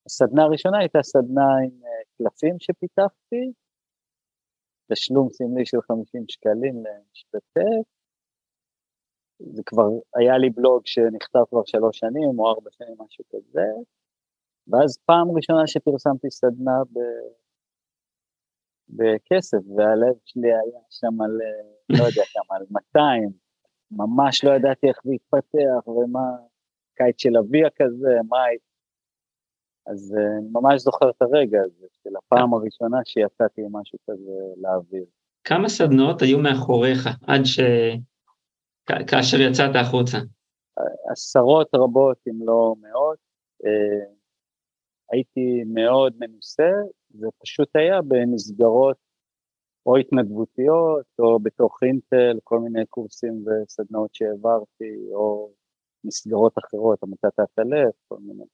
הסדנה 0.07 0.43
הראשונה 0.43 0.79
הייתה 0.79 1.03
סדנה 1.03 1.49
עם 1.65 1.85
אה, 1.85 2.03
קלפים 2.19 2.57
שפיתחתי, 2.59 3.53
תשלום 4.93 5.29
סמלי 5.31 5.67
של 5.67 5.81
50 5.81 6.25
שקלים 6.29 6.75
למשתתף, 6.77 7.89
זה 9.39 9.63
כבר 9.67 9.89
היה 10.15 10.39
לי 10.39 10.51
בלוג 10.51 10.87
שנכתב 10.87 11.45
כבר 11.51 11.65
שלוש 11.65 11.99
שנים 11.99 12.39
או 12.39 12.49
ארבע 12.49 12.71
שנים, 12.71 12.97
משהו 12.99 13.25
כזה, 13.31 13.67
ואז 14.69 14.99
פעם 15.07 15.31
ראשונה 15.37 15.67
שפרסמתי 15.67 16.31
סדנה 16.31 16.79
ב... 16.93 16.99
בכסף, 18.89 19.59
והלב 19.77 20.15
שלי 20.25 20.49
היה 20.49 20.81
שם 20.91 21.21
על, 21.23 21.31
לא 21.89 22.05
יודע 22.05 22.23
כמה, 22.35 22.57
על 22.57 22.67
200, 22.71 23.31
ממש 23.91 24.45
לא 24.45 24.51
ידעתי 24.51 24.89
איך 24.89 24.99
להתפתח 25.05 25.89
ומה, 25.89 26.29
קיץ 26.95 27.23
של 27.23 27.37
אביה 27.39 27.69
כזה, 27.71 28.09
מה, 28.29 28.39
אז 29.87 30.15
אה, 30.19 30.39
אני 30.39 30.49
ממש 30.53 30.83
זוכר 30.83 31.11
את 31.11 31.23
הרגע 31.23 31.59
הזה, 31.65 31.87
של 32.05 32.11
הפעם 32.17 32.55
הראשונה 32.55 32.99
שיצאתי 33.05 33.61
עם 33.61 33.77
משהו 33.77 33.99
כזה 34.11 34.33
לאוויר. 34.57 35.05
כמה 35.45 35.69
סדנאות 35.69 36.23
היו 36.23 36.39
מאחוריך 36.39 37.09
עד 37.27 37.41
ש... 37.45 37.61
כאשר 39.07 39.41
יצאת 39.41 39.77
החוצה? 39.77 40.19
עשרות 41.13 41.69
רבות, 41.75 42.19
אם 42.29 42.47
לא 42.47 42.75
מאות. 42.81 43.19
הייתי 45.13 45.65
מאוד 45.67 46.13
מנוסה, 46.19 46.71
זה 47.11 47.27
פשוט 47.43 47.77
היה 47.77 48.01
במסגרות 48.09 48.97
או 49.87 49.97
התנדבותיות, 49.97 51.07
או 51.19 51.39
בתוך 51.39 51.79
אינטל, 51.83 52.39
כל 52.45 52.59
מיני 52.61 52.87
קורסים 52.87 53.45
וסדנאות 53.47 54.15
שהעברתי, 54.15 55.13
או 55.13 55.51
מסגרות 56.05 56.53
אחרות, 56.59 57.03
עמותת 57.03 57.39
האטלף, 57.39 57.95
כל 58.09 58.17
מיני. 58.21 58.45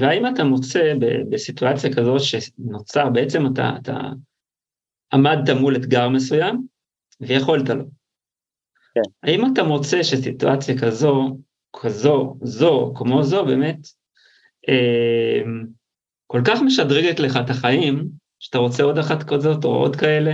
והאם 0.00 0.26
אתה 0.34 0.44
מוצא 0.44 0.92
בסיטואציה 1.30 1.90
כזאת 1.96 2.20
שנוצר, 2.20 3.10
בעצם 3.10 3.38
אתה, 3.52 3.70
אתה 3.82 3.98
עמדת 5.12 5.56
מול 5.60 5.76
אתגר 5.76 6.08
מסוים 6.08 6.66
ויכולת 7.20 7.68
לו. 7.68 7.84
כן. 8.94 9.10
האם 9.22 9.52
אתה 9.52 9.62
מוצא 9.62 10.02
שסיטואציה 10.02 10.74
כזו, 10.80 11.38
כזו, 11.82 12.36
זו, 12.42 12.92
כמו 12.96 13.22
זו, 13.22 13.44
באמת, 13.44 13.78
כל 16.26 16.40
כך 16.46 16.58
משדרגת 16.66 17.20
לך 17.20 17.36
את 17.44 17.50
החיים, 17.50 18.08
שאתה 18.40 18.58
רוצה 18.58 18.82
עוד 18.82 18.98
אחת 18.98 19.20
כזאת 19.28 19.64
או 19.64 19.70
עוד 19.70 19.96
כאלה? 19.96 20.32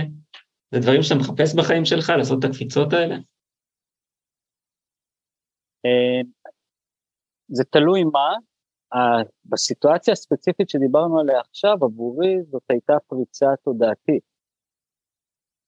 זה 0.73 0.79
דברים 0.79 1.03
שאתה 1.03 1.19
מחפש 1.19 1.55
בחיים 1.55 1.85
שלך, 1.85 2.09
לעשות 2.17 2.39
את 2.39 2.49
הקפיצות 2.49 2.93
האלה? 2.93 3.15
אה, 5.85 6.21
זה 7.47 7.63
תלוי 7.63 8.03
מה, 8.03 8.29
בסיטואציה 9.45 10.11
הספציפית 10.11 10.69
שדיברנו 10.69 11.19
עליה 11.19 11.39
עכשיו, 11.39 11.77
עבורי 11.81 12.43
זאת 12.51 12.63
הייתה 12.69 12.93
פריצה 13.07 13.47
תודעתית. 13.63 14.23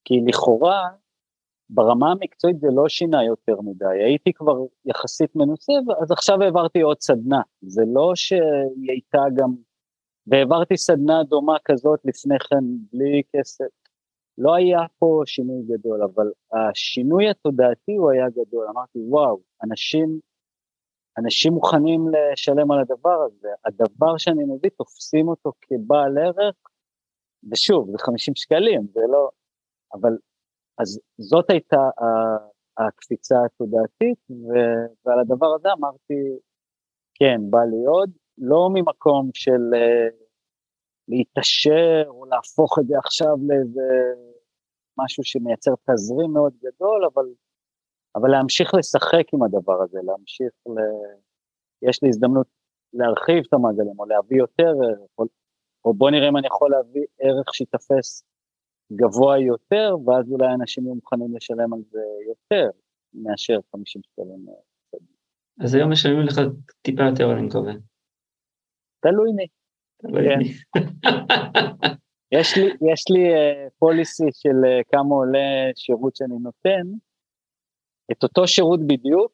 כי 0.06 0.14
לכאורה, 0.28 0.90
ברמה 1.74 2.12
המקצועית 2.12 2.60
זה 2.60 2.68
לא 2.72 2.90
שינה 2.90 3.24
יותר 3.24 3.62
מדי, 3.62 4.04
הייתי 4.04 4.34
כבר 4.34 4.58
יחסית 4.86 5.36
מנוסה, 5.36 5.74
אז 6.02 6.12
עכשיו 6.12 6.44
העברתי 6.44 6.82
עוד 6.82 7.02
סדנה, 7.02 7.42
זה 7.62 7.82
לא 7.94 8.12
שהיא 8.16 8.90
הייתה 8.92 9.22
גם, 9.36 9.56
והעברתי 10.28 10.78
סדנה 10.78 11.24
דומה 11.24 11.58
כזאת 11.66 12.00
לפני 12.06 12.40
כן 12.40 12.64
בלי 12.94 13.22
כסף, 13.36 13.66
לא 14.38 14.56
היה 14.56 14.80
פה 15.00 15.22
שינוי 15.26 15.64
גדול, 15.64 16.04
אבל 16.04 16.32
השינוי 16.54 17.30
התודעתי 17.30 17.96
הוא 17.96 18.12
היה 18.12 18.30
גדול, 18.30 18.68
אמרתי 18.70 19.00
וואו, 19.08 19.40
אנשים, 19.64 20.20
אנשים 21.18 21.54
מוכנים 21.54 22.06
לשלם 22.10 22.72
על 22.72 22.80
הדבר 22.80 23.22
הזה, 23.26 23.50
הדבר 23.66 24.18
שאני 24.18 24.44
מביא 24.44 24.70
תופסים 24.78 25.28
אותו 25.28 25.52
כבעל 25.62 26.18
ערך, 26.18 26.56
ושוב, 27.52 27.92
זה 27.92 27.98
50 27.98 28.36
שקלים, 28.36 28.88
זה 28.94 29.02
לא, 29.12 29.30
אבל 29.94 30.18
אז 30.80 31.00
זאת 31.18 31.50
הייתה 31.50 31.90
הקפיצה 32.78 33.36
התודעתית, 33.46 34.20
ועל 35.06 35.20
הדבר 35.20 35.56
הזה 35.56 35.70
אמרתי, 35.80 36.40
כן, 37.14 37.42
בא 37.50 37.64
לי 37.64 37.86
עוד, 37.86 38.10
לא 38.38 38.70
ממקום 38.74 39.30
של 39.34 39.62
uh, 39.74 40.24
להתעשר 41.08 42.04
או 42.08 42.26
להפוך 42.26 42.80
את 42.80 42.88
זה 42.88 42.98
עכשיו 42.98 43.36
לאיזה 43.48 43.82
משהו 44.98 45.24
שמייצר 45.24 45.72
תזרים 45.90 46.34
מאוד 46.34 46.54
גדול, 46.64 47.06
אבל, 47.14 47.26
אבל 48.16 48.30
להמשיך 48.32 48.74
לשחק 48.74 49.34
עם 49.34 49.44
הדבר 49.44 49.82
הזה, 49.84 50.00
להמשיך 50.04 50.54
ל... 50.68 50.78
יש 51.90 52.04
לי 52.04 52.10
הזדמנות 52.10 52.48
להרחיב 52.94 53.44
את 53.48 53.54
המעגלים 53.54 54.00
או 54.00 54.06
להביא 54.06 54.38
יותר 54.38 54.74
ערך, 54.88 55.10
או, 55.18 55.26
או 55.86 55.94
בוא 55.94 56.12
נראה 56.12 56.30
אם 56.30 56.38
אני 56.38 56.48
יכול 56.48 56.72
להביא 56.72 57.06
ערך 57.20 57.56
שיתפס 57.56 58.24
גבוה 58.96 59.40
יותר, 59.40 59.96
ואז 60.06 60.32
אולי 60.32 60.54
אנשים 60.54 60.84
יהיו 60.84 60.96
מוכנים 60.96 61.36
לשלם 61.36 61.74
על 61.74 61.80
זה 61.92 62.02
יותר 62.28 62.70
מאשר 63.14 63.60
50 63.72 64.02
שקלים. 64.06 64.46
אז 65.64 65.76
היום 65.76 65.92
משלמים 65.92 66.26
לך 66.26 66.42
טיפה 66.82 67.04
יותר, 67.04 67.34
אני 67.34 67.42
מקווה. 67.42 67.74
תלוי 69.00 69.32
מי. 69.32 69.48
כן. 70.02 70.40
יש 72.40 72.58
לי, 72.58 72.92
יש 72.92 73.06
לי 73.10 73.24
פוליסי 73.80 74.32
של 74.32 74.50
uh, 74.64 74.84
כמה 74.92 75.16
עולה 75.16 75.72
שירות 75.76 76.16
שאני 76.16 76.36
נותן, 76.40 76.88
את 78.12 78.24
אותו 78.24 78.48
שירות 78.48 78.80
בדיוק, 78.88 79.32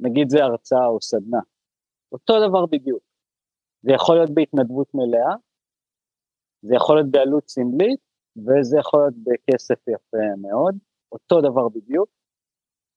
נגיד 0.00 0.30
זה 0.30 0.44
הרצאה 0.44 0.86
או 0.86 1.02
סדנה, 1.02 1.40
אותו 2.12 2.48
דבר 2.48 2.66
בדיוק. 2.66 3.02
זה 3.82 3.92
יכול 3.92 4.16
להיות 4.16 4.30
בהתנדבות 4.30 4.94
מלאה, 4.94 5.34
זה 6.62 6.74
יכול 6.74 6.96
להיות 6.96 7.10
בעלות 7.10 7.48
סמלית, 7.48 8.05
וזה 8.36 8.78
יכול 8.78 9.00
להיות 9.00 9.14
בכסף 9.24 9.88
יפה 9.88 10.36
מאוד, 10.38 10.78
אותו 11.12 11.40
דבר 11.40 11.68
בדיוק, 11.68 12.08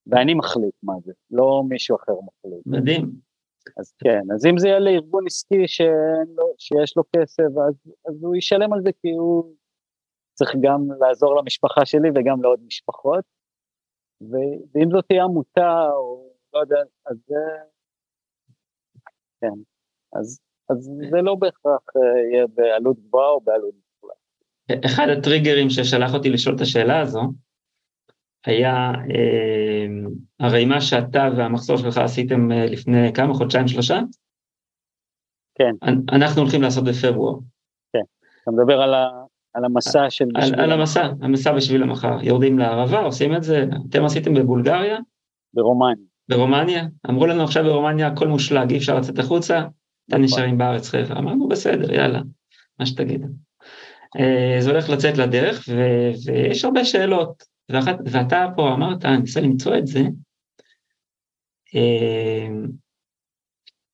ואני 0.07 0.33
מחליט 0.33 0.75
מה 0.83 0.93
זה, 1.03 1.13
לא 1.31 1.63
מישהו 1.69 1.95
אחר 1.95 2.13
מחליט. 2.13 2.63
מדהים. 2.65 3.11
אז 3.77 3.93
כן, 4.03 4.21
אז 4.35 4.45
אם 4.45 4.57
זה 4.57 4.67
יהיה 4.67 4.79
לארגון 4.79 5.25
עסקי 5.25 5.65
לו, 6.35 6.53
שיש 6.57 6.97
לו 6.97 7.03
כסף, 7.15 7.43
אז, 7.43 7.75
אז 8.07 8.23
הוא 8.23 8.35
ישלם 8.35 8.73
על 8.73 8.81
זה 8.83 8.89
כי 9.01 9.11
הוא 9.11 9.53
צריך 10.33 10.55
גם 10.61 10.87
לעזור 10.99 11.35
למשפחה 11.41 11.85
שלי 11.85 12.09
וגם 12.15 12.43
לעוד 12.43 12.59
משפחות, 12.65 13.25
ו, 14.21 14.35
ואם 14.73 14.91
זאת 14.91 15.05
תהיה 15.07 15.23
עמותה 15.23 15.89
או 15.91 16.29
לא 16.53 16.59
יודע, 16.59 16.81
אז 17.05 17.17
זה... 17.27 17.35
כן, 19.41 19.57
אז, 20.19 20.39
אז 20.69 20.89
זה 21.11 21.21
לא 21.21 21.35
בהכרח 21.35 21.83
אה, 21.95 22.19
יהיה 22.31 22.47
בעלות 22.47 22.99
גבוהה 22.99 23.29
או 23.29 23.41
בעלות 23.41 23.75
אחד 24.85 25.07
הטריגרים 25.17 25.69
ששלח 25.69 26.13
אותי 26.13 26.29
לשאול 26.29 26.55
את 26.55 26.61
השאלה 26.61 26.99
הזו, 26.99 27.21
היה, 28.45 28.91
אה, 29.15 29.87
הרי 30.39 30.65
מה 30.65 30.81
שאתה 30.81 31.29
והמחזור 31.37 31.77
שלך 31.77 31.97
עשיתם 31.97 32.51
אה, 32.51 32.65
לפני 32.65 33.13
כמה, 33.13 33.33
חודשיים, 33.33 33.67
שלושה? 33.67 33.99
כן. 35.55 35.91
אנחנו 36.11 36.41
הולכים 36.41 36.61
לעשות 36.61 36.83
בפברואר. 36.83 37.35
כן, 37.93 38.01
אתה 38.43 38.51
מדבר 38.51 38.81
על, 38.81 38.93
ה, 38.93 39.07
על 39.53 39.65
המסע 39.65 40.09
של... 40.09 40.25
על, 40.35 40.59
על 40.59 40.71
המסע, 40.71 41.09
המסע 41.21 41.55
בשביל 41.55 41.83
המחר. 41.83 42.17
יורדים 42.23 42.59
לערבה, 42.59 42.99
עושים 42.99 43.35
את 43.35 43.43
זה, 43.43 43.65
אתם 43.89 44.05
עשיתם 44.05 44.33
בבולגריה? 44.33 44.97
ברומניה. 45.53 46.05
ברומניה? 46.29 46.85
אמרו 47.09 47.25
לנו 47.25 47.43
עכשיו 47.43 47.63
ברומניה 47.63 48.07
הכל 48.07 48.27
מושלג, 48.27 48.71
אי 48.71 48.77
אפשר 48.77 48.95
לצאת 48.95 49.19
החוצה, 49.19 49.57
אתם 49.59 49.67
נכון. 50.09 50.21
נשארים 50.21 50.57
בארץ 50.57 50.89
חבר'ה. 50.89 51.19
אמרנו 51.19 51.47
בסדר, 51.47 51.93
יאללה, 51.93 52.21
מה 52.79 52.85
שתגידו. 52.85 53.27
אה, 54.19 54.61
זה 54.61 54.71
הולך 54.71 54.89
לצאת 54.89 55.17
לדרך, 55.17 55.65
ו, 55.69 55.73
ויש 56.25 56.65
הרבה 56.65 56.85
שאלות. 56.85 57.43
ואחת, 57.69 57.95
ואתה 58.05 58.45
פה 58.55 58.73
אמרת, 58.73 59.05
אני 59.05 59.17
מנסה 59.17 59.41
למצוא 59.41 59.77
את 59.77 59.87
זה. 59.87 59.99
אה, 61.75 62.47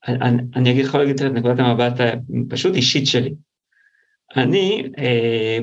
אני, 0.07 0.41
אני 0.55 0.83
לך 0.83 0.95
להגיד 0.95 1.15
את 1.15 1.31
נקודת 1.31 1.59
המבט 1.59 1.93
הפשוט 2.47 2.75
אישית 2.75 3.07
שלי. 3.07 3.33
אני, 4.35 4.83
אה, 4.97 5.57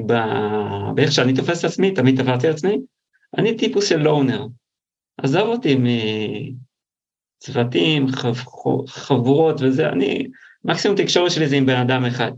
באיך 0.94 1.12
שאני 1.12 1.34
תופס 1.34 1.60
את 1.60 1.64
עצמי, 1.64 1.94
תמיד 1.94 2.22
תפרתי 2.22 2.50
את 2.50 2.54
עצמי, 2.54 2.78
אני 3.38 3.56
טיפוס 3.56 3.88
של 3.88 3.98
לונר. 3.98 4.46
עזוב 5.18 5.48
אותי 5.48 5.76
מצוותים, 7.38 8.08
חב, 8.08 8.34
חבורות 8.86 9.60
וזה, 9.60 9.88
אני, 9.88 10.26
מקסימום 10.64 10.96
תקשורת 10.96 11.30
שלי 11.30 11.48
זה 11.48 11.56
עם 11.56 11.66
בן 11.66 11.76
אדם 11.76 12.04
אחד. 12.04 12.32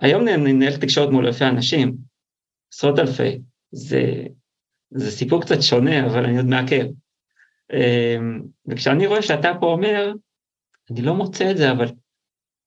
היום 0.00 0.28
אני 0.28 0.52
מנהל 0.52 0.76
תקשורת 0.76 1.10
מול 1.10 1.26
אלפי 1.26 1.44
אנשים, 1.44 1.96
עשרות 2.72 2.98
אלפי, 2.98 3.38
זה, 3.70 4.02
זה 4.90 5.10
סיפור 5.10 5.42
קצת 5.42 5.62
שונה, 5.62 6.06
אבל 6.06 6.24
אני 6.24 6.36
עוד 6.36 6.46
מעכב. 6.46 6.84
אמ, 7.72 8.40
וכשאני 8.66 9.06
רואה 9.06 9.22
שאתה 9.22 9.52
פה 9.60 9.66
אומר, 9.66 10.12
אני 10.90 11.02
לא 11.02 11.14
מוצא 11.14 11.50
את 11.50 11.56
זה, 11.56 11.70
אבל 11.70 11.86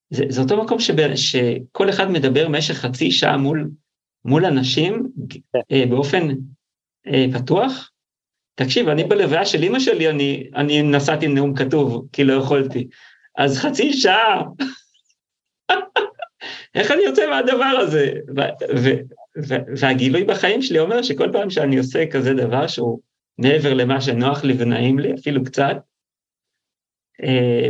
זה, 0.09 0.23
זה 0.29 0.41
אותו 0.41 0.63
מקום 0.63 0.79
שב, 0.79 1.15
שכל 1.15 1.89
אחד 1.89 2.11
מדבר 2.11 2.47
במשך 2.47 2.73
חצי 2.73 3.11
שעה 3.11 3.37
מול, 3.37 3.69
מול 4.25 4.45
אנשים 4.45 5.07
אה, 5.71 5.85
באופן 5.89 6.27
אה, 7.07 7.25
פתוח. 7.33 7.91
תקשיב, 8.55 8.87
אני 8.87 9.03
בלוויה 9.03 9.45
של 9.45 9.63
אימא 9.63 9.79
שלי, 9.79 10.09
אני, 10.09 10.49
אני 10.55 10.81
נסעתי 10.81 11.25
עם 11.25 11.33
נאום 11.33 11.55
כתוב, 11.55 12.07
כי 12.11 12.23
לא 12.23 12.33
יכולתי. 12.33 12.87
אז 13.37 13.57
חצי 13.57 13.93
שעה, 13.93 14.43
איך 16.75 16.91
אני 16.91 17.01
יוצא 17.01 17.29
מהדבר 17.29 17.77
הזה? 17.79 18.11
והגילוי 19.81 20.23
בחיים 20.23 20.61
שלי 20.61 20.79
אומר 20.79 21.01
שכל 21.01 21.29
פעם 21.33 21.49
שאני 21.49 21.77
עושה 21.77 22.03
כזה 22.11 22.33
דבר 22.33 22.67
שהוא 22.67 22.99
מעבר 23.37 23.73
למה 23.73 24.01
שנוח 24.01 24.43
לי 24.43 24.53
ונעים 24.59 24.99
לי, 24.99 25.13
אפילו 25.13 25.43
קצת, 25.43 25.75
אה, 27.23 27.69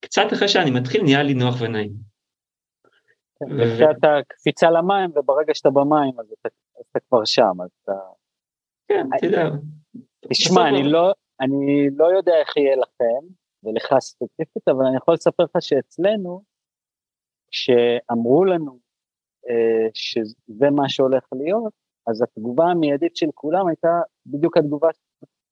קצת 0.00 0.32
אחרי 0.32 0.48
שאני 0.48 0.70
מתחיל 0.70 1.02
נהיה 1.02 1.22
לי 1.22 1.34
נוח 1.34 1.54
ונעים. 1.60 2.12
ואתה 3.50 4.08
קפיצה 4.28 4.70
למים, 4.70 5.10
וברגע 5.10 5.54
שאתה 5.54 5.70
במים 5.70 6.20
אז 6.20 6.26
אתה, 6.40 6.48
אתה 6.80 7.00
כבר 7.08 7.24
שם, 7.24 7.60
אז 7.64 7.70
אתה... 7.82 7.92
כן, 8.88 9.06
אתה 9.16 9.26
יודע. 9.26 9.44
תשמע, 10.30 10.68
אני 10.68 10.82
לא, 10.82 11.12
אני 11.40 11.88
לא 11.96 12.06
יודע 12.16 12.32
איך 12.40 12.56
יהיה 12.56 12.76
לכם, 12.76 13.26
ולך 13.64 13.98
ספציפית, 14.00 14.68
אבל 14.68 14.84
אני 14.86 14.96
יכול 14.96 15.14
לספר 15.14 15.42
לך 15.42 15.56
שאצלנו, 15.60 16.42
כשאמרו 17.52 18.44
לנו 18.44 18.78
אה, 19.48 19.88
שזה 19.94 20.70
מה 20.70 20.88
שהולך 20.88 21.24
להיות, 21.32 21.72
אז 22.06 22.22
התגובה 22.22 22.64
המיידית 22.64 23.16
של 23.16 23.26
כולם 23.34 23.66
הייתה 23.66 24.00
בדיוק 24.26 24.56
התגובה, 24.56 24.88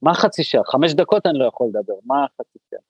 מה 0.03 0.15
חצי 0.15 0.45
שעה? 0.45 0.65
חמש 0.65 0.95
דקות 0.95 1.27
אני 1.27 1.39
לא 1.39 1.45
יכול 1.45 1.67
לדבר, 1.69 1.95
מה 2.05 2.27
חצי 2.41 2.59
שעה? 2.71 2.81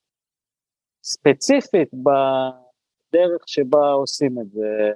ספציפית 1.02 1.90
בדרך 1.94 3.42
שבה 3.46 3.92
עושים 3.92 4.40
את 4.40 4.50
זה, 4.50 4.92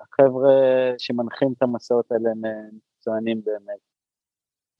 החבר'ה 0.00 0.52
שמנחים 0.98 1.52
את 1.56 1.62
המסעות 1.62 2.12
האלה 2.12 2.30
הם 2.30 2.42
מקצוענים 2.76 3.42
באמת. 3.44 3.78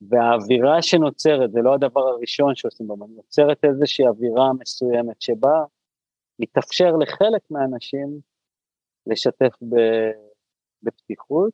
והאווירה 0.09 0.83
שנוצרת, 0.83 1.53
זה 1.53 1.61
לא 1.63 1.75
הדבר 1.75 2.01
הראשון 2.01 2.55
שעושים 2.55 2.87
בו, 2.87 2.97
נוצרת 2.97 3.65
איזושהי 3.65 4.07
אווירה 4.07 4.53
מסוימת 4.53 5.23
שבה 5.23 5.65
מתאפשר 6.43 6.97
לחלק 6.97 7.43
מהאנשים 7.51 8.21
לשתף 9.07 9.55
בפתיחות. 10.83 11.53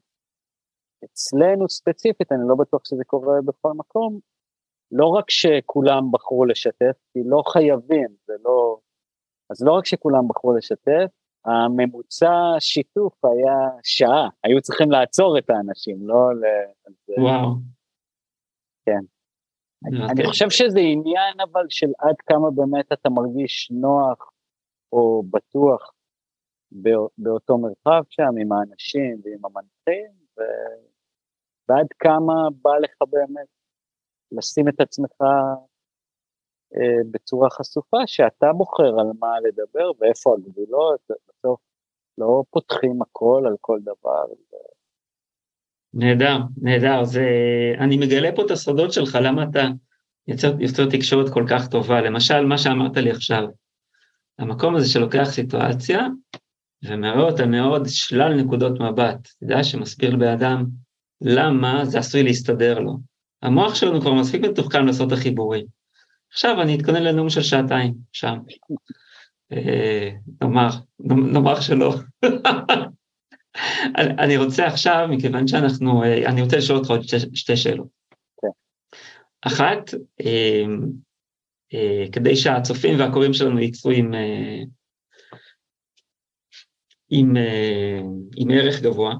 אצלנו 1.04 1.68
ספציפית, 1.68 2.32
אני 2.32 2.40
לא 2.48 2.54
בטוח 2.54 2.80
שזה 2.84 3.04
קורה 3.04 3.34
בכל 3.44 3.72
מקום, 3.72 4.18
לא 4.92 5.06
רק 5.06 5.30
שכולם 5.30 6.02
בחרו 6.12 6.44
לשתף, 6.44 6.96
כי 7.12 7.18
לא 7.24 7.42
חייבים, 7.52 8.08
זה 8.26 8.32
לא... 8.44 8.78
אז 9.50 9.62
לא 9.62 9.72
רק 9.72 9.86
שכולם 9.86 10.28
בחרו 10.28 10.56
לשתף, 10.56 11.10
הממוצע 11.44 12.32
שיתוף 12.58 13.24
היה 13.24 13.80
שעה, 13.82 14.28
היו 14.44 14.60
צריכים 14.60 14.90
לעצור 14.90 15.38
את 15.38 15.50
האנשים, 15.50 16.08
לא 16.08 16.34
ל... 16.34 16.42
וואו. 17.18 17.54
כן. 18.86 19.00
אני 20.10 20.26
חושב 20.26 20.50
שזה 20.50 20.78
עניין 20.78 21.40
אבל 21.52 21.66
של 21.68 21.90
עד 21.98 22.16
כמה 22.26 22.50
באמת 22.54 22.92
אתה 22.92 23.10
מרגיש 23.10 23.70
נוח 23.70 24.32
או 24.92 25.22
בטוח 25.30 25.92
באותו 27.18 27.58
מרחב 27.58 28.02
שם 28.10 28.32
עם 28.40 28.52
האנשים 28.52 29.20
ועם 29.24 29.40
המנחים, 29.44 30.10
ו... 30.38 30.40
ועד 31.68 31.86
כמה 31.98 32.32
בא 32.62 32.70
לך 32.82 32.96
באמת 33.10 33.48
לשים 34.32 34.68
את 34.68 34.80
עצמך 34.80 35.20
אה, 36.76 37.02
בצורה 37.10 37.50
חשופה, 37.50 38.06
שאתה 38.06 38.52
בוחר 38.52 39.00
על 39.00 39.06
מה 39.18 39.40
לדבר 39.40 39.90
ואיפה 39.98 40.34
הגבולות, 40.34 41.00
בסוף 41.28 41.60
לא 42.18 42.42
פותחים 42.50 43.02
הכל 43.02 43.44
על 43.46 43.56
כל 43.60 43.78
דבר. 43.82 44.24
ו... 44.52 44.56
נהדר, 45.94 46.36
נהדר. 46.62 47.04
זה, 47.04 47.26
אני 47.78 47.96
מגלה 47.96 48.30
פה 48.36 48.42
את 48.46 48.50
הסודות 48.50 48.92
שלך, 48.92 49.18
למה 49.22 49.44
אתה 49.50 49.64
יוצר, 50.26 50.60
יוצר 50.60 50.86
תקשורת 50.90 51.32
כל 51.32 51.44
כך 51.50 51.68
טובה. 51.68 52.00
למשל, 52.00 52.46
מה 52.46 52.58
שאמרת 52.58 52.96
לי 52.96 53.10
עכשיו, 53.10 53.44
המקום 54.38 54.76
הזה 54.76 54.88
שלוקח 54.88 55.28
סיטואציה 55.30 56.06
ומראה 56.84 57.20
אותה 57.20 57.46
מאוד 57.46 57.82
שלל 57.86 58.34
נקודות 58.34 58.80
מבט, 58.80 59.20
אתה 59.20 59.44
יודע, 59.44 59.64
שמסביר 59.64 60.10
לבן 60.14 60.28
אדם 60.28 60.64
למה 61.20 61.84
זה 61.84 61.98
עשוי 61.98 62.22
להסתדר 62.22 62.78
לו. 62.78 62.98
המוח 63.42 63.74
שלנו 63.74 64.00
כבר 64.00 64.12
מספיק 64.14 64.44
מתוחכם 64.44 64.86
לעשות 64.86 65.12
את 65.12 65.18
החיבורים. 65.18 65.66
עכשיו 66.32 66.62
אני 66.62 66.76
אתכונן 66.76 67.02
לנאום 67.02 67.30
של 67.30 67.42
שעתיים, 67.42 67.94
שם. 68.12 68.38
אה, 69.52 70.10
נאמר, 70.42 70.68
נאמר 71.00 71.60
שלא. 71.60 71.94
אני 73.96 74.36
רוצה 74.36 74.66
עכשיו, 74.66 75.06
מכיוון 75.10 75.46
שאנחנו, 75.46 76.02
אה, 76.02 76.28
אני 76.28 76.42
רוצה 76.42 76.56
לשאול 76.56 76.78
אותך 76.78 76.90
עוד 76.90 77.02
שתי 77.34 77.56
שאלות. 77.56 77.88
כן. 78.42 78.48
אחת, 79.42 79.94
אה, 80.20 80.64
כדי 82.12 82.36
שהצופים 82.36 82.98
והקוראים 82.98 83.32
שלנו 83.32 83.60
יצאו 83.60 83.90
עם, 83.90 84.14
עם, 87.10 87.36
עם 88.36 88.50
ערך 88.50 88.82
גבוה, 88.82 89.14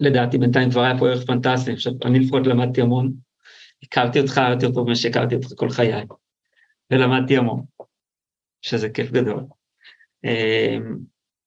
לדעתי 0.00 0.38
בינתיים 0.38 0.70
כבר 0.70 0.80
היה 0.80 0.98
פה 0.98 1.08
ערך 1.08 1.26
פנטסטי, 1.26 1.72
עכשיו 1.72 1.92
אני 2.04 2.18
לפחות 2.18 2.46
למדתי 2.46 2.80
המון, 2.80 3.12
הכרתי 3.82 4.20
אותך 4.20 4.40
יותר 4.50 4.72
טוב 4.72 4.86
ממה 4.86 4.96
שהכרתי 4.96 5.34
אותך 5.34 5.48
כל 5.56 5.70
חיי, 5.70 6.04
ולמדתי 6.90 7.36
המון, 7.36 7.64
שזה 8.62 8.88
כיף 8.90 9.10
גדול. 9.10 9.44
אמ, 10.24 10.96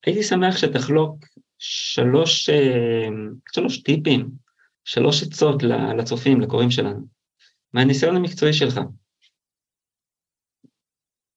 הייתי 0.05 0.23
שמח 0.23 0.57
שתחלוק 0.57 1.25
שלוש, 1.57 2.49
אמ, 2.49 3.31
שלוש 3.53 3.83
טיפים, 3.83 4.29
שלוש 4.83 5.23
עצות 5.23 5.63
לצופים, 5.97 6.41
לקוראים 6.41 6.71
שלנו, 6.71 7.07
מהניסיון 7.73 8.15
המקצועי 8.15 8.53
שלך. 8.53 8.79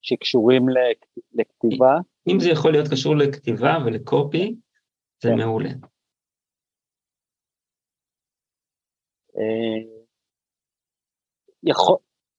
שקשורים 0.02 0.66
לכתיבה? 1.32 1.94
אם 2.28 2.40
זה 2.40 2.50
יכול 2.50 2.72
להיות 2.72 2.88
קשור 2.88 3.16
לכתיבה 3.16 3.78
ולקופי, 3.86 4.56
זה 5.22 5.28
כן. 5.28 5.36
מעולה. 5.36 5.70
אה, 9.36 9.92
יכול, 11.62 11.96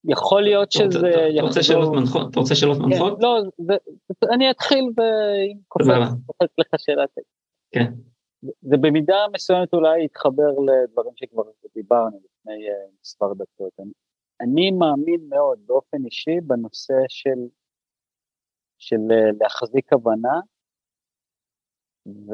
יכול 0.08 0.42
להיות 0.42 0.72
שזה... 0.72 1.00
אתה 1.38 1.42
רוצה 1.42 1.64
שאלות 1.64 1.94
מנחות? 1.96 2.32
אתה 2.32 2.40
רוצה 2.40 2.56
שאלות 2.56 2.78
כן, 2.78 2.84
מנחות? 2.84 3.18
לא, 3.22 3.42
אני 4.34 4.52
אתחיל 4.52 4.84
ואם 4.98 5.58
קופץ 5.68 6.50
לך 6.58 6.68
שאלה. 6.78 7.04
כן. 7.72 7.94
זה 8.62 8.78
במידה 8.82 9.18
מסוימת 9.34 9.74
אולי 9.74 10.06
יתחבר 10.06 10.50
לדברים 10.50 11.14
שכבר 11.16 11.44
דיברנו 11.76 12.18
לפני 12.18 12.70
אה, 12.70 12.86
מספר 13.02 13.34
דקות. 13.34 13.74
אני 14.44 14.72
מאמין 14.72 15.30
מאוד 15.30 15.60
באופן 15.66 16.06
אישי 16.06 16.42
בנושא 16.44 16.94
של, 17.08 17.48
של 18.78 19.12
אה, 19.12 19.32
להחזיק 19.40 19.94
הבנה, 19.94 20.40
ו, 22.08 22.32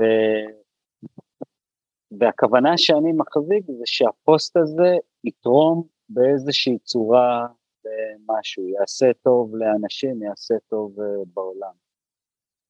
והכוונה 2.20 2.78
שאני 2.78 3.12
מחזיק 3.12 3.66
זה 3.66 3.86
שהפוסט 3.86 4.57
הזה 4.57 4.97
יתרום 5.24 5.88
באיזושהי 6.10 6.80
צורה 6.80 7.47
למשהו, 7.86 8.68
יעשה 8.68 9.14
טוב 9.24 9.55
לאנשים, 9.55 10.24
יעשה 10.24 10.55
טוב 10.68 10.99
אה, 10.99 11.05
בעולם. 11.34 11.74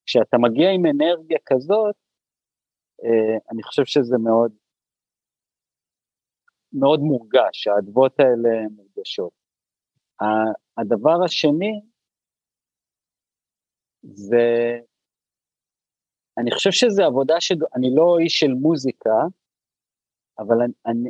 כשאתה 0.05 0.37
מגיע 0.37 0.69
עם 0.71 0.85
אנרגיה 0.85 1.37
כזאת, 1.45 1.95
אה, 3.03 3.37
אני 3.51 3.63
חושב 3.63 3.85
שזה 3.85 4.17
מאוד, 4.17 4.51
מאוד 6.73 6.99
מורגש, 6.99 7.67
האדוות 7.67 8.19
האלה 8.19 8.67
מורגשות. 8.71 9.31
הדבר 10.77 11.23
השני, 11.25 11.81
זה, 14.03 14.77
אני 16.37 16.51
חושב 16.51 16.71
שזה 16.71 17.05
עבודה 17.05 17.41
ש... 17.41 17.51
אני 17.75 17.95
לא 17.95 18.17
איש 18.19 18.39
של 18.39 18.53
מוזיקה, 18.53 19.19
אבל 20.39 20.57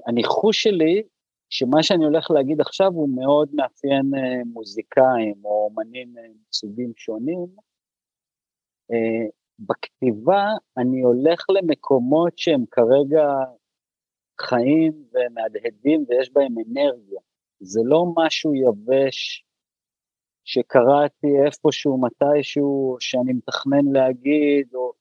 הניחוש 0.08 0.64
שלי, 0.64 1.04
שמה 1.50 1.84
שאני 1.84 2.06
הולך 2.06 2.32
להגיד 2.32 2.62
עכשיו 2.62 2.92
הוא 2.94 3.10
מאוד 3.16 3.50
מאפיין 3.54 4.12
אה, 4.16 4.44
מוזיקאים 4.46 5.36
או 5.44 5.70
אומנים 5.70 6.18
אה, 6.18 6.24
מסוגים 6.50 6.92
שונים. 6.96 7.48
אה, 8.92 9.30
בכתיבה 9.60 10.46
אני 10.78 11.02
הולך 11.02 11.46
למקומות 11.50 12.38
שהם 12.38 12.66
כרגע 12.72 13.24
חיים 14.42 14.94
ומהדהדים 15.14 16.06
ויש 16.08 16.32
בהם 16.34 16.56
אנרגיה. 16.68 17.20
זה 17.60 17.82
לא 17.84 18.06
משהו 18.18 18.54
יבש 18.56 19.46
שקראתי 20.46 21.28
איפשהו, 21.46 22.02
מתישהו, 22.02 22.98
שאני 23.00 23.34
מתכנן 23.34 23.92
להגיד, 23.92 24.76
או... 24.76 24.92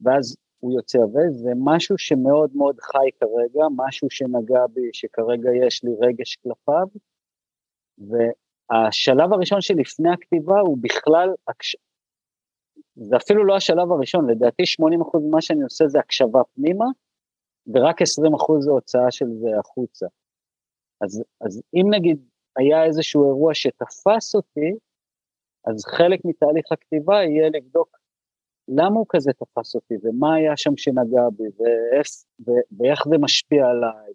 ואז 0.00 0.36
הוא 0.60 0.72
יוצא, 0.72 0.98
וזה 0.98 1.50
משהו 1.64 1.98
שמאוד 1.98 2.50
מאוד 2.54 2.80
חי 2.80 3.08
כרגע, 3.20 3.64
משהו 3.76 4.10
שנגע 4.10 4.66
בי, 4.66 4.90
שכרגע 4.92 5.50
יש 5.66 5.84
לי 5.84 5.90
רגש 6.00 6.36
כלפיו, 6.36 6.86
והשלב 7.98 9.32
הראשון 9.32 9.60
שלפני 9.60 10.10
הכתיבה 10.12 10.60
הוא 10.60 10.78
בכלל, 10.80 11.28
זה 12.96 13.16
אפילו 13.16 13.44
לא 13.44 13.56
השלב 13.56 13.92
הראשון, 13.92 14.30
לדעתי 14.30 14.62
80% 14.62 15.18
ממה 15.28 15.40
שאני 15.40 15.62
עושה 15.62 15.88
זה 15.88 15.98
הקשבה 15.98 16.40
פנימה, 16.54 16.86
ורק 17.66 18.02
20% 18.02 18.04
זה 18.60 18.70
הוצאה 18.70 19.10
של 19.10 19.26
זה 19.40 19.58
החוצה. 19.58 20.06
אז, 21.00 21.22
אז 21.40 21.62
אם 21.74 21.94
נגיד 21.94 22.18
היה 22.56 22.84
איזשהו 22.84 23.24
אירוע 23.24 23.54
שתפס 23.54 24.34
אותי, 24.34 24.70
אז 25.66 25.84
חלק 25.84 26.20
מתהליך 26.24 26.72
הכתיבה 26.72 27.14
יהיה 27.14 27.48
לבדוק 27.48 27.96
למה 28.68 28.98
הוא 28.98 29.06
כזה 29.08 29.32
תפס 29.32 29.74
אותי, 29.74 29.94
ומה 30.02 30.34
היה 30.34 30.56
שם 30.56 30.76
שנגע 30.76 31.28
בי, 31.36 31.44
ואיך, 31.58 32.06
ואיך 32.78 33.08
זה 33.08 33.18
משפיע 33.18 33.66
עליי. 33.66 34.12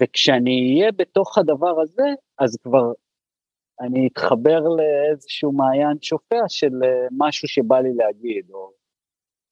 וכשאני 0.00 0.74
אהיה 0.74 0.92
בתוך 0.92 1.38
הדבר 1.38 1.80
הזה, 1.82 2.06
אז 2.38 2.56
כבר 2.56 2.92
אני 3.80 4.08
אתחבר 4.12 4.60
לאיזשהו 4.60 5.52
מעיין 5.52 5.96
שופע 6.00 6.48
של 6.48 6.84
אה, 6.84 7.06
משהו 7.18 7.48
שבא 7.48 7.80
לי 7.80 7.94
להגיד, 7.94 8.50
או, 8.50 8.72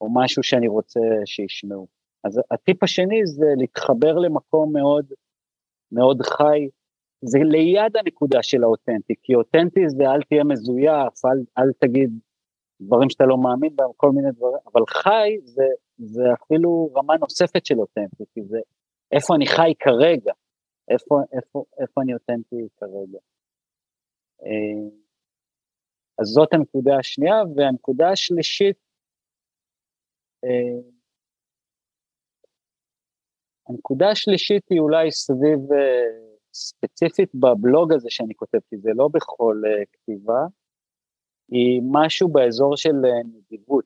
או 0.01 0.09
משהו 0.15 0.43
שאני 0.43 0.69
רוצה 0.69 1.01
שישמעו. 1.25 1.96
אז 2.25 2.41
הטיפ 2.51 2.83
השני 2.83 3.27
זה 3.27 3.47
להתחבר 3.57 4.15
למקום 4.15 4.73
מאוד 4.73 5.07
מאוד 5.93 6.23
חי, 6.23 6.69
זה 7.23 7.39
ליד 7.43 7.97
הנקודה 7.97 8.43
של 8.43 8.63
האותנטי, 8.63 9.15
כי 9.23 9.35
אותנטי 9.35 9.81
זה 9.89 10.05
אל 10.05 10.23
תהיה 10.23 10.45
מזויף, 10.45 11.25
אל, 11.25 11.39
אל 11.59 11.73
תגיד 11.81 12.11
דברים 12.81 13.11
שאתה 13.11 13.25
לא 13.25 13.37
מאמין 13.39 13.77
בהם, 13.77 13.91
כל 13.97 14.11
מיני 14.11 14.29
דברים, 14.33 14.63
אבל 14.73 14.83
חי 14.89 15.39
זה, 15.45 15.65
זה 15.99 16.23
אפילו 16.43 16.91
רמה 16.97 17.15
נוספת 17.17 17.67
של 17.67 17.79
אותנטי, 17.79 18.25
כי 18.35 18.43
זה 18.43 18.59
איפה 19.13 19.35
אני 19.35 19.47
חי 19.47 19.73
כרגע, 19.79 20.33
איפה, 20.89 21.21
איפה, 21.33 21.65
איפה 21.81 22.03
אני 22.03 22.15
אותנטי 22.15 22.69
כרגע. 22.77 23.19
אה, 24.43 24.89
אז 26.19 26.27
זאת 26.27 26.55
הנקודה 26.55 26.97
השנייה, 26.99 27.43
והנקודה 27.57 28.09
השלישית, 28.11 28.77
אה, 30.45 30.96
הנקודה 33.69 34.09
השלישית 34.11 34.63
היא 34.71 34.81
אולי 34.81 35.11
סביב, 35.11 35.73
אה, 35.73 36.27
ספציפית 36.55 37.35
בבלוג 37.35 37.93
הזה 37.93 38.09
שאני 38.11 38.35
כותב, 38.35 38.59
כי 38.71 38.77
זה 38.77 38.91
לא 38.95 39.09
בכל 39.13 39.63
כתיבה, 39.93 40.41
היא 41.51 41.83
משהו 41.93 42.29
באזור 42.29 42.77
של 42.77 42.93
נדיבות. 43.35 43.85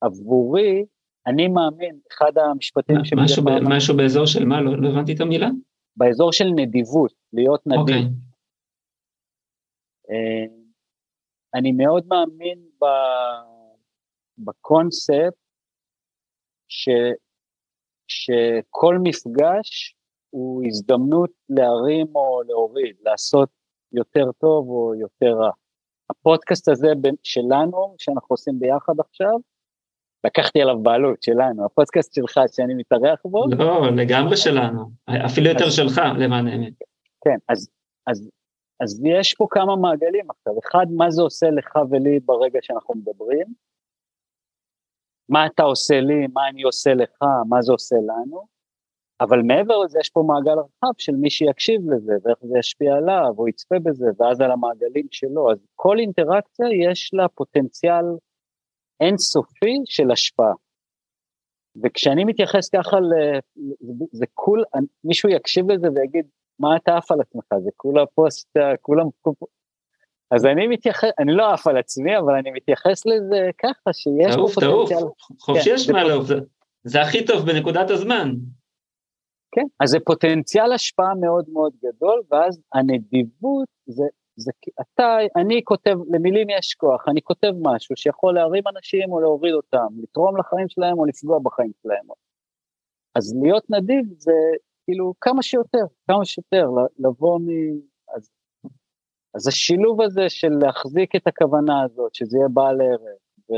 עבורי, 0.00 0.84
אני 1.26 1.48
מאמין, 1.48 1.98
אחד 2.12 2.38
המשפטים 2.38 3.04
ש... 3.04 3.12
משהו, 3.12 3.44
ב- 3.44 3.74
משהו 3.76 3.96
באזור 3.96 4.26
של 4.26 4.44
מה? 4.44 4.60
לא, 4.60 4.82
לא 4.82 4.88
הבנתי 4.88 5.14
את 5.14 5.20
המילה. 5.20 5.48
באזור 5.96 6.32
של 6.32 6.44
נדיבות, 6.56 7.12
להיות 7.32 7.66
נדיב. 7.66 7.78
Okay. 7.78 7.80
אוקיי. 7.80 8.02
אה, 10.10 10.46
אני 11.54 11.72
מאוד 11.72 12.06
מאמין 12.06 12.58
ב, 12.82 12.84
בקונספט 14.38 15.34
ש, 16.68 16.88
שכל 18.10 18.98
מפגש 19.02 19.96
הוא 20.30 20.62
הזדמנות 20.66 21.30
להרים 21.48 22.06
או 22.14 22.42
להוריד, 22.48 22.96
לעשות 23.02 23.48
יותר 23.92 24.32
טוב 24.38 24.68
או 24.68 24.94
יותר 24.94 25.32
רע. 25.40 25.50
הפודקאסט 26.10 26.68
הזה 26.68 26.88
שלנו, 27.22 27.94
שאנחנו 27.98 28.26
עושים 28.28 28.58
ביחד 28.58 29.00
עכשיו, 29.00 29.38
לקחתי 30.24 30.62
עליו 30.62 30.78
בעלות 30.82 31.22
שלנו, 31.22 31.64
הפודקאסט 31.64 32.14
שלך 32.14 32.40
שאני 32.56 32.74
מתארח 32.74 33.20
בו. 33.24 33.44
לא, 33.58 33.90
לגמרי 33.96 34.36
שלנו, 34.36 34.90
אפילו 35.26 35.48
יותר 35.48 35.66
אז, 35.66 35.72
שלך 35.72 36.00
למען 36.18 36.48
האמת. 36.48 36.72
כן, 37.24 37.36
אז, 37.48 37.68
אז 38.06 38.30
אז 38.80 39.00
יש 39.04 39.34
פה 39.34 39.46
כמה 39.50 39.76
מעגלים 39.76 40.30
עכשיו, 40.30 40.52
אחד, 40.64 40.86
מה 40.90 41.10
זה 41.10 41.22
עושה 41.22 41.50
לך 41.50 41.78
ולי 41.90 42.20
ברגע 42.20 42.58
שאנחנו 42.62 42.94
מדברים, 42.94 43.46
מה 45.30 45.46
אתה 45.46 45.62
עושה 45.62 46.00
לי, 46.00 46.26
מה 46.32 46.48
אני 46.48 46.62
עושה 46.62 46.94
לך, 46.94 47.22
מה 47.48 47.62
זה 47.62 47.72
עושה 47.72 47.96
לנו, 47.96 48.46
אבל 49.20 49.42
מעבר 49.42 49.78
לזה 49.78 49.98
יש 50.00 50.10
פה 50.10 50.22
מעגל 50.26 50.58
רחב 50.58 50.92
של 50.98 51.12
מי 51.12 51.30
שיקשיב 51.30 51.90
לזה, 51.90 52.12
ואיך 52.22 52.38
זה 52.42 52.58
ישפיע 52.58 52.94
עליו, 52.94 53.34
או 53.38 53.48
יצפה 53.48 53.76
בזה, 53.82 54.06
ואז 54.18 54.40
על 54.40 54.50
המעגלים 54.50 55.06
שלו, 55.10 55.52
אז 55.52 55.58
כל 55.76 55.98
אינטראקציה 55.98 56.66
יש 56.90 57.10
לה 57.14 57.28
פוטנציאל 57.28 58.04
אינסופי 59.00 59.76
של 59.84 60.10
השפעה. 60.10 60.52
וכשאני 61.82 62.24
מתייחס 62.24 62.68
ככה, 62.68 62.96
זה 64.12 64.26
כול, 64.34 64.64
מישהו 65.04 65.28
יקשיב 65.28 65.70
לזה 65.70 65.88
ויגיד, 65.94 66.26
מה 66.58 66.76
אתה 66.76 66.96
עף 66.96 67.12
על 67.12 67.20
עצמך, 67.20 67.44
זה 67.64 67.70
כולה 67.76 68.06
פוסט, 68.06 68.56
כולם... 68.80 69.06
אז 70.30 70.46
אני 70.46 70.66
מתייחס, 70.66 71.08
אני 71.18 71.32
לא 71.32 71.52
עף 71.52 71.66
על 71.66 71.76
עצמי, 71.76 72.18
אבל 72.18 72.34
אני 72.34 72.50
מתייחס 72.50 73.06
לזה 73.06 73.50
ככה, 73.58 73.92
שיש 73.92 74.36
פה 74.36 74.46
פוטנציאל. 74.54 74.70
תעוף, 74.70 74.88
תעוף, 74.88 75.40
חופשי 75.40 75.70
יש 75.74 75.90
מה 75.90 76.04
לעוף, 76.04 76.26
זה 76.84 77.02
הכי 77.02 77.26
טוב 77.26 77.46
בנקודת 77.46 77.90
הזמן. 77.90 78.34
כן, 79.54 79.66
אז 79.80 79.90
זה 79.90 79.98
פוטנציאל 80.04 80.72
השפעה 80.72 81.14
מאוד 81.20 81.44
מאוד 81.52 81.72
גדול, 81.84 82.22
ואז 82.30 82.60
הנדיבות 82.74 83.68
זה, 83.86 84.04
זה 84.36 84.52
אתה, 84.80 85.16
אני 85.36 85.60
כותב, 85.64 85.96
למילים 86.10 86.50
יש 86.50 86.74
כוח, 86.74 87.08
אני 87.08 87.22
כותב 87.22 87.52
משהו 87.62 87.96
שיכול 87.96 88.34
להרים 88.34 88.64
אנשים 88.76 89.12
או 89.12 89.20
להוריד 89.20 89.54
אותם, 89.54 89.86
לתרום 90.02 90.36
לחיים 90.36 90.68
שלהם 90.68 90.98
או 90.98 91.04
לפגוע 91.04 91.38
בחיים 91.42 91.72
שלהם. 91.82 92.06
אז 93.14 93.34
להיות 93.42 93.70
נדיב 93.70 94.04
זה 94.18 94.32
כאילו 94.84 95.14
כמה 95.20 95.42
שיותר, 95.42 95.84
כמה 96.08 96.24
שיותר, 96.24 96.68
לבוא 96.98 97.38
מ... 97.38 97.46
אז, 99.34 99.48
השילוב 99.48 100.00
הזה 100.00 100.28
של 100.28 100.52
להחזיק 100.62 101.16
את 101.16 101.26
הכוונה 101.26 101.82
הזאת, 101.84 102.14
שזה 102.14 102.38
יהיה 102.38 102.48
בעל 102.48 102.80
ערך, 102.80 103.18
ו... 103.50 103.54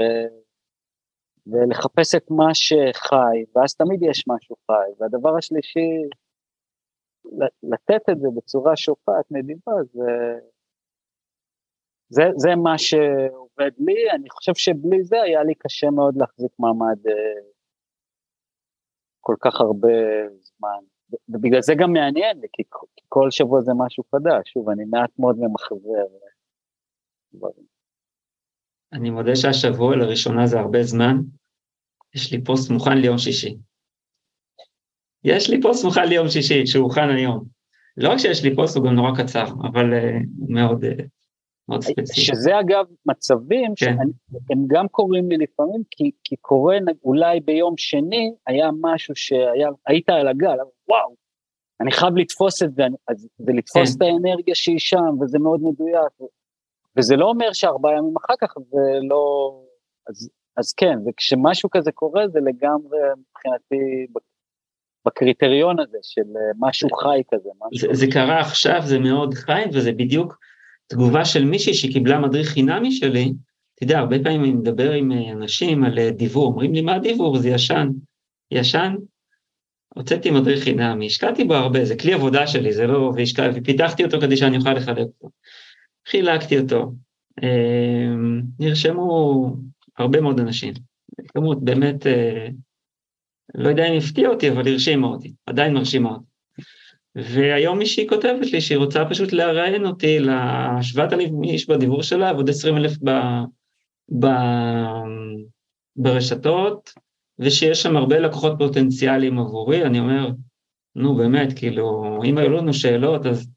ולחפש 1.47 2.15
את 2.15 2.31
מה 2.31 2.55
שחי, 2.55 3.37
ואז 3.55 3.75
תמיד 3.75 4.03
יש 4.03 4.25
משהו 4.29 4.57
חי. 4.67 4.91
והדבר 4.99 5.37
השלישי, 5.39 5.91
לתת 7.63 8.09
את 8.11 8.21
זה 8.21 8.29
בצורה 8.37 8.77
שופעת, 8.77 9.25
נדיבה, 9.31 9.73
זה, 9.93 10.39
זה, 12.09 12.23
זה 12.37 12.51
מה 12.57 12.79
שעובד 12.79 13.71
לי, 13.79 14.11
אני 14.11 14.31
חושב 14.31 14.55
שבלי 14.55 15.05
זה 15.05 15.23
היה 15.23 15.43
לי 15.43 15.55
קשה 15.55 15.91
מאוד 15.91 16.15
להחזיק 16.17 16.53
מעמד 16.59 17.07
אה, 17.07 17.43
כל 19.21 19.37
כך 19.41 19.61
הרבה 19.61 19.89
זמן. 20.41 20.92
ובגלל 21.29 21.63
זה 21.63 21.75
גם 21.75 21.93
מעניין 21.93 22.41
לי, 22.41 22.47
כי 22.53 22.63
כל 23.09 23.31
שבוע 23.31 23.61
זה 23.61 23.73
משהו 23.77 24.05
חדש, 24.15 24.53
שוב, 24.53 24.69
אני 24.69 24.85
מעט 24.85 25.11
מאוד 25.19 25.37
ממחזר. 25.39 26.07
אני 28.93 29.11
מודה 29.11 29.37
שהשבוע 29.37 29.97
לראשונה 29.97 30.47
זה 30.47 30.61
הרבה 30.61 30.83
זמן, 30.83 31.17
יש 32.15 32.33
לי 32.33 32.45
פוסט 32.45 32.71
מוכן 32.71 32.99
ליום 32.99 33.19
שישי. 33.19 33.57
יש 35.25 35.51
לי 35.51 35.61
פוסט 35.63 35.85
מוכן 35.85 36.09
ליום 36.09 36.29
שישי, 36.29 36.67
שהוא 36.67 36.85
הוכן 36.85 37.09
היום. 37.09 37.45
לא 37.97 38.09
רק 38.09 38.19
שיש 38.19 38.45
לי 38.45 38.55
פוסט, 38.55 38.77
הוא 38.77 38.85
גם 38.85 38.95
נורא 38.95 39.11
קצר, 39.17 39.45
אבל 39.45 39.93
אה, 39.93 40.25
מאוד, 40.49 40.85
אה, 40.85 41.03
מאוד 41.73 41.83
ספציפי. 41.83 42.21
שזה 42.21 42.61
אגב 42.61 42.85
מצבים 43.07 43.73
כן. 43.77 43.97
שהם 43.97 44.65
גם 44.67 44.89
קורים 44.89 45.29
לי 45.29 45.37
לפעמים, 45.37 45.83
כי, 45.91 46.11
כי 46.25 46.37
קורה 46.37 46.77
אולי 47.05 47.41
ביום 47.41 47.75
שני, 47.77 48.35
היה 48.47 48.71
משהו 48.81 49.15
שהיית 49.17 50.09
על 50.09 50.29
הגל, 50.29 50.57
וואו, 50.89 51.15
אני 51.81 51.93
חייב 51.93 52.17
לתפוס 52.17 52.63
את 52.63 52.75
זה, 52.75 52.83
אז, 53.09 53.29
ולתפוס 53.47 53.97
כן. 53.97 54.07
את 54.07 54.13
האנרגיה 54.13 54.55
שהיא 54.55 54.79
שם, 54.79 55.21
וזה 55.21 55.39
מאוד 55.39 55.61
מדויק. 55.63 56.31
וזה 56.97 57.17
לא 57.17 57.25
אומר 57.25 57.53
שארבעה 57.53 57.93
ימים 57.93 58.15
אחר 58.25 58.35
כך 58.41 58.55
זה 58.71 58.99
לא... 59.09 59.53
אז, 60.09 60.31
אז 60.57 60.73
כן, 60.73 60.99
וכשמשהו 61.07 61.71
כזה 61.71 61.93
קורה 61.93 62.29
זה 62.29 62.39
לגמרי 62.41 62.99
מבחינתי 63.19 64.07
בקריטריון 65.07 65.81
הזה 65.81 65.99
של 66.03 66.37
אה, 66.37 66.51
משהו 66.59 66.89
חי 66.91 67.23
כזה. 67.33 67.49
משהו 67.61 67.95
זה, 67.95 68.07
זה 68.07 68.07
קרה 68.13 68.41
עכשיו, 68.41 68.81
זה 68.85 68.99
מאוד 68.99 69.35
חי, 69.35 69.63
וזה 69.73 69.93
בדיוק 69.93 70.39
תגובה 70.87 71.25
של 71.25 71.45
מישהי 71.45 71.75
שקיבלה 71.75 72.19
מדריך 72.19 72.49
חינמי 72.49 72.93
שלי. 72.93 73.33
אתה 73.75 73.85
יודע, 73.85 73.99
הרבה 73.99 74.19
פעמים 74.19 74.45
אני 74.45 74.53
מדבר 74.53 74.93
עם 74.93 75.13
אה, 75.13 75.33
אנשים 75.33 75.85
על 75.85 75.99
אה, 75.99 76.11
דיבור, 76.11 76.47
אומרים 76.47 76.75
לי, 76.75 76.81
מה 76.81 76.99
דיבור? 76.99 77.39
זה 77.39 77.49
ישן. 77.49 77.89
ישן? 78.51 78.95
הוצאתי 79.95 80.31
מדריך 80.31 80.65
חינמי, 80.65 81.07
השקעתי 81.07 81.45
בו 81.45 81.55
הרבה, 81.55 81.85
זה 81.85 81.97
כלי 81.97 82.13
עבודה 82.13 82.47
שלי, 82.47 82.73
זה 82.73 82.87
לא, 82.87 83.13
והשקע, 83.17 83.51
ופיתחתי 83.55 84.05
אותו 84.05 84.21
כדי 84.21 84.37
שאני 84.37 84.57
אוכל 84.57 84.73
לחלק 84.73 84.99
אותו. 84.99 85.31
חילקתי 86.09 86.59
אותו. 86.59 86.93
נרשמו 88.59 89.57
הרבה 89.99 90.21
מאוד 90.21 90.41
אנשים. 90.41 90.75
כמות 91.29 91.65
באמת 91.65 92.07
לא 93.55 93.69
יודע 93.69 93.87
אם 93.87 93.99
הפתיע 93.99 94.29
אותי, 94.29 94.51
אבל 94.51 94.69
הרשימה 94.69 95.07
אותי, 95.07 95.33
עדיין 95.47 95.75
מרשימה 95.75 96.11
אותי. 96.11 96.32
והיום 97.17 97.79
מישהי 97.79 98.09
כותבת 98.09 98.53
לי 98.53 98.61
שהיא 98.61 98.79
רוצה 98.79 99.05
פשוט 99.11 99.33
לראיין 99.33 99.87
אותי 99.87 100.19
לשבעת 100.19 101.13
אלפים 101.13 101.45
איש 101.45 101.69
בדיבור 101.69 102.03
שלה 102.03 102.33
ועוד 102.33 102.51
עשרים 102.51 102.77
אלף 102.77 102.93
ב, 103.05 103.11
ב, 104.21 104.27
ברשתות, 105.97 106.93
ושיש 107.39 107.83
שם 107.83 107.97
הרבה 107.97 108.19
לקוחות 108.19 108.53
פוטנציאליים 108.59 109.39
עבורי, 109.39 109.83
אני 109.83 110.01
אומר, 110.01 110.31
נו 110.97 111.17
באמת, 111.17 111.59
כאילו, 111.59 112.19
אם 112.25 112.39
היו 112.39 112.51
לנו 112.51 112.75
שאלות, 112.75 113.27
אז... 113.27 113.49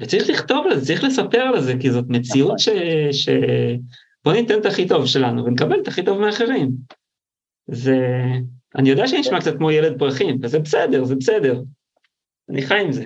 וצריך 0.00 0.30
לכתוב 0.30 0.66
על 0.66 0.78
זה, 0.78 0.86
צריך 0.86 1.04
לספר 1.04 1.40
על 1.40 1.60
זה, 1.60 1.74
כי 1.80 1.90
זאת 1.90 2.04
מציאות 2.08 2.58
ש... 2.58 2.68
ש... 3.12 3.28
בוא 4.24 4.32
ניתן 4.32 4.58
את 4.58 4.66
הכי 4.66 4.88
טוב 4.88 5.06
שלנו 5.06 5.44
ונקבל 5.44 5.80
את 5.80 5.88
הכי 5.88 6.04
טוב 6.04 6.20
מאחרים. 6.20 6.70
זה... 7.66 7.98
אני 8.76 8.90
יודע 8.90 9.06
שאני 9.06 9.20
נשמע 9.20 9.40
קצת 9.40 9.56
כמו 9.56 9.70
ילד 9.70 9.98
פרחים, 9.98 10.38
וזה 10.42 10.58
בסדר, 10.58 11.04
זה 11.04 11.14
בסדר. 11.14 11.60
אני 12.48 12.62
חי 12.62 12.80
עם 12.80 12.92
זה. 12.92 13.04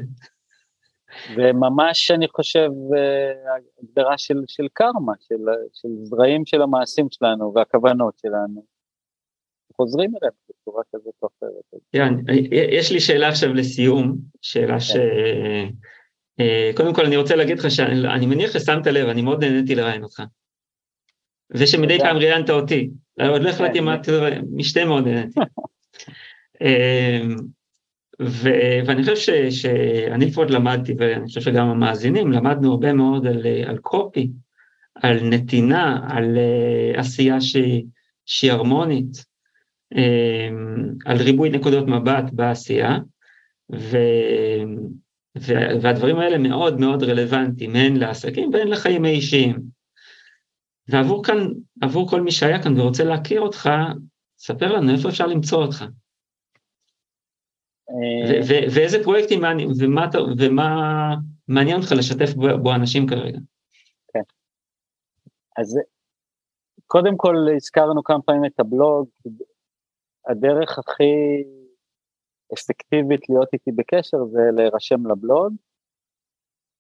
וממש 1.37 2.11
אני 2.11 2.29
חושב 2.29 2.69
אה, 2.97 3.55
הגדרה 3.83 4.19
של, 4.19 4.43
של 4.49 4.67
קרמה, 4.73 5.13
של, 5.21 5.45
של 5.73 5.89
זרעים 6.03 6.47
של 6.47 6.63
המעשים 6.63 7.07
שלנו 7.11 7.53
והכוונות 7.55 8.19
שלנו. 8.19 8.65
חוזרים 9.77 10.11
אליהם 10.17 10.33
בצורה 10.49 10.83
כזאת 10.95 11.15
או 11.23 11.29
אחרת. 11.39 11.83
כן, 11.93 12.15
יש 12.73 12.93
לי 12.93 13.01
שאלה 13.01 13.29
עכשיו 13.29 13.55
לסיום, 13.55 14.17
שאלה 14.43 14.81
ש... 14.81 14.93
כן. 14.93 15.01
אה, 16.41 16.71
קודם 16.77 16.95
כל 16.95 17.07
אני 17.07 17.17
רוצה 17.17 17.37
להגיד 17.37 17.59
לך 17.59 17.71
שאני 17.71 18.27
מניח 18.27 18.53
ששמת 18.53 18.87
לב, 18.87 19.09
אני 19.09 19.23
מאוד 19.23 19.45
נהניתי 19.45 19.75
לראיין 19.75 20.03
אותך. 20.03 20.23
ושמדי 21.51 21.99
פעם 21.99 22.17
ראיינת 22.17 22.51
אותי, 22.51 22.91
עוד 23.29 23.43
לא 23.43 23.49
החלטתי 23.49 23.81
מה, 23.81 23.97
משתה 24.53 24.85
מאוד 24.85 25.09
נהניתי. 25.09 25.41
אמ, 28.21 28.27
ואני 28.87 29.03
חושב 29.03 29.51
שאני 29.51 30.27
לפחות 30.27 30.51
למדתי, 30.51 30.95
ואני 30.99 31.27
חושב 31.27 31.41
שגם 31.41 31.67
המאזינים, 31.67 32.33
למדנו 32.33 32.71
הרבה 32.71 32.93
מאוד 32.93 33.27
על, 33.27 33.47
על 33.67 33.79
קופי, 33.79 34.31
על 34.95 35.29
נתינה, 35.29 36.07
על 36.09 36.37
uh, 36.37 36.99
עשייה 37.01 37.41
שהיא, 37.41 37.85
שהיא 38.27 38.53
הרמונית, 38.53 39.25
um, 39.95 39.99
על 41.05 41.17
ריבוי 41.17 41.51
נקודות 41.51 41.87
מבט 41.87 42.25
בעשייה, 42.33 42.99
ו, 43.73 43.97
והדברים 45.81 46.19
האלה 46.19 46.39
מאוד 46.39 46.81
מאוד 46.81 47.03
רלוונטיים, 47.03 47.77
הן 47.77 47.97
לעסקים 47.97 48.51
והן 48.53 48.69
לחיים 48.69 49.05
האישיים. 49.05 49.59
ועבור 50.89 51.25
כאן, 51.25 51.49
עבור 51.81 52.09
כל 52.09 52.21
מי 52.21 52.31
שהיה 52.31 52.63
כאן 52.63 52.81
ורוצה 52.81 53.05
להכיר 53.05 53.41
אותך, 53.41 53.71
ספר 54.39 54.73
לנו 54.73 54.93
איפה 54.93 55.09
אפשר 55.09 55.27
למצוא 55.27 55.63
אותך. 55.63 55.85
ואיזה 58.75 59.05
פרויקטים 59.05 59.41
ומה, 59.79 60.07
ומה 60.39 61.15
מעניין 61.49 61.77
אותך 61.77 61.93
לשתף 61.93 62.35
בו 62.63 62.75
אנשים 62.75 63.07
כרגע. 63.07 63.39
כן. 64.13 64.23
אז 65.59 65.79
קודם 66.87 67.17
כל 67.17 67.35
הזכרנו 67.57 68.03
כמה 68.03 68.23
פעמים 68.23 68.45
את 68.45 68.61
הבלוג, 68.61 69.09
הדרך 70.29 70.79
הכי 70.79 71.13
אפקטיבית 72.55 73.21
להיות 73.29 73.49
איתי 73.53 73.73
בקשר 73.73 74.25
זה 74.25 74.41
להירשם 74.57 75.07
לבלוג. 75.07 75.55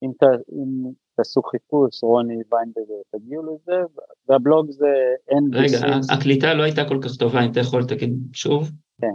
אם, 0.03 0.11
ת, 0.13 0.23
אם 0.53 0.93
תעשו 1.17 1.43
חיפוש, 1.43 2.03
רוני 2.03 2.35
ויינברגר, 2.53 3.03
תגיעו 3.11 3.43
לזה, 3.43 3.83
והבלוג 4.29 4.71
זה 4.71 4.87
NBC. 5.31 5.57
רגע, 5.57 5.79
הקליטה 6.17 6.55
לא 6.55 6.63
הייתה 6.63 6.89
כל 6.89 6.99
כך 7.03 7.17
טובה, 7.19 7.45
אם 7.45 7.51
אתה 7.51 7.61
יכול 7.61 7.85
תגיד 7.89 8.11
שוב. 8.33 8.71
כן. 9.01 9.15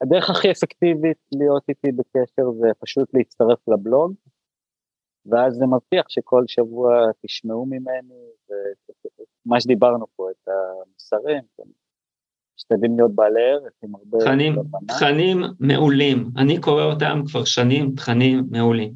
הדרך 0.00 0.30
הכי 0.30 0.50
אפקטיבית 0.50 1.18
להיות 1.32 1.62
איתי 1.68 1.92
בקשר 1.92 2.50
זה 2.60 2.68
פשוט 2.80 3.14
להצטרף 3.14 3.68
לבלוג, 3.68 4.12
ואז 5.26 5.54
זה 5.54 5.66
מבטיח 5.66 6.08
שכל 6.08 6.44
שבוע 6.46 7.10
תשמעו 7.26 7.66
ממני, 7.66 8.24
ומה 9.46 9.60
שדיברנו 9.60 10.06
פה, 10.16 10.30
את 10.30 10.48
המסרים, 10.48 11.42
משתדלים 12.58 12.96
להיות 12.96 13.14
בעלי 13.14 13.50
ערך 13.50 13.72
עם 13.82 13.94
הרבה... 13.94 14.18
תכנים, 14.18 14.54
תכנים 14.88 15.38
מעולים, 15.60 16.30
אני 16.36 16.60
קורא 16.60 16.82
אותם 16.82 17.20
כבר 17.30 17.44
שנים, 17.44 17.94
תכנים 17.96 18.44
מעולים. 18.50 18.92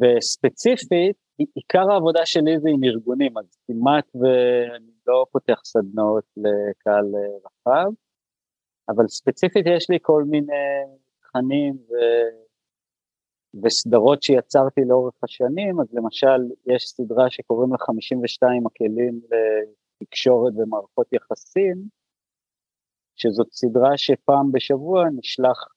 וספציפית, 0.00 1.16
עיקר 1.54 1.90
העבודה 1.90 2.20
שלי 2.24 2.60
זה 2.60 2.68
עם 2.74 2.84
ארגונים, 2.84 3.38
אז 3.38 3.56
כמעט 3.66 4.06
ואני 4.14 4.92
לא 5.06 5.26
פותח 5.32 5.60
סדנאות 5.64 6.24
לקהל 6.36 7.04
רחב, 7.44 7.90
אבל 8.88 9.08
ספציפית 9.08 9.66
יש 9.66 9.90
לי 9.90 9.98
כל 10.02 10.24
מיני 10.24 10.82
תכנים 11.20 11.74
ו... 11.74 11.94
וסדרות 13.62 14.22
שיצרתי 14.22 14.80
לאורך 14.88 15.14
השנים, 15.22 15.80
אז 15.80 15.94
למשל 15.94 16.40
יש 16.66 16.84
סדרה 16.84 17.30
שקוראים 17.30 17.72
לה 17.72 17.78
52 17.78 18.66
הכלים 18.66 19.20
לתקשורת 20.00 20.52
ומערכות 20.56 21.12
יחסים, 21.12 21.88
שזאת 23.16 23.52
סדרה 23.52 23.96
שפעם 23.96 24.52
בשבוע 24.52 25.04
נשלח 25.16 25.68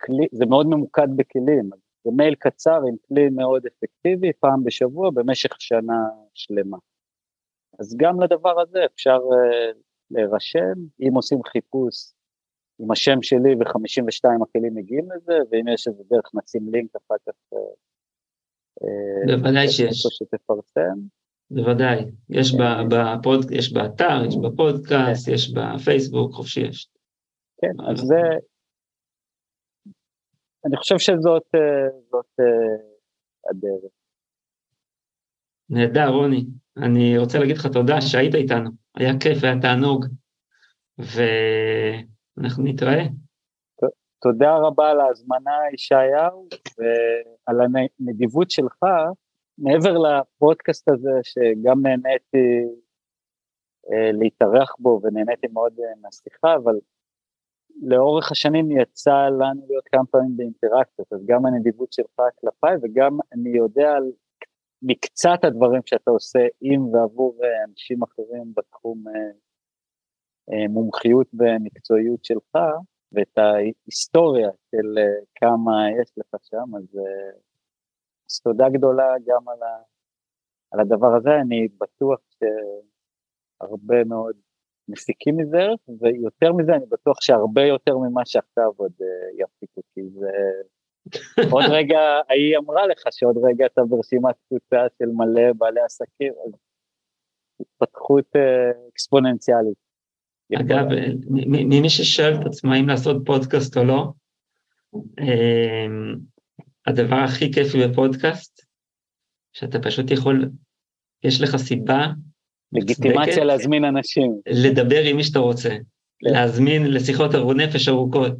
כלי, 0.00 0.26
זה 0.32 0.46
מאוד 0.46 0.66
ממוקד 0.66 1.08
בכלים, 1.16 1.70
זה 2.04 2.10
מייל 2.16 2.34
קצר 2.34 2.80
עם 2.88 2.96
כלי 3.08 3.28
מאוד 3.28 3.66
אפקטיבי 3.66 4.32
פעם 4.40 4.64
בשבוע 4.64 5.10
במשך 5.14 5.60
שנה 5.60 6.08
שלמה. 6.34 6.78
אז 7.80 7.96
גם 7.96 8.20
לדבר 8.20 8.60
הזה 8.60 8.78
אפשר 8.84 9.18
uh, 9.18 9.78
להירשם, 10.10 10.74
אם 11.00 11.14
עושים 11.14 11.38
חיפוש 11.42 12.12
עם 12.80 12.90
השם 12.90 13.22
שלי 13.22 13.54
ו-52 13.54 14.42
הכלים 14.42 14.74
מגיעים 14.74 15.08
לזה, 15.12 15.38
ואם 15.50 15.68
יש 15.68 15.88
איזה 15.88 16.02
דרך 16.10 16.30
נשים 16.34 16.72
לינק 16.72 16.96
אחר 16.96 17.14
כך. 17.26 17.58
Uh, 18.84 19.36
בוודאי 19.36 19.68
שיש. 19.68 20.06
שתפרסם. 20.10 20.98
בוודאי, 21.50 22.04
יש, 22.28 22.54
בפוד, 22.90 23.50
יש 23.50 23.72
באתר, 23.72 24.24
יש 24.28 24.36
בפודקאסט, 24.36 25.26
כן. 25.26 25.34
יש 25.34 25.52
בפייסבוק, 25.54 26.32
חופשי 26.34 26.60
יש. 26.60 26.88
כן, 27.60 27.90
אז 27.90 27.98
זה, 27.98 28.16
אני 30.66 30.76
חושב 30.76 30.98
שזאת 30.98 31.42
אה, 31.54 31.98
זאת, 32.10 32.26
אה, 32.40 32.76
הדרך. 33.50 33.92
נהדר, 35.70 36.08
רוני. 36.08 36.44
אני 36.76 37.18
רוצה 37.18 37.38
להגיד 37.38 37.56
לך 37.56 37.66
תודה 37.66 38.00
שהיית 38.00 38.34
איתנו. 38.34 38.70
היה 38.94 39.12
כיף, 39.20 39.44
היה 39.44 39.60
תענוג. 39.60 40.06
ואנחנו 42.40 42.64
נתראה. 42.64 43.02
תודה 44.22 44.56
רבה 44.56 44.90
על 44.90 45.00
ההזמנה, 45.00 45.56
ישעיהו, 45.72 46.48
ועל 46.78 47.60
הנדיבות 47.60 48.50
שלך, 48.50 48.84
מעבר 49.58 49.94
לפודקאסט 49.98 50.88
הזה, 50.88 51.10
שגם 51.22 51.86
נהניתי 51.86 52.64
אה, 53.92 54.12
להתארח 54.12 54.76
בו 54.78 55.00
ונהניתי 55.02 55.46
מאוד 55.52 55.72
מהשיחה, 56.02 56.54
אבל 56.54 56.74
לאורך 57.82 58.32
השנים 58.32 58.70
יצא 58.70 59.28
לנו 59.28 59.66
להיות 59.68 59.84
כמה 59.92 60.06
פעמים 60.10 60.36
באינטראקציות, 60.36 61.12
אז 61.12 61.26
גם 61.26 61.46
הנדיבות 61.46 61.92
שלך 61.92 62.20
כלפיי 62.40 62.76
וגם 62.82 63.18
אני 63.32 63.50
יודע 63.50 63.92
על 63.92 64.12
מקצת 64.82 65.44
הדברים 65.44 65.82
שאתה 65.86 66.10
עושה 66.10 66.46
עם 66.60 66.94
ועבור 66.94 67.38
אה, 67.44 67.64
אנשים 67.68 68.02
אחרים 68.02 68.52
בתחום 68.56 69.04
אה, 70.52 70.62
אה, 70.62 70.68
מומחיות 70.68 71.26
ומקצועיות 71.34 72.24
שלך, 72.24 72.56
ואת 73.12 73.38
ההיסטוריה 73.38 74.50
של 74.70 74.98
כמה 75.34 75.90
יש 76.02 76.12
לך 76.16 76.40
שם, 76.42 76.76
אז, 76.76 76.98
אז 78.30 78.40
תודה 78.40 78.68
גדולה 78.68 79.14
גם 79.26 79.48
על, 79.48 79.62
ה, 79.62 79.82
על 80.72 80.80
הדבר 80.80 81.16
הזה, 81.16 81.30
אני 81.40 81.68
בטוח 81.80 82.20
שהרבה 82.38 84.04
מאוד 84.04 84.36
מפיקים 84.88 85.36
מזה 85.36 85.66
ויותר 86.00 86.52
מזה 86.52 86.72
אני 86.72 86.86
בטוח 86.86 87.20
שהרבה 87.20 87.62
יותר 87.62 87.98
ממה 87.98 88.22
שעכשיו 88.26 88.70
עוד 88.76 88.92
יפיקו, 89.38 89.80
כי 89.94 90.00
זה, 90.08 90.30
עוד 91.50 91.64
רגע, 91.76 92.00
היא 92.28 92.58
אמרה 92.58 92.86
לך 92.86 93.02
שעוד 93.10 93.36
רגע 93.44 93.66
אתה 93.66 93.82
ברשימת 93.88 94.34
קבוצה 94.48 94.86
של 94.98 95.08
מלא 95.08 95.52
בעלי 95.58 95.80
עסקים, 95.80 96.32
אז 96.46 96.52
התפתחות 97.60 98.26
אה, 98.36 98.70
אקספוננציאלית. 98.88 99.89
אגב, 100.56 100.86
ממי 101.46 101.90
ששואל 101.90 102.34
את 102.34 102.46
עצמו 102.46 102.72
האם 102.72 102.88
לעשות 102.88 103.16
פודקאסט 103.26 103.76
או 103.76 103.84
לא, 103.84 104.12
אמ, 104.94 106.16
הדבר 106.86 107.16
הכי 107.16 107.52
כיפי 107.52 107.88
בפודקאסט, 107.88 108.62
שאתה 109.52 109.78
פשוט 109.78 110.10
יכול, 110.10 110.50
יש 111.24 111.40
לך 111.40 111.56
סיבה, 111.56 112.06
לגיטימציה 112.72 113.44
להזמין 113.44 113.84
אנשים. 113.84 114.40
לדבר 114.46 115.00
עם 115.04 115.16
מי 115.16 115.24
שאתה 115.24 115.38
רוצה, 115.38 115.68
כן. 115.68 115.80
להזמין 116.22 116.92
לשיחות 116.92 117.34
ארוכות 117.34 117.56
נפש 117.56 117.88
ארוכות, 117.88 118.32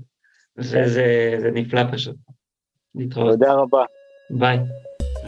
וזה 0.56 1.50
נפלא 1.52 1.82
פשוט. 1.92 2.16
להתראות. 2.94 3.32
תודה 3.32 3.52
רבה. 3.52 3.84
ביי. 4.30 4.58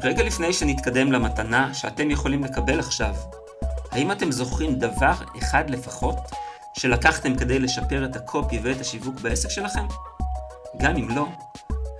רגע 0.02 0.22
לפני 0.24 0.52
שנתקדם 0.52 1.12
למתנה 1.12 1.74
שאתם 1.74 2.10
יכולים 2.10 2.44
לקבל 2.44 2.78
עכשיו, 2.78 3.14
האם 3.90 4.12
אתם 4.12 4.30
זוכרים 4.30 4.74
דבר 4.74 5.12
אחד 5.38 5.70
לפחות 5.70 6.16
שלקחתם 6.74 7.36
כדי 7.36 7.58
לשפר 7.58 8.04
את 8.04 8.16
הקופי 8.16 8.60
ואת 8.62 8.80
השיווק 8.80 9.20
בעסק 9.20 9.50
שלכם? 9.50 9.86
גם 10.76 10.96
אם 10.96 11.08
לא, 11.08 11.26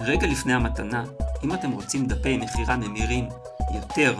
רגע 0.01 0.27
לפני 0.27 0.55
המתנה, 0.55 1.05
אם 1.45 1.55
אתם 1.55 1.71
רוצים 1.71 2.07
דפי 2.07 2.37
מכירה 2.37 2.77
ממירים 2.77 3.29
יותר, 3.75 4.17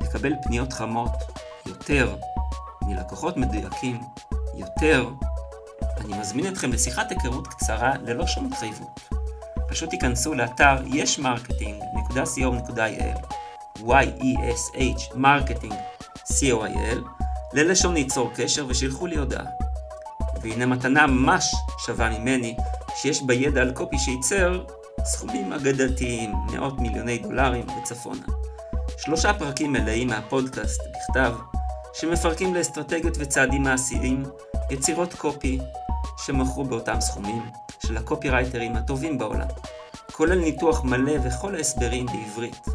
לקבל 0.00 0.32
פניות 0.42 0.72
חמות 0.72 1.12
יותר, 1.66 2.16
מלקוחות 2.82 3.36
מדויקים 3.36 4.00
יותר, 4.54 5.08
אני 6.00 6.18
מזמין 6.18 6.52
אתכם 6.52 6.72
לשיחת 6.72 7.10
היכרות 7.10 7.46
קצרה 7.46 7.92
ללא 8.04 8.26
שום 8.26 8.46
התחייבות. 8.46 9.00
פשוט 9.68 9.90
תיכנסו 9.90 10.34
לאתר 10.34 10.76
ישמרקטינג.co.il 10.86 13.38
y-e-s-h 13.78 15.14
marketing 15.14 15.74
co.il 16.24 16.98
ללשון 17.52 17.94
ליצור 17.94 18.30
קשר 18.34 18.66
ושילחו 18.68 19.06
לי 19.06 19.16
הודעה. 19.16 19.67
והנה 20.42 20.66
מתנה 20.66 21.06
ממש 21.06 21.54
שווה 21.86 22.18
ממני, 22.18 22.56
שיש 22.96 23.22
בה 23.22 23.34
ידע 23.34 23.60
על 23.60 23.72
קופי 23.72 23.98
שייצר 23.98 24.64
סכומים 25.04 25.52
אגדתיים, 25.52 26.32
מאות 26.52 26.80
מיליוני 26.80 27.18
דולרים 27.18 27.66
וצפונה. 27.68 28.22
שלושה 28.98 29.34
פרקים 29.34 29.72
מלאים 29.72 30.08
מהפודקאסט 30.08 30.80
בכתב, 30.80 31.34
שמפרקים 31.94 32.54
לאסטרטגיות 32.54 33.16
וצעדים 33.18 33.62
מעשיים, 33.62 34.22
יצירות 34.70 35.14
קופי, 35.14 35.58
שמכרו 36.24 36.64
באותם 36.64 37.00
סכומים, 37.00 37.42
של 37.86 37.96
הקופירייטרים 37.96 38.76
הטובים 38.76 39.18
בעולם, 39.18 39.48
כולל 40.12 40.38
ניתוח 40.38 40.84
מלא 40.84 41.12
וכל 41.24 41.54
ההסברים 41.54 42.06
בעברית. 42.06 42.68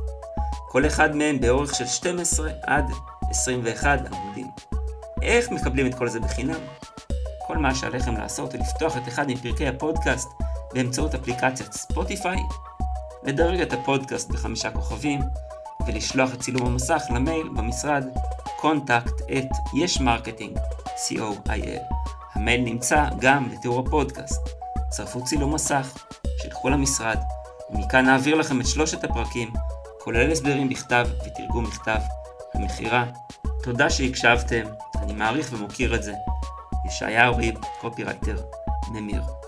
כל 0.70 0.86
אחד 0.86 1.16
מהם 1.16 1.40
באורך 1.40 1.76
של 1.76 1.88
12 1.88 2.52
עד 2.64 2.86
21 3.30 4.00
עמודים. 4.12 4.48
איך 5.22 5.52
מקבלים 5.52 5.88
את 5.88 5.96
כל 5.96 6.10
זה 6.10 6.20
בחינם? 6.20 6.60
כל 7.48 7.58
מה 7.58 7.76
שעליכם 7.76 8.18
לעשות 8.18 8.54
הוא 8.54 8.62
לפתוח 8.62 8.98
את 8.98 9.08
אחד 9.08 9.28
מפרקי 9.28 9.68
הפודקאסט 9.68 10.30
באמצעות 10.74 11.16
אפליקציית 11.16 11.74
ספוטיפיי, 11.74 12.38
לדרג 13.24 13.62
את 13.62 13.74
הפודקאסט 13.74 14.30
בחמישה 14.30 14.72
כוכבים, 14.72 15.20
ולשלוח 15.88 16.34
את 16.34 16.40
צילום 16.40 16.68
המסך 16.68 17.04
למייל 17.10 17.50
במשרד 17.50 18.06
contact 18.62 19.22
at 19.30 19.54
yesmarketing 19.76 20.60
co.il. 20.86 21.94
המייל 22.34 22.62
נמצא 22.62 23.06
גם 23.20 23.50
בתיאור 23.50 23.80
הפודקאסט. 23.80 24.50
צרפו 24.90 25.24
צילום 25.24 25.54
מסך, 25.54 26.06
שילכו 26.42 26.70
למשרד, 26.70 27.18
ומכאן 27.72 28.06
נעביר 28.06 28.36
לכם 28.36 28.62
את 28.62 28.68
שלושת 28.68 29.04
הפרקים, 29.04 29.54
כולל 30.00 30.32
הסברים 30.32 30.70
בכתב 30.70 31.08
ותרגום 31.26 31.64
מכתב 31.64 32.00
המכירה. 32.54 33.06
תודה 33.64 33.90
שהקשבתם, 33.90 34.64
אני 35.02 35.14
מעריך 35.14 35.50
ומוקיר 35.54 35.96
את 35.96 36.04
זה. 36.04 36.14
ישעיהו 36.86 37.38
ריב, 37.38 37.56
קופירייטר, 37.82 38.38
ממיר. 38.92 39.43